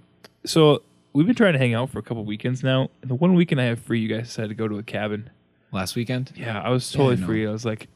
So 0.45 0.82
we've 1.13 1.28
been 1.28 1.36
trying 1.36 1.54
to 1.54 1.60
hang 1.60 1.73
out 1.73 1.89
for 1.89 1.99
a 1.99 2.02
couple 2.02 2.23
weekends 2.25 2.63
now, 2.63 2.89
and 3.02 3.12
the 3.12 3.15
one 3.15 3.34
weekend 3.36 3.62
I 3.62 3.65
have 3.65 3.80
free, 3.80 3.99
you 3.99 4.08
guys 4.08 4.28
decided 4.28 4.49
to 4.49 4.56
go 4.56 4.67
to 4.67 4.78
a 4.78 4.84
cabin. 4.84 5.30
last 5.71 5.95
weekend. 5.95 6.32
Yeah, 6.36 6.60
I 6.62 6.69
was 6.69 6.91
totally 6.91 7.17
no. 7.17 7.25
free. 7.28 7.45
I 7.47 7.52
was 7.52 7.63
like, 7.65 7.88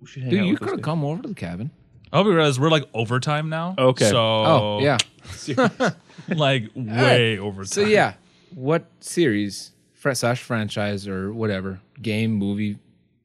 we 0.00 0.06
should 0.08 0.22
hang 0.22 0.30
Dude, 0.30 0.40
out 0.40 0.46
you 0.46 0.52
with 0.54 0.58
could 0.60 0.66
those 0.68 0.72
have 0.72 0.78
guys. 0.80 0.84
come 0.84 1.04
over 1.04 1.22
to 1.22 1.28
the 1.28 1.34
cabin. 1.34 1.70
Oh, 2.12 2.16
I 2.16 2.16
hope 2.18 2.26
you 2.26 2.34
realize 2.34 2.58
we're 2.58 2.70
like 2.70 2.86
overtime 2.92 3.48
now. 3.50 3.76
Okay. 3.78 4.08
So 4.10 4.18
Oh, 4.18 4.80
yeah. 4.82 4.98
like 6.28 6.64
way 6.74 7.38
overtime. 7.38 7.66
So 7.66 7.82
yeah, 7.82 8.14
what 8.56 8.86
series 8.98 9.70
fr- 9.94 10.14
slash 10.14 10.42
franchise 10.42 11.06
or 11.06 11.32
whatever 11.32 11.80
game, 12.02 12.32
movie, 12.32 12.78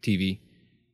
TV 0.05 0.39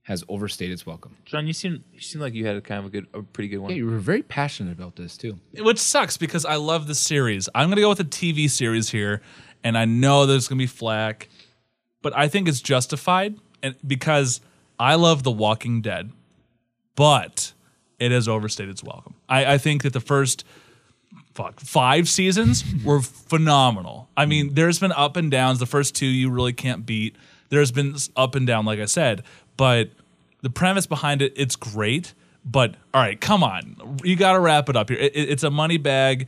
has 0.04 0.24
overstayed 0.30 0.72
its 0.72 0.86
welcome? 0.86 1.16
John, 1.26 1.46
you 1.48 1.54
seem 1.54 1.84
you 1.94 2.00
seem 2.00 2.22
like 2.22 2.34
you 2.34 2.46
had 2.46 2.56
a 2.56 2.62
kind 2.62 2.80
of 2.80 2.86
a 2.86 2.90
good, 2.90 3.08
a 3.14 3.22
pretty 3.22 3.50
good 3.50 3.60
one. 3.60 3.72
Yeah, 3.72 3.78
you 3.78 3.86
were 3.86 4.00
very 4.00 4.24
passionate 4.24 4.72
about 4.74 4.96
this 4.96 5.18
too. 5.18 5.40
which 5.60 5.78
sucks 5.80 6.18
because 6.18 6.46
I 6.46 6.56
love 6.56 6.88
the 6.88 6.96
series. 6.96 7.48
I'm 7.54 7.70
gonna 7.70 7.82
go 7.82 7.90
with 7.90 8.00
a 8.00 8.06
TV 8.06 8.50
series 8.50 8.90
here, 8.90 9.22
and 9.64 9.78
I 9.78 9.86
know 9.86 10.26
there's 10.26 10.48
gonna 10.48 10.60
be 10.60 10.68
flack, 10.68 11.30
but 12.02 12.16
I 12.18 12.28
think 12.28 12.48
it's 12.48 12.62
justified, 12.62 13.36
and 13.62 13.76
because 13.86 14.42
I 14.80 14.96
love 14.96 15.22
The 15.24 15.32
Walking 15.32 15.82
Dead, 15.82 16.12
but 16.96 17.54
it 18.00 18.12
has 18.12 18.28
overstayed 18.28 18.70
its 18.70 18.84
welcome. 18.84 19.14
I, 19.30 19.54
I 19.54 19.58
think 19.60 19.84
that 19.84 19.94
the 19.94 20.00
first 20.00 20.44
fuck 21.36 21.60
five 21.60 22.10
seasons 22.10 22.64
were 22.84 23.02
phenomenal. 23.30 24.10
I 24.18 24.26
mean, 24.26 24.56
there's 24.56 24.80
been 24.80 24.92
up 24.92 25.16
and 25.18 25.30
downs. 25.30 25.60
The 25.60 25.68
first 25.68 25.96
two 25.96 26.08
you 26.08 26.32
really 26.32 26.54
can't 26.54 26.86
beat. 26.86 27.16
There's 27.52 27.72
been 27.72 27.96
up 28.16 28.34
and 28.34 28.48
down, 28.48 28.66
like 28.66 28.80
I 28.80 28.86
said, 28.86 29.22
but 29.58 29.92
the 30.42 30.50
premise 30.50 30.88
behind 30.88 31.22
it, 31.22 31.34
it's 31.36 31.56
great. 31.56 32.16
But 32.44 32.74
all 32.92 33.02
right, 33.04 33.22
come 33.22 33.44
on, 33.44 34.00
you 34.04 34.16
got 34.16 34.34
to 34.34 34.40
wrap 34.40 34.68
it 34.70 34.76
up 34.76 34.90
here. 34.90 34.98
It- 34.98 35.16
it- 35.16 35.30
it's 35.30 35.44
a 35.44 35.52
money 35.52 35.78
bag. 35.78 36.28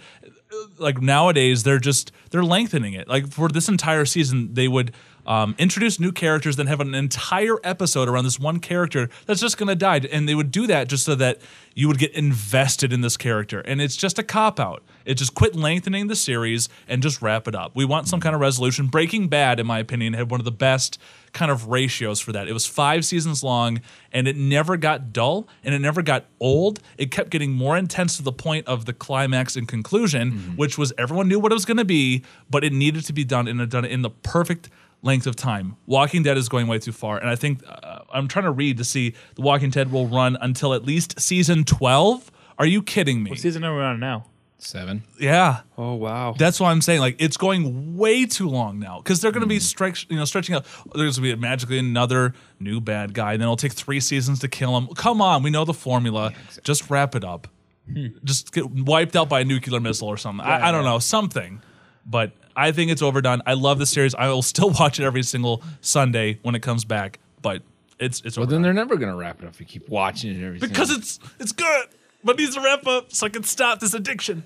Like 0.77 1.01
nowadays, 1.01 1.63
they're 1.63 1.79
just 1.79 2.11
they're 2.29 2.43
lengthening 2.43 2.93
it. 2.93 3.07
Like 3.07 3.27
for 3.31 3.49
this 3.49 3.67
entire 3.67 4.05
season, 4.05 4.53
they 4.53 4.67
would 4.67 4.93
um, 5.25 5.55
introduce 5.57 5.99
new 5.99 6.11
characters, 6.11 6.55
then 6.55 6.67
have 6.67 6.79
an 6.79 6.93
entire 6.93 7.57
episode 7.63 8.09
around 8.09 8.25
this 8.25 8.39
one 8.39 8.59
character 8.59 9.09
that's 9.25 9.41
just 9.41 9.57
going 9.57 9.67
to 9.67 9.75
die, 9.75 10.01
and 10.11 10.27
they 10.27 10.35
would 10.35 10.51
do 10.51 10.67
that 10.67 10.87
just 10.87 11.05
so 11.05 11.15
that 11.15 11.39
you 11.75 11.87
would 11.87 11.97
get 11.97 12.11
invested 12.11 12.93
in 12.93 13.01
this 13.01 13.17
character. 13.17 13.59
And 13.61 13.81
it's 13.81 13.95
just 13.95 14.19
a 14.19 14.23
cop 14.23 14.59
out. 14.59 14.83
It 15.05 15.15
just 15.15 15.33
quit 15.33 15.55
lengthening 15.55 16.07
the 16.07 16.15
series 16.15 16.69
and 16.87 17.01
just 17.01 17.21
wrap 17.21 17.47
it 17.47 17.55
up. 17.55 17.71
We 17.75 17.85
want 17.85 18.07
some 18.07 18.19
kind 18.19 18.35
of 18.35 18.41
resolution. 18.41 18.87
Breaking 18.87 19.27
Bad, 19.27 19.59
in 19.59 19.65
my 19.65 19.79
opinion, 19.79 20.13
had 20.13 20.29
one 20.29 20.39
of 20.39 20.45
the 20.45 20.51
best 20.51 20.99
kind 21.33 21.49
of 21.49 21.67
ratios 21.67 22.19
for 22.19 22.31
that. 22.31 22.47
It 22.47 22.53
was 22.53 22.67
five 22.67 23.03
seasons 23.03 23.43
long, 23.43 23.81
and 24.11 24.27
it 24.27 24.37
never 24.37 24.77
got 24.77 25.11
dull 25.11 25.47
and 25.63 25.73
it 25.73 25.79
never 25.79 26.03
got 26.03 26.25
old. 26.39 26.79
It 26.97 27.09
kept 27.09 27.31
getting 27.31 27.51
more 27.51 27.75
intense 27.75 28.17
to 28.17 28.23
the 28.23 28.31
point 28.31 28.67
of 28.67 28.85
the 28.85 28.93
climax 28.93 29.55
and 29.55 29.67
conclusion, 29.67 30.31
which 30.55 30.77
was 30.77 30.93
everyone 30.97 31.27
knew 31.27 31.39
what 31.39 31.51
it 31.51 31.55
was 31.55 31.65
going 31.65 31.77
to 31.77 31.85
be, 31.85 32.23
but 32.49 32.63
it 32.63 32.71
needed 32.71 33.03
to 33.05 33.13
be 33.13 33.23
done 33.23 33.47
and 33.47 33.59
it 33.59 33.69
done 33.69 33.85
in 33.85 34.03
the 34.03 34.11
perfect 34.11 34.69
length 35.03 35.27
of 35.27 35.35
time. 35.35 35.75
Walking 35.85 36.23
Dead 36.23 36.37
is 36.37 36.49
going 36.49 36.65
way 36.67 36.79
too 36.79 36.91
far, 36.91 37.17
and 37.19 37.29
I 37.29 37.35
think 37.35 37.61
uh, 37.67 37.99
I'm 38.11 38.27
trying 38.27 38.45
to 38.45 38.51
read 38.51 38.77
to 38.79 38.83
see 38.83 39.13
The 39.35 39.41
Walking 39.41 39.69
Dead 39.69 39.91
will 39.91 40.07
run 40.07 40.37
until 40.41 40.73
at 40.73 40.83
least 40.83 41.19
season 41.19 41.63
12. 41.65 42.31
Are 42.57 42.65
you 42.65 42.81
kidding 42.81 43.21
me? 43.23 43.29
What 43.31 43.39
season 43.39 43.63
are 43.63 43.75
we 43.75 43.81
on 43.83 43.99
now? 43.99 44.25
Seven. 44.59 45.03
yeah. 45.19 45.61
Oh 45.77 45.95
wow. 45.95 46.35
That's 46.37 46.57
what 46.57 46.69
I'm 46.69 46.79
saying. 46.81 47.01
Like 47.01 47.17
it's 47.19 47.35
going 47.35 47.97
way 47.97 48.25
too 48.25 48.47
long 48.47 48.79
now 48.79 48.99
because 48.99 49.19
they're 49.19 49.33
going 49.33 49.41
to 49.41 49.47
be 49.47 49.55
Hmm. 49.57 49.61
stretch, 49.61 50.07
you 50.09 50.15
know, 50.15 50.23
stretching 50.23 50.55
out. 50.55 50.65
There's 50.95 51.17
going 51.19 51.31
to 51.31 51.35
be 51.35 51.41
magically 51.41 51.79
another 51.79 52.33
new 52.61 52.79
bad 52.79 53.13
guy, 53.13 53.33
and 53.33 53.41
then 53.41 53.47
it'll 53.47 53.57
take 53.57 53.73
three 53.73 53.99
seasons 53.99 54.39
to 54.39 54.47
kill 54.47 54.77
him. 54.77 54.87
Come 54.95 55.21
on, 55.21 55.43
we 55.43 55.49
know 55.49 55.65
the 55.65 55.73
formula. 55.73 56.31
Just 56.63 56.89
wrap 56.89 57.13
it 57.13 57.25
up. 57.25 57.49
Hmm. 57.91 58.07
Just 58.23 58.53
get 58.53 58.69
wiped 58.71 59.17
out 59.17 59.27
by 59.27 59.41
a 59.41 59.43
nuclear 59.43 59.81
missile 59.81 60.07
or 60.07 60.15
something. 60.15 60.45
I, 60.45 60.69
I 60.69 60.71
don't 60.71 60.85
know 60.85 60.99
something, 60.99 61.61
but 62.05 62.31
I 62.55 62.71
think 62.71 62.91
it's 62.91 63.01
overdone. 63.01 63.41
I 63.45 63.53
love 63.53 63.79
the 63.79 63.85
series. 63.85 64.13
I 64.15 64.27
will 64.27 64.41
still 64.41 64.69
watch 64.79 64.99
it 64.99 65.03
every 65.05 65.23
single 65.23 65.61
Sunday 65.81 66.39
when 66.43 66.55
it 66.55 66.61
comes 66.61 66.85
back. 66.85 67.19
But 67.41 67.61
it's 67.99 68.21
it's 68.25 68.37
Well, 68.37 68.43
overdone 68.43 68.61
then 68.63 68.75
they're 68.75 68.85
never 68.85 68.95
gonna 68.97 69.15
wrap 69.15 69.41
it 69.41 69.45
up 69.47 69.53
if 69.53 69.59
you 69.59 69.65
keep 69.65 69.87
watching 69.89 70.35
it 70.39 70.43
every 70.45 70.59
because 70.59 70.89
single- 70.89 70.95
it's 70.97 71.19
it's 71.39 71.51
good, 71.51 71.87
but 72.23 72.39
it 72.39 72.43
needs 72.43 72.55
to 72.55 72.61
wrap 72.61 72.85
up 72.87 73.11
so 73.13 73.25
I 73.25 73.29
can 73.29 73.43
stop 73.43 73.79
this 73.79 73.93
addiction. 73.93 74.43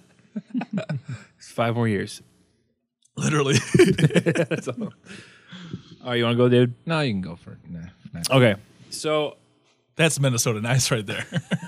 Five 1.39 1.75
more 1.75 1.87
years. 1.87 2.21
Literally. 3.15 3.55
All 6.03 6.11
right, 6.11 6.15
you 6.15 6.23
want 6.23 6.33
to 6.33 6.37
go, 6.37 6.47
dude? 6.49 6.73
no, 6.85 7.01
you 7.01 7.11
can 7.13 7.21
go 7.21 7.35
for 7.35 7.51
it. 7.53 7.57
Nah, 7.69 7.79
nah. 8.13 8.21
Okay. 8.37 8.55
So 8.89 9.37
That's 9.97 10.19
Minnesota 10.19 10.61
nice 10.61 10.91
right 10.91 11.05
there. 11.05 11.25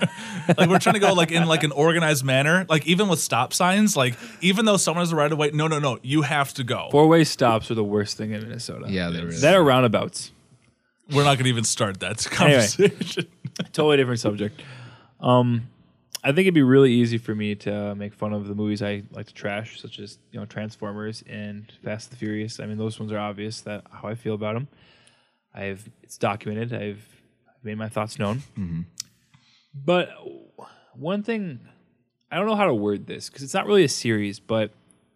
like 0.56 0.70
we're 0.70 0.78
trying 0.78 0.94
to 0.94 1.00
go 1.00 1.12
like 1.12 1.32
in 1.32 1.46
like 1.46 1.64
an 1.64 1.72
organized 1.72 2.24
manner. 2.24 2.64
Like 2.68 2.86
even 2.86 3.08
with 3.08 3.18
stop 3.18 3.52
signs, 3.52 3.96
like 3.96 4.16
even 4.40 4.64
though 4.64 4.76
someone 4.76 5.02
has 5.02 5.10
the 5.10 5.16
right 5.16 5.30
of 5.30 5.36
way, 5.36 5.50
no, 5.52 5.66
no, 5.66 5.80
no, 5.80 5.98
you 6.02 6.22
have 6.22 6.54
to 6.54 6.64
go. 6.64 6.88
four 6.92 7.08
way 7.08 7.24
stops 7.24 7.70
are 7.72 7.74
the 7.74 7.84
worst 7.84 8.16
thing 8.16 8.30
in 8.30 8.40
Minnesota. 8.42 8.86
Yeah, 8.88 9.10
there 9.10 9.26
is. 9.28 9.42
That 9.42 9.54
are 9.54 9.62
roundabouts. 9.64 10.30
We're 11.10 11.24
not 11.24 11.34
going 11.34 11.44
to 11.44 11.50
even 11.50 11.64
start 11.64 11.98
that 12.00 12.24
Anyway. 12.40 12.66
conversation. 12.68 13.26
totally 13.72 13.96
different 13.96 14.20
subject. 14.20 14.62
Um, 15.18 15.66
I 16.22 16.28
think 16.28 16.40
it'd 16.40 16.54
be 16.54 16.62
really 16.62 16.92
easy 16.92 17.18
for 17.18 17.34
me 17.34 17.56
to 17.56 17.96
make 17.96 18.14
fun 18.14 18.32
of 18.32 18.46
the 18.46 18.54
movies 18.54 18.80
I 18.80 19.02
like 19.10 19.26
to 19.26 19.34
trash, 19.34 19.80
such 19.80 19.98
as 19.98 20.18
you 20.30 20.38
know 20.38 20.46
Transformers 20.46 21.24
and 21.28 21.72
Fast 21.82 22.10
and 22.10 22.12
the 22.12 22.16
Furious. 22.18 22.60
I 22.60 22.66
mean, 22.66 22.78
those 22.78 23.00
ones 23.00 23.10
are 23.10 23.18
obvious 23.18 23.62
that 23.62 23.82
how 23.90 24.06
I 24.06 24.14
feel 24.14 24.34
about 24.34 24.54
them. 24.54 24.68
I've 25.52 25.88
it's 26.04 26.16
documented. 26.16 26.72
I've 26.72 27.04
made 27.62 27.76
my 27.78 27.88
thoughts 27.88 28.18
known. 28.18 28.42
But 29.74 30.10
one 30.94 31.22
thing 31.22 31.60
I 32.30 32.36
don't 32.36 32.46
know 32.46 32.56
how 32.56 32.66
to 32.66 32.74
word 32.74 33.06
this 33.06 33.28
because 33.28 33.42
it's 33.42 33.54
not 33.54 33.66
really 33.66 33.84
a 33.84 33.88
series, 33.88 34.38
but 34.40 34.72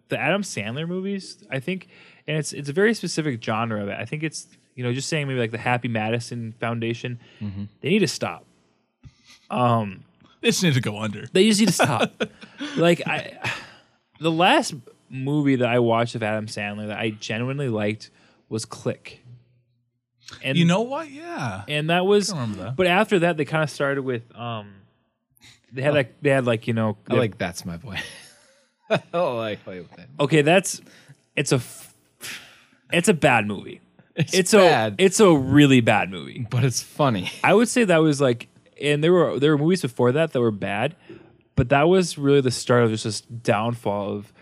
the 0.09 0.19
Adam 0.19 0.43
Sandler 0.43 0.87
movies, 0.87 1.43
I 1.51 1.61
think, 1.61 1.89
and 2.27 2.37
it's 2.37 2.53
it's 2.53 2.69
a 2.69 2.73
very 2.73 2.95
specific 2.95 3.43
genre 3.43 3.83
of 3.83 3.89
it. 3.89 3.97
I 3.99 4.05
think 4.05 4.23
it's 4.23 4.47
you 4.75 4.85
know 4.85 4.93
just 4.93 5.09
saying 5.09 5.29
maybe 5.29 5.41
like 5.41 5.51
the 5.51 5.59
Happy 5.59 5.89
Madison 5.89 6.55
Foundation, 6.61 7.19
they 7.81 7.89
need 7.89 8.01
to 8.01 8.09
stop. 8.09 8.45
Um, 9.51 10.05
they 10.41 10.49
just 10.49 10.63
need 10.63 10.75
to 10.75 10.81
go 10.81 10.99
under. 10.99 11.27
they 11.33 11.49
just 11.49 11.61
need 11.61 11.67
to 11.67 11.73
stop. 11.73 12.13
like 12.77 13.07
I, 13.07 13.39
the 14.21 14.31
last 14.31 14.75
movie 15.09 15.57
that 15.57 15.69
I 15.69 15.79
watched 15.79 16.15
of 16.15 16.23
Adam 16.23 16.47
Sandler 16.47 16.89
that 16.89 16.99
I 16.99 17.11
genuinely 17.11 17.69
liked 17.69 18.11
was 18.49 18.65
Click. 18.65 19.24
And 20.43 20.57
You 20.59 20.65
know 20.65 20.83
what? 20.83 21.11
Yeah. 21.11 21.65
and 21.69 21.91
that 21.91 22.07
was 22.07 22.29
that. 22.33 22.75
but 22.77 22.87
after 22.87 23.21
that 23.21 23.37
they 23.37 23.45
kind 23.45 23.63
of 23.63 23.71
started 23.71 24.03
with 24.03 24.23
um 24.37 24.73
they 25.73 25.83
had 25.83 25.95
like 25.95 26.21
they 26.23 26.31
had 26.31 26.45
like 26.47 26.67
you 26.67 26.75
know 26.75 26.97
I 27.09 27.15
like 27.15 27.39
that's 27.39 27.65
my 27.65 27.77
boy. 27.77 27.99
oh, 29.13 29.39
I 29.51 29.57
play 29.57 29.81
with 29.81 29.89
okay 30.21 30.43
that's 30.43 30.81
it's 31.37 31.53
a 31.53 31.57
f- 31.57 31.95
it's 32.93 33.09
a 33.09 33.15
bad 33.15 33.47
movie 33.47 33.81
it's, 34.17 34.53
bad. 34.53 34.95
a 35.01 35.05
it's 35.05 35.19
a 35.19 35.35
really 35.35 35.81
bad 35.81 36.11
movie 36.11 36.47
But 36.49 36.63
it's 36.65 36.81
funny. 36.81 37.31
i 37.43 37.53
would 37.53 37.69
say 37.69 37.83
that 37.85 37.99
was 37.99 38.21
like 38.21 38.47
and 38.81 39.03
there 39.03 39.13
were 39.13 39.39
there 39.41 39.51
were 39.51 39.59
movies 39.59 39.83
before 39.83 40.13
that 40.13 40.33
that 40.33 40.41
were 40.41 40.51
bad 40.53 40.95
but 41.57 41.71
that 41.71 41.89
was 41.89 42.17
really 42.19 42.41
the 42.41 42.51
start 42.53 42.85
of 42.85 42.91
just 42.91 43.05
this 43.05 43.21
downfall 43.23 44.13
of 44.17 44.33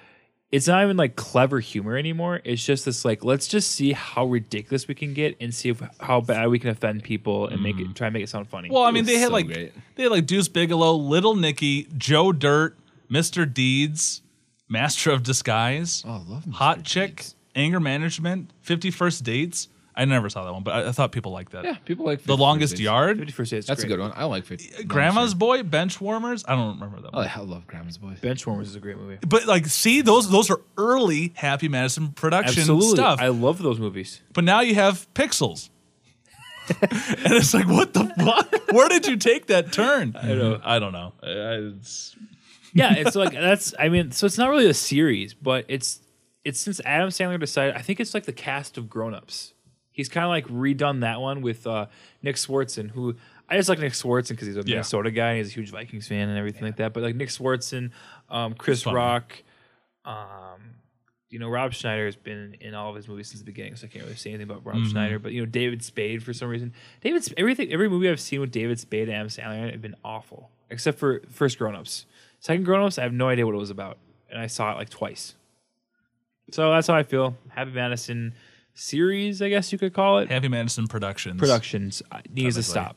it's 0.53 0.69
not 0.69 0.85
even 0.85 0.97
like 0.99 1.17
clever 1.17 1.59
humor 1.59 1.97
anymore 1.97 2.41
it's 2.45 2.65
just 2.65 2.85
this 2.85 3.05
like 3.05 3.25
let's 3.25 3.49
just 3.49 3.73
see 3.73 3.93
how 3.93 4.27
ridiculous 4.27 4.87
we 4.87 4.95
can 4.95 5.15
get 5.15 5.35
and 5.41 5.53
see 5.55 5.71
if 5.71 5.83
how 6.01 6.21
bad 6.21 6.49
we 6.49 6.59
can 6.59 6.71
offend 6.71 7.03
people 7.03 7.49
and 7.49 7.62
make 7.62 7.79
it 7.81 7.88
mm. 7.88 7.95
try 7.95 8.07
and 8.09 8.15
make 8.15 8.23
it 8.23 8.29
sound 8.29 8.47
funny 8.49 8.71
Well, 8.71 8.83
I 8.85 8.91
mean, 8.91 9.05
they 9.05 9.17
had 9.19 9.29
so 9.29 9.33
like 9.33 9.47
great. 9.47 9.73
they 9.97 10.05
had 10.05 10.12
like 10.12 10.27
Deuce 10.27 10.49
Bigalow, 10.49 10.95
Little 10.97 11.35
Nicky, 11.35 11.88
Joe 11.97 12.33
Dirt, 12.33 12.77
Mr. 13.11 13.53
Deeds, 13.53 14.23
Master 14.69 15.11
of 15.11 15.23
Disguise, 15.23 16.05
Oh, 16.07 16.11
I 16.11 16.31
love 16.31 16.45
Mr. 16.45 16.53
Hot 16.55 16.85
Chick, 16.85 17.17
Deeds. 17.17 17.35
Anger 17.57 17.81
Management, 17.81 18.51
Fifty 18.61 18.91
First 18.91 19.25
Dates. 19.25 19.69
I 19.94 20.05
never 20.07 20.31
saw 20.31 20.44
that 20.44 20.52
one, 20.52 20.62
but 20.62 20.72
I, 20.74 20.88
I 20.88 20.92
thought 20.92 21.12
people 21.12 21.33
liked 21.33 21.52
that. 21.52 21.64
Yeah, 21.64 21.76
people 21.85 22.07
like 22.07 22.22
The 22.24 22.37
Longest 22.37 22.72
Days. 22.76 22.81
Yard, 22.81 23.18
51st 23.18 23.50
Dates 23.50 23.66
That's 23.66 23.83
a 23.83 23.87
good 23.87 24.00
one. 24.00 24.12
I 24.14 24.24
like 24.24 24.44
50. 24.46 24.85
Grandma's 24.85 25.35
Boy, 25.35 25.62
Bench 25.62 26.00
Warmers. 26.00 26.44
I 26.48 26.55
don't 26.55 26.74
remember 26.81 27.00
that 27.02 27.11
Oh, 27.12 27.18
one. 27.18 27.28
I 27.35 27.40
love 27.40 27.66
Grandma's 27.66 27.98
Boy. 27.98 28.16
benchwarmers 28.22 28.62
is 28.62 28.74
a 28.76 28.81
great 28.81 28.96
movie 28.96 29.18
But 29.26 29.46
like, 29.46 29.66
see, 29.66 30.00
those 30.00 30.31
those 30.31 30.50
are 30.50 30.61
early 30.78 31.33
Happy 31.37 31.68
Madison 31.68 32.09
production 32.12 32.61
Absolutely, 32.61 32.96
stuff. 32.96 33.20
I 33.20 33.28
love 33.28 33.62
those 33.62 33.78
movies. 33.78 34.20
but 34.33 34.44
now 34.44 34.61
you 34.61 34.74
have 34.76 35.07
Pixels. 35.14 35.68
and 36.81 37.33
it's 37.35 37.52
like, 37.54 37.67
what 37.67 37.92
the 37.92 38.04
fuck? 38.19 38.73
Where 38.73 38.88
did 38.88 39.06
you 39.06 39.17
take 39.17 39.46
that 39.48 39.73
turn? 39.73 40.14
I 40.21 40.29
know. 40.35 40.60
I 40.62 40.79
don't 40.79 40.92
know. 40.92 41.12
Uh, 41.23 41.75
It's, 41.77 42.17
Yeah, 42.73 42.94
it's 42.94 43.17
like 43.17 43.33
that's. 43.33 43.75
I 43.79 43.88
mean, 43.88 44.12
so 44.12 44.27
it's 44.27 44.38
not 44.38 44.48
really 44.48 44.67
a 44.67 44.75
series, 44.75 45.35
but 45.35 45.64
it's 45.69 46.00
it's 46.44 46.60
since 46.60 46.81
Adam 46.85 47.08
Sandler 47.10 47.38
decided. 47.38 47.75
I 47.75 47.83
think 47.83 47.98
it's 48.00 48.14
like 48.14 48.25
the 48.25 48.33
cast 48.33 48.79
of 48.79 48.88
Grown 48.88 49.12
Ups. 49.12 49.52
He's 49.93 50.09
kind 50.09 50.25
of 50.25 50.31
like 50.31 50.47
redone 50.49 51.01
that 51.03 51.21
one 51.21 51.43
with 51.43 51.67
uh, 51.67 51.87
Nick 52.23 52.37
Swardson, 52.37 52.90
who 52.90 53.15
I 53.49 53.57
just 53.57 53.69
like 53.69 53.79
Nick 53.79 53.93
Swardson 53.93 54.31
because 54.31 54.47
he's 54.47 54.57
a 54.57 54.61
Yeah. 54.61 54.77
Minnesota 54.77 55.11
guy 55.11 55.31
and 55.33 55.38
he's 55.38 55.51
a 55.51 55.55
huge 55.55 55.71
Vikings 55.71 56.09
fan 56.09 56.29
and 56.29 56.38
everything 56.38 56.63
like 56.65 56.77
that. 56.77 56.93
But 56.95 57.03
like 57.03 57.15
Nick 57.17 57.29
Swardson, 57.29 57.90
um, 58.31 58.55
Chris. 58.55 58.87
Rock, 58.87 59.43
um, 60.05 60.77
you 61.29 61.38
know, 61.38 61.49
Rob 61.49 61.73
Schneider 61.73 62.05
has 62.07 62.17
been 62.17 62.57
in 62.61 62.75
all 62.75 62.90
of 62.90 62.97
his 62.97 63.09
movies 63.09 63.29
since 63.29 63.40
the 63.40 63.45
beginning, 63.47 63.77
so 63.77 63.87
I 63.87 63.88
can't 63.88 64.05
really 64.05 64.17
say 64.17 64.31
anything 64.31 64.51
about 64.51 64.65
Rob 64.67 64.77
Mm-hmm. 64.77 64.90
Schneider. 64.90 65.19
But 65.19 65.33
you 65.33 65.40
know, 65.40 65.47
David 65.47 65.83
Spade 65.83 66.23
for 66.23 66.33
some 66.33 66.49
reason, 66.49 66.73
David 67.01 67.27
everything 67.37 67.73
every 67.73 67.88
movie 67.88 68.09
I've 68.11 68.21
seen 68.21 68.40
with 68.40 68.51
David 68.51 68.79
Spade 68.81 69.09
and 69.09 69.17
Adam 69.17 69.29
Sandler 69.29 69.71
have 69.73 69.83
been 69.83 69.97
awful, 70.05 70.51
except 70.71 70.99
for 70.99 71.21
first 71.31 71.59
Grown 71.59 71.75
Ups. 71.75 72.07
Second 72.40 72.65
Grown 72.65 72.85
Ups, 72.85 72.99
I 72.99 73.03
have 73.03 73.13
no 73.13 73.29
idea 73.29 73.47
what 73.47 73.55
it 73.55 73.59
was 73.59 73.71
about, 73.71 73.99
and 74.31 74.38
I 74.40 74.47
saw 74.47 74.73
it 74.73 74.77
like 74.77 74.88
twice. 74.90 75.35
So 76.51 76.71
that's 76.71 76.87
how 76.88 76.95
I 76.95 77.03
feel. 77.03 77.37
Happy 77.51 77.71
Madison 77.71 78.35
series, 78.75 79.42
I 79.42 79.48
guess 79.48 79.73
you 79.73 79.79
could 79.79 79.92
call 79.92 80.18
it. 80.18 80.31
Happy 80.31 80.48
Madison 80.48 80.87
Productions. 80.87 81.38
Productions 81.38 82.02
uh, 82.10 82.20
needs 82.33 82.56
to 82.56 82.62
stop. 82.62 82.96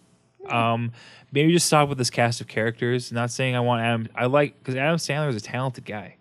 Um, 0.50 0.92
maybe 1.32 1.52
just 1.52 1.66
stop 1.66 1.90
with 1.90 1.98
this 1.98 2.10
cast 2.10 2.42
of 2.42 2.48
characters. 2.48 3.12
Not 3.12 3.32
saying 3.32 3.56
I 3.56 3.60
want 3.62 3.82
Adam. 3.82 4.10
I 4.16 4.26
like 4.26 4.58
because 4.60 4.76
Adam 4.76 4.98
Sandler 4.98 5.30
is 5.30 5.36
a 5.36 5.42
talented 5.42 5.86
guy. 5.86 6.18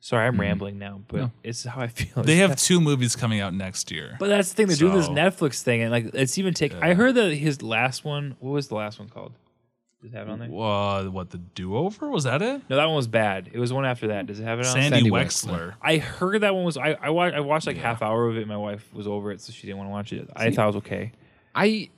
Sorry, 0.00 0.26
I'm 0.26 0.40
rambling 0.40 0.78
now, 0.78 1.00
but 1.08 1.30
it's 1.42 1.64
how 1.64 1.80
I 1.80 1.86
feel. 1.88 2.22
They 2.22 2.36
have 2.36 2.56
two 2.56 2.80
movies 2.80 3.16
coming 3.16 3.40
out 3.40 3.52
next 3.52 3.90
year. 3.90 4.16
But 4.18 4.28
that's 4.28 4.50
the 4.50 4.54
thing. 4.54 4.66
They're 4.68 4.76
doing 4.76 4.94
this 4.94 5.08
Netflix 5.08 5.62
thing, 5.62 5.82
and 5.82 5.90
like 5.90 6.14
it's 6.14 6.38
even 6.38 6.54
take. 6.54 6.74
I 6.74 6.94
heard 6.94 7.14
that 7.16 7.34
his 7.34 7.62
last 7.62 8.04
one. 8.04 8.36
What 8.38 8.52
was 8.52 8.68
the 8.68 8.76
last 8.76 8.98
one 8.98 9.08
called? 9.08 9.32
Does 10.02 10.12
it 10.12 10.16
have 10.16 10.28
it 10.28 10.30
on 10.30 10.38
there? 10.38 10.48
uh, 10.48 11.04
what 11.10 11.30
the 11.30 11.38
do 11.38 11.76
over 11.76 12.08
was 12.08 12.24
that 12.24 12.40
it? 12.40 12.62
No, 12.70 12.76
that 12.76 12.84
one 12.86 12.94
was 12.94 13.08
bad. 13.08 13.50
It 13.52 13.58
was 13.58 13.72
one 13.72 13.84
after 13.84 14.08
that. 14.08 14.26
Does 14.26 14.38
it 14.38 14.44
have 14.44 14.60
it 14.60 14.66
on? 14.66 14.72
Sandy, 14.72 14.96
Sandy 14.96 15.10
Wexler. 15.10 15.74
I 15.82 15.96
heard 15.98 16.42
that 16.42 16.54
one 16.54 16.64
was. 16.64 16.76
I 16.76 16.96
I 17.00 17.10
watched, 17.10 17.34
I 17.36 17.40
watched 17.40 17.66
like 17.66 17.76
half 17.78 18.00
hour 18.00 18.28
of 18.28 18.36
it. 18.36 18.46
My 18.46 18.56
wife 18.56 18.88
was 18.94 19.08
over 19.08 19.32
it, 19.32 19.40
so 19.40 19.52
she 19.52 19.62
didn't 19.66 19.78
want 19.78 19.88
to 19.88 19.92
watch 19.92 20.12
it. 20.12 20.30
I 20.36 20.50
thought 20.52 20.64
it 20.64 20.66
was 20.66 20.76
okay. 20.76 21.12
I 21.54 21.90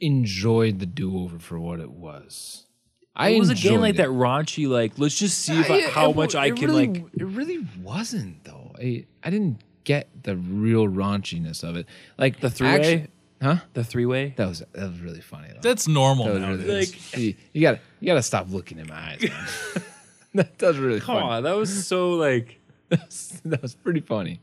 enjoyed 0.00 0.78
the 0.78 0.86
do 0.86 1.18
over 1.20 1.38
for 1.38 1.58
what 1.58 1.80
it 1.80 1.90
was. 1.90 2.64
I 3.16 3.30
it 3.30 3.38
was 3.40 3.50
again 3.50 3.72
enjoyed 3.72 3.80
like 3.80 3.94
it. 3.94 3.96
that 3.98 4.08
raunchy. 4.08 4.68
Like 4.68 4.92
let's 4.98 5.18
just 5.18 5.38
see 5.40 5.58
if 5.58 5.70
I, 5.70 5.78
Yeah, 5.78 5.88
how 5.90 6.10
it 6.10 6.16
much 6.16 6.34
wa- 6.34 6.40
I 6.42 6.50
can 6.50 6.68
really- 6.70 6.86
like. 6.88 7.04
It 7.14 7.24
really 7.24 7.66
wasn't 7.82 8.44
though. 8.44 8.72
I 8.78 9.06
I 9.24 9.30
didn't 9.30 9.62
get 9.84 10.08
the 10.22 10.36
real 10.36 10.86
raunchiness 10.86 11.64
of 11.64 11.76
it. 11.76 11.86
Like 12.18 12.40
The 12.40 12.50
three-way? 12.50 13.08
Actu- 13.40 13.58
huh? 13.60 13.66
The 13.74 13.84
three 13.84 14.06
way. 14.06 14.34
That 14.36 14.48
was 14.48 14.62
that 14.72 14.90
was 14.90 15.00
really 15.00 15.20
funny. 15.20 15.48
Though. 15.52 15.60
That's 15.62 15.86
normal 15.88 16.26
That 16.26 16.32
was 16.34 16.42
nowadays. 16.42 16.66
really, 16.66 16.80
Like- 16.80 17.16
you, 17.18 17.34
you 17.52 17.60
gotta 17.62 17.80
you 18.00 18.06
gotta 18.06 18.22
stop 18.22 18.46
looking 18.50 18.78
in 18.78 18.86
my 18.88 18.94
eyes. 19.12 19.22
Man. 19.22 19.32
that, 20.34 20.58
that 20.58 20.66
was 20.68 20.78
really 20.78 21.00
Come 21.00 21.16
funny. 21.16 21.28
on, 21.30 21.42
that 21.44 21.56
was 21.56 21.86
so 21.86 22.10
like. 22.10 22.60
that 22.88 23.58
was 23.62 23.74
pretty 23.82 24.00
funny. 24.00 24.40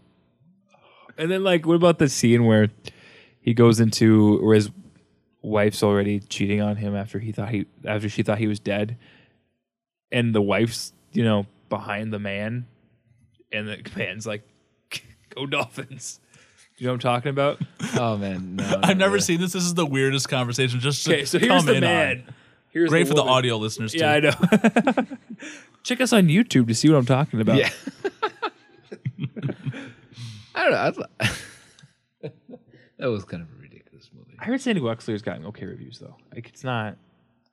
And 1.18 1.32
then 1.32 1.44
like, 1.44 1.66
what 1.66 1.76
about 1.76 1.98
the 1.98 2.10
scene 2.10 2.46
where 2.46 2.70
he 3.42 3.54
goes 3.54 3.80
into 3.80 4.38
where 4.46 4.56
his 4.56 4.70
wife's 5.42 5.82
already 5.82 6.20
cheating 6.20 6.62
on 6.62 6.76
him 6.76 6.96
after 6.96 7.20
he 7.20 7.32
thought 7.32 7.50
he 7.50 7.66
after 7.86 8.08
she 8.10 8.22
thought 8.24 8.38
he 8.38 8.48
was 8.48 8.60
dead, 8.60 8.98
and 10.12 10.36
the 10.36 10.42
wife's 10.42 10.94
you 11.14 11.24
know 11.24 11.46
behind 11.70 12.12
the 12.14 12.20
man, 12.20 12.68
and 13.52 13.68
the 13.68 13.80
man's 13.96 14.28
like, 14.28 14.48
"Go 15.36 15.46
Dolphins." 15.48 16.20
You 16.78 16.86
know 16.88 16.92
what 16.92 16.96
I'm 16.96 17.00
talking 17.00 17.30
about? 17.30 17.62
Oh 18.00 18.18
man, 18.18 18.56
no, 18.58 18.80
I've 18.84 18.98
never 18.98 19.16
no. 19.18 19.20
seen 19.22 19.40
this. 19.40 19.54
This 19.54 19.64
is 19.64 19.74
the 19.74 19.86
weirdest 19.86 20.30
conversation. 20.30 20.80
Just 20.80 21.06
to 21.06 21.14
Okay, 21.14 21.26
so 21.26 21.40
come 21.40 21.50
here's 21.50 21.66
the 21.66 21.74
in 21.76 21.82
man. 21.82 22.18
On. 22.28 22.34
Here's 22.72 22.90
Great 22.90 23.08
for 23.08 23.14
the 23.14 23.22
woman. 23.22 23.34
audio 23.38 23.58
listeners 23.58 23.94
too. 23.94 24.00
Yeah, 24.00 24.12
I 24.12 24.20
know. 24.20 24.32
Check 25.84 26.02
us 26.02 26.12
on 26.14 26.28
YouTube 26.28 26.68
to 26.68 26.76
see 26.76 26.90
what 26.90 26.98
I'm 26.98 27.06
talking 27.06 27.40
about. 27.42 27.58
Yeah. 27.58 27.70
I 30.56 30.64
don't 30.64 30.72
know. 30.72 30.78
I 30.78 30.92
thought- 30.92 31.12
that 32.98 33.08
was 33.08 33.26
kind 33.26 33.44
of 33.44 33.50
a 33.50 33.62
ridiculous 33.62 34.10
movie. 34.16 34.36
I 34.40 34.46
heard 34.46 34.62
Sandy 34.62 34.82
Wexler's 34.82 35.22
gotten 35.22 35.46
okay 35.48 35.66
reviews 35.66 36.00
though. 36.00 36.16
Like 36.34 36.48
it's 36.48 36.64
not 36.64 36.98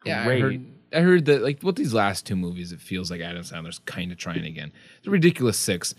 Yeah, 0.05 0.23
I 0.23 0.25
great. 0.25 0.41
heard. 0.41 0.67
I 0.95 1.01
heard 1.01 1.25
that 1.27 1.43
like 1.43 1.63
what 1.63 1.77
these 1.77 1.95
last 1.95 2.27
two 2.27 2.37
movies, 2.37 2.73
it 2.73 2.81
feels 2.81 3.11
like 3.11 3.21
Adam 3.21 3.43
Sandler's 3.43 3.79
kind 3.81 4.13
of 4.13 4.19
trying 4.19 4.45
again. 4.45 4.73
The 5.05 5.11
Ridiculous 5.11 5.59
Six 5.59 5.95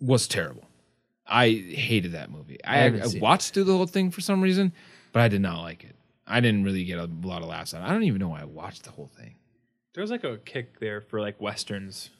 was 0.00 0.26
terrible. 0.28 0.64
I 1.26 1.48
hated 1.48 2.12
that 2.12 2.30
movie. 2.30 2.58
I, 2.64 2.78
haven't 2.78 3.02
I 3.02 3.06
seen 3.06 3.16
it. 3.16 3.22
watched 3.22 3.54
through 3.54 3.64
the 3.64 3.76
whole 3.76 3.86
thing 3.86 4.10
for 4.10 4.20
some 4.20 4.40
reason, 4.40 4.72
but 5.12 5.22
I 5.22 5.28
did 5.28 5.40
not 5.40 5.62
like 5.62 5.84
it. 5.84 5.96
I 6.26 6.40
didn't 6.40 6.64
really 6.64 6.84
get 6.84 6.98
a 6.98 7.08
lot 7.22 7.42
of 7.42 7.48
laughs 7.48 7.74
out. 7.74 7.82
of 7.82 7.86
it. 7.86 7.90
I 7.90 7.92
don't 7.92 8.04
even 8.04 8.18
know 8.18 8.28
why 8.28 8.40
I 8.40 8.44
watched 8.44 8.84
the 8.84 8.90
whole 8.90 9.08
thing. 9.08 9.34
There 9.94 10.02
was 10.02 10.10
like 10.10 10.24
a 10.24 10.38
kick 10.38 10.80
there 10.80 11.00
for 11.00 11.20
like 11.20 11.40
westerns. 11.40 12.10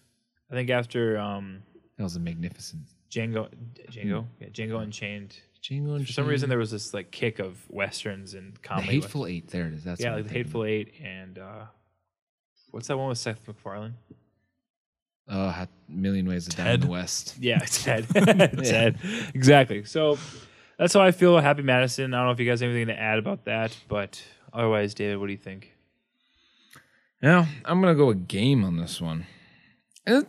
I 0.51 0.55
think 0.55 0.71
after 0.71 1.19
um 1.19 1.63
That 1.97 2.05
was 2.05 2.17
a 2.17 2.21
magnificent. 2.21 2.83
Django, 3.11 3.49
Django, 3.91 4.27
yeah, 4.41 4.49
Django 4.49 4.83
Unchained. 4.83 5.37
Jingle 5.61 5.95
and 5.95 6.07
For 6.07 6.13
some 6.13 6.27
reason, 6.27 6.51
there 6.51 6.59
was 6.59 6.71
this 6.71 6.93
like 6.93 7.11
kick 7.11 7.39
of 7.39 7.57
westerns 7.71 8.35
and 8.35 8.55
the 8.55 8.59
comedy. 8.61 8.89
Hateful 8.89 9.27
Eight. 9.27 9.49
There 9.49 9.67
it 9.67 9.73
is. 9.73 9.83
That's 9.85 10.01
yeah, 10.01 10.15
like 10.15 10.25
the 10.25 10.31
Hateful 10.31 10.65
Eight 10.65 10.93
and 11.03 11.39
uh, 11.39 11.65
what's 12.71 12.89
that 12.89 12.99
one 12.99 13.09
with 13.09 13.19
Seth 13.19 13.47
MacFarlane? 13.49 13.95
Uh, 15.29 15.51
Ha- 15.51 15.67
Million 15.89 16.27
Ways 16.29 16.47
to 16.49 16.57
Die 16.57 16.71
in 16.73 16.81
the 16.81 16.87
West. 16.87 17.37
Yeah, 17.41 17.59
Ted. 17.61 18.07
Ted. 18.15 18.99
Exactly. 19.35 19.85
So 19.85 20.19
that's 20.79 20.93
how 20.93 21.01
I 21.01 21.13
feel. 21.13 21.33
About 21.35 21.45
Happy 21.45 21.63
Madison. 21.63 22.13
I 22.13 22.19
don't 22.19 22.27
know 22.27 22.33
if 22.33 22.41
you 22.41 22.47
guys 22.47 22.61
have 22.61 22.71
anything 22.71 22.89
to 22.89 23.01
add 23.01 23.19
about 23.19 23.45
that, 23.47 23.77
but 23.89 24.23
otherwise, 24.53 24.93
David, 24.95 25.19
what 25.19 25.27
do 25.27 25.33
you 25.33 25.39
think? 25.39 25.73
Yeah, 27.23 27.47
I'm 27.65 27.81
gonna 27.81 27.95
go 27.95 28.11
a 28.11 28.15
game 28.15 28.65
on 28.65 28.77
this 28.77 29.01
one. 29.01 29.27
It, 30.07 30.27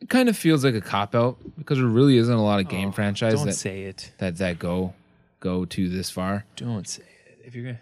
it 0.00 0.08
kind 0.08 0.28
of 0.30 0.36
feels 0.38 0.64
like 0.64 0.74
a 0.74 0.80
cop 0.80 1.14
out 1.14 1.36
because 1.58 1.76
there 1.78 1.86
really 1.86 2.16
isn't 2.16 2.34
a 2.34 2.42
lot 2.42 2.60
of 2.60 2.68
game 2.68 2.92
franchise 2.92 3.34
Oh, 3.34 3.36
Don't 3.38 3.46
that, 3.48 3.52
say 3.54 3.82
it. 3.82 4.12
that 4.18 4.38
that 4.38 4.58
go 4.58 4.94
go 5.40 5.66
to 5.66 5.88
this 5.90 6.08
far. 6.10 6.46
Don't 6.56 6.88
say 6.88 7.02
it. 7.28 7.42
If 7.44 7.54
you're 7.54 7.64
gonna, 7.64 7.80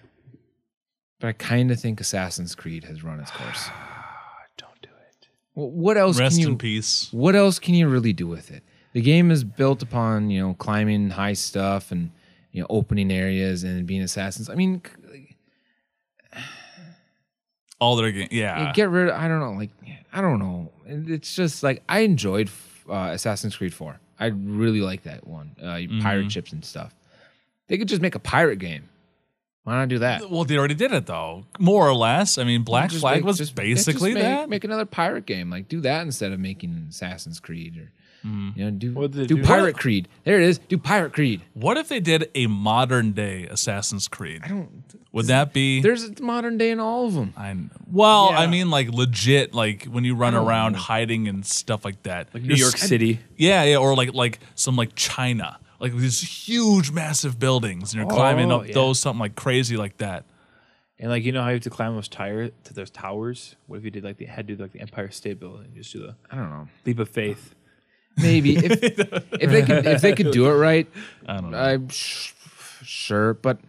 But 1.20 1.28
I 1.28 1.32
kind 1.34 1.70
of 1.70 1.78
think 1.78 2.00
Assassin's 2.00 2.56
Creed 2.56 2.82
has 2.84 3.04
run 3.04 3.20
its 3.20 3.30
course. 3.30 3.68
don't 4.56 4.82
do 4.82 4.88
it. 4.88 5.28
Well, 5.47 5.47
what 5.66 5.96
else 5.96 6.18
Rest 6.18 6.36
can 6.36 6.42
you 6.42 6.48
in 6.52 6.58
peace. 6.58 7.08
what 7.12 7.34
else 7.34 7.58
can 7.58 7.74
you 7.74 7.88
really 7.88 8.12
do 8.12 8.26
with 8.26 8.50
it? 8.50 8.62
The 8.92 9.00
game 9.00 9.30
is 9.30 9.44
built 9.44 9.82
upon 9.82 10.30
you 10.30 10.40
know 10.40 10.54
climbing 10.54 11.10
high 11.10 11.32
stuff 11.34 11.90
and 11.90 12.10
you 12.52 12.60
know 12.60 12.66
opening 12.70 13.10
areas 13.12 13.64
and 13.64 13.86
being 13.86 14.02
assassins. 14.02 14.48
I 14.48 14.54
mean, 14.54 14.82
All 17.80 17.96
their 17.96 18.10
game. 18.10 18.28
Yeah. 18.30 18.72
get 18.72 18.88
rid. 18.90 19.08
of 19.08 19.14
I 19.14 19.28
don't 19.28 19.40
know. 19.40 19.52
Like 19.52 19.70
I 20.12 20.20
don't 20.20 20.38
know. 20.38 20.72
It's 20.86 21.34
just 21.34 21.62
like 21.62 21.82
I 21.88 22.00
enjoyed 22.00 22.50
uh, 22.88 23.10
Assassin's 23.12 23.56
Creed 23.56 23.74
Four. 23.74 24.00
I 24.18 24.26
really 24.26 24.80
like 24.80 25.04
that 25.04 25.26
one. 25.26 25.54
Uh, 25.62 25.78
Pirate 26.02 26.32
ships 26.32 26.52
and 26.52 26.64
stuff. 26.64 26.94
They 27.68 27.78
could 27.78 27.88
just 27.88 28.02
make 28.02 28.14
a 28.14 28.18
pirate 28.18 28.58
game. 28.58 28.88
Why 29.68 29.74
not 29.74 29.88
do 29.90 29.98
that? 29.98 30.30
well, 30.30 30.44
they 30.44 30.56
already 30.56 30.72
did 30.74 30.92
it 30.92 31.04
though, 31.04 31.44
more 31.58 31.86
or 31.86 31.94
less. 31.94 32.38
I 32.38 32.44
mean, 32.44 32.62
Black 32.62 32.88
Just 32.88 33.02
Flag 33.02 33.16
make- 33.16 33.24
was 33.26 33.36
just- 33.36 33.54
basically 33.54 34.12
just 34.12 34.14
make, 34.14 34.22
that. 34.22 34.48
Make 34.48 34.64
another 34.64 34.86
pirate 34.86 35.26
game. 35.26 35.50
Like 35.50 35.68
do 35.68 35.82
that 35.82 36.00
instead 36.00 36.32
of 36.32 36.40
making 36.40 36.86
Assassin's 36.88 37.38
Creed 37.38 37.76
or 37.76 37.92
mm-hmm. 38.26 38.58
you 38.58 38.64
know 38.64 38.70
do 38.70 38.94
What 38.94 39.10
do 39.10 39.26
do? 39.26 39.42
Pirate 39.42 39.76
Creed. 39.76 40.08
There 40.24 40.40
it 40.40 40.48
is. 40.48 40.56
Do 40.56 40.78
Pirate 40.78 41.12
Creed. 41.12 41.42
what 41.52 41.76
if 41.76 41.88
they 41.88 42.00
did 42.00 42.30
a 42.34 42.46
modern 42.46 43.12
day 43.12 43.46
Assassin's 43.46 44.08
Creed? 44.08 44.40
I 44.42 44.48
don't. 44.48 44.82
Would 45.12 45.26
that 45.26 45.52
be? 45.52 45.82
There's 45.82 46.04
a 46.04 46.22
modern 46.22 46.56
day 46.56 46.70
in 46.70 46.80
all 46.80 47.06
of 47.06 47.12
them. 47.12 47.34
I 47.36 47.48
kn- 47.48 47.70
well, 47.92 48.30
I 48.30 48.46
mean, 48.46 48.70
like 48.70 48.88
legit, 48.90 49.52
like 49.52 49.84
when 49.84 50.04
you 50.04 50.14
run 50.14 50.34
around 50.34 50.72
know. 50.72 50.78
hiding 50.78 51.28
and 51.28 51.44
stuff 51.44 51.84
like 51.84 52.02
that. 52.04 52.28
Like 52.32 52.42
New 52.42 52.54
York 52.54 52.78
City. 52.78 53.20
Yeah, 53.36 53.64
yeah, 53.64 53.76
or 53.76 53.94
like 53.94 54.14
like 54.14 54.38
some 54.54 54.76
like 54.76 54.94
China, 54.94 55.58
like 55.80 55.94
these 55.94 56.20
huge, 56.48 56.90
massive 56.90 57.38
buildings, 57.38 57.92
and 57.92 58.00
you're 58.02 58.10
climbing 58.10 58.50
Oh, 58.52 58.56
up 58.60 58.66
yeah. 58.68 58.74
those, 58.74 58.98
something 58.98 59.20
like 59.20 59.34
crazy 59.36 59.76
like 59.76 59.96
that. 59.98 60.24
And 61.00 61.10
like 61.10 61.22
you 61.24 61.30
know 61.32 61.42
how 61.42 61.48
you 61.48 61.54
have 61.54 61.62
to 61.62 61.70
climb 61.70 61.94
those 61.94 62.08
tire 62.08 62.48
to 62.48 62.74
those 62.74 62.90
towers. 62.90 63.54
What 63.68 63.78
if 63.78 63.84
you 63.84 63.90
did 63.92 64.02
like 64.02 64.16
the 64.16 64.24
had 64.24 64.48
to 64.48 64.56
do 64.56 64.62
like 64.62 64.72
the 64.72 64.80
Empire 64.80 65.10
State 65.10 65.38
Building? 65.38 65.72
Just 65.76 65.92
do 65.92 66.00
the 66.00 66.16
I 66.30 66.36
don't 66.36 66.50
know. 66.50 66.68
leap 66.84 66.98
of 66.98 67.08
faith. 67.08 67.54
Maybe 68.16 68.56
if 68.56 68.72
if 68.82 69.50
they 69.50 69.62
could 69.62 69.86
if 69.86 70.02
they 70.02 70.12
could 70.14 70.32
do 70.32 70.48
it 70.50 70.54
right, 70.54 70.88
I 71.26 71.40
don't 71.40 71.52
know. 71.52 71.58
I'm 71.58 71.88
sh- 71.88 72.32
sure. 72.82 73.34
But 73.34 73.60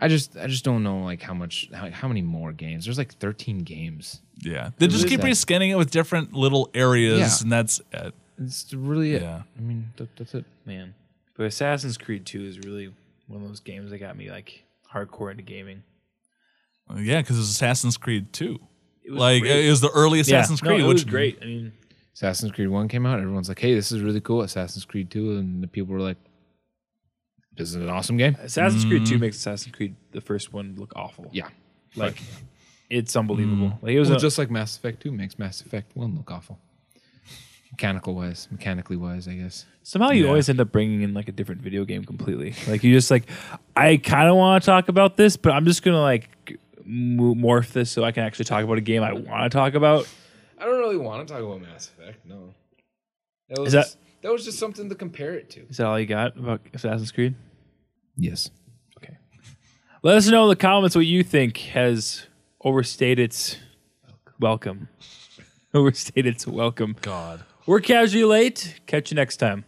I 0.00 0.08
just 0.08 0.36
I 0.36 0.48
just 0.48 0.64
don't 0.64 0.82
know 0.82 1.04
like 1.04 1.22
how 1.22 1.34
much 1.34 1.68
how, 1.72 1.88
how 1.90 2.08
many 2.08 2.22
more 2.22 2.52
games. 2.52 2.84
There's 2.86 2.98
like 2.98 3.14
13 3.14 3.58
games. 3.60 4.20
yeah, 4.40 4.70
they 4.78 4.88
just 4.88 5.06
keep 5.06 5.20
reskinning 5.20 5.68
it 5.70 5.76
with 5.76 5.92
different 5.92 6.32
little 6.32 6.68
areas, 6.74 7.20
Yeah. 7.20 7.42
and 7.44 7.52
that's 7.52 7.80
it. 7.92 8.12
It's 8.38 8.74
really 8.74 9.14
it. 9.14 9.22
Yeah. 9.22 9.42
I 9.56 9.60
mean 9.60 9.90
that, 9.98 10.16
that's 10.16 10.34
it. 10.34 10.44
Man, 10.66 10.94
but 11.36 11.46
Assassin's 11.46 11.96
Creed 11.98 12.26
Two 12.26 12.44
is 12.44 12.58
really 12.60 12.92
one 13.26 13.42
of 13.42 13.48
those 13.48 13.60
games 13.60 13.90
that 13.90 13.98
got 13.98 14.16
me 14.16 14.30
like 14.30 14.64
hardcore 14.92 15.30
into 15.30 15.42
gaming. 15.42 15.82
Yeah, 16.96 17.20
because 17.22 17.38
it's 17.38 17.48
Assassin's 17.48 17.96
Creed 17.96 18.32
2. 18.32 18.58
It 19.04 19.10
was 19.10 19.20
Like 19.20 19.42
great. 19.42 19.66
it 19.66 19.70
was 19.70 19.80
the 19.80 19.90
early 19.90 20.20
Assassin's 20.20 20.60
yeah, 20.60 20.68
Creed, 20.68 20.80
no, 20.80 20.84
it 20.84 20.88
which 20.88 20.94
was 20.96 21.04
great. 21.04 21.38
I 21.42 21.46
mean, 21.46 21.72
Assassin's 22.14 22.52
Creed 22.52 22.68
One 22.68 22.88
came 22.88 23.06
out. 23.06 23.18
Everyone's 23.18 23.48
like, 23.48 23.58
"Hey, 23.58 23.74
this 23.74 23.90
is 23.90 24.02
really 24.02 24.20
cool." 24.20 24.42
Assassin's 24.42 24.84
Creed 24.84 25.10
Two, 25.10 25.38
and 25.38 25.62
the 25.62 25.66
people 25.66 25.94
were 25.94 26.00
like, 26.00 26.18
"This 27.56 27.70
is 27.70 27.74
an 27.76 27.88
awesome 27.88 28.16
game." 28.16 28.36
Assassin's 28.40 28.84
Creed 28.84 29.06
Two 29.06 29.14
mm-hmm. 29.14 29.22
makes 29.22 29.36
Assassin's 29.38 29.74
Creed 29.74 29.96
the 30.12 30.20
first 30.20 30.52
one 30.52 30.76
look 30.76 30.92
awful. 30.94 31.28
Yeah, 31.32 31.48
like 31.96 32.20
it's 32.90 33.16
unbelievable. 33.16 33.68
Mm-hmm. 33.68 33.86
Like 33.86 33.94
it 33.94 33.98
was 33.98 34.08
well, 34.08 34.18
a, 34.18 34.20
just 34.20 34.38
like 34.38 34.50
Mass 34.50 34.76
Effect 34.76 35.02
Two 35.02 35.10
makes 35.10 35.38
Mass 35.38 35.62
Effect 35.62 35.96
One 35.96 36.14
look 36.14 36.30
awful. 36.30 36.60
Mechanical 37.72 38.14
wise, 38.14 38.48
mechanically 38.50 38.96
wise, 38.96 39.26
I 39.26 39.34
guess. 39.34 39.64
somehow 39.82 40.10
you 40.10 40.24
Yeah. 40.24 40.28
always 40.28 40.48
end 40.48 40.60
up 40.60 40.70
bringing 40.70 41.00
in 41.02 41.14
like 41.14 41.28
a 41.28 41.32
different 41.32 41.60
video 41.62 41.84
game 41.84 42.04
completely. 42.04 42.54
Like 42.68 42.84
you 42.84 42.92
just 42.94 43.10
like, 43.10 43.24
I 43.74 43.96
kind 43.96 44.28
of 44.28 44.36
want 44.36 44.62
to 44.62 44.66
talk 44.66 44.88
about 44.88 45.16
this, 45.16 45.36
but 45.36 45.52
I'm 45.52 45.64
just 45.64 45.82
gonna 45.82 46.00
like 46.00 46.58
mo- 46.84 47.34
morph 47.34 47.72
this 47.72 47.90
so 47.90 48.04
I 48.04 48.12
can 48.12 48.22
actually 48.24 48.44
talk 48.44 48.62
about 48.62 48.78
a 48.78 48.82
game 48.82 49.02
I 49.02 49.12
want 49.14 49.50
to 49.50 49.56
talk 49.56 49.74
about. 49.74 50.06
I 50.58 50.66
don't 50.66 50.78
really 50.78 50.96
want 50.98 51.26
to 51.26 51.32
talk 51.34 51.42
about 51.42 51.60
Mass 51.62 51.90
Effect. 51.98 52.24
No, 52.26 52.54
that 53.48 53.58
was 53.58 53.68
Is 53.68 53.72
that- 53.72 53.82
just, 53.84 53.98
that 54.20 54.30
was 54.32 54.44
just 54.44 54.58
something 54.58 54.88
to 54.88 54.94
compare 54.94 55.34
it 55.34 55.50
to. 55.50 55.66
Is 55.68 55.78
that 55.78 55.86
all 55.86 55.98
you 55.98 56.06
got 56.06 56.36
about 56.36 56.60
Assassin's 56.74 57.10
Creed? 57.10 57.34
Yes. 58.16 58.50
Okay. 58.98 59.16
Let 60.02 60.16
us 60.18 60.28
know 60.28 60.44
in 60.44 60.48
the 60.50 60.56
comments 60.56 60.94
what 60.94 61.06
you 61.06 61.24
think 61.24 61.56
has 61.56 62.26
overstated 62.60 63.24
its 63.24 63.56
welcome. 64.38 64.88
overstated 65.74 66.34
its 66.34 66.46
welcome. 66.46 66.94
God. 67.00 67.42
We're 67.64 67.80
casually 67.80 68.24
late. 68.24 68.80
Catch 68.86 69.10
you 69.10 69.14
next 69.14 69.36
time. 69.36 69.64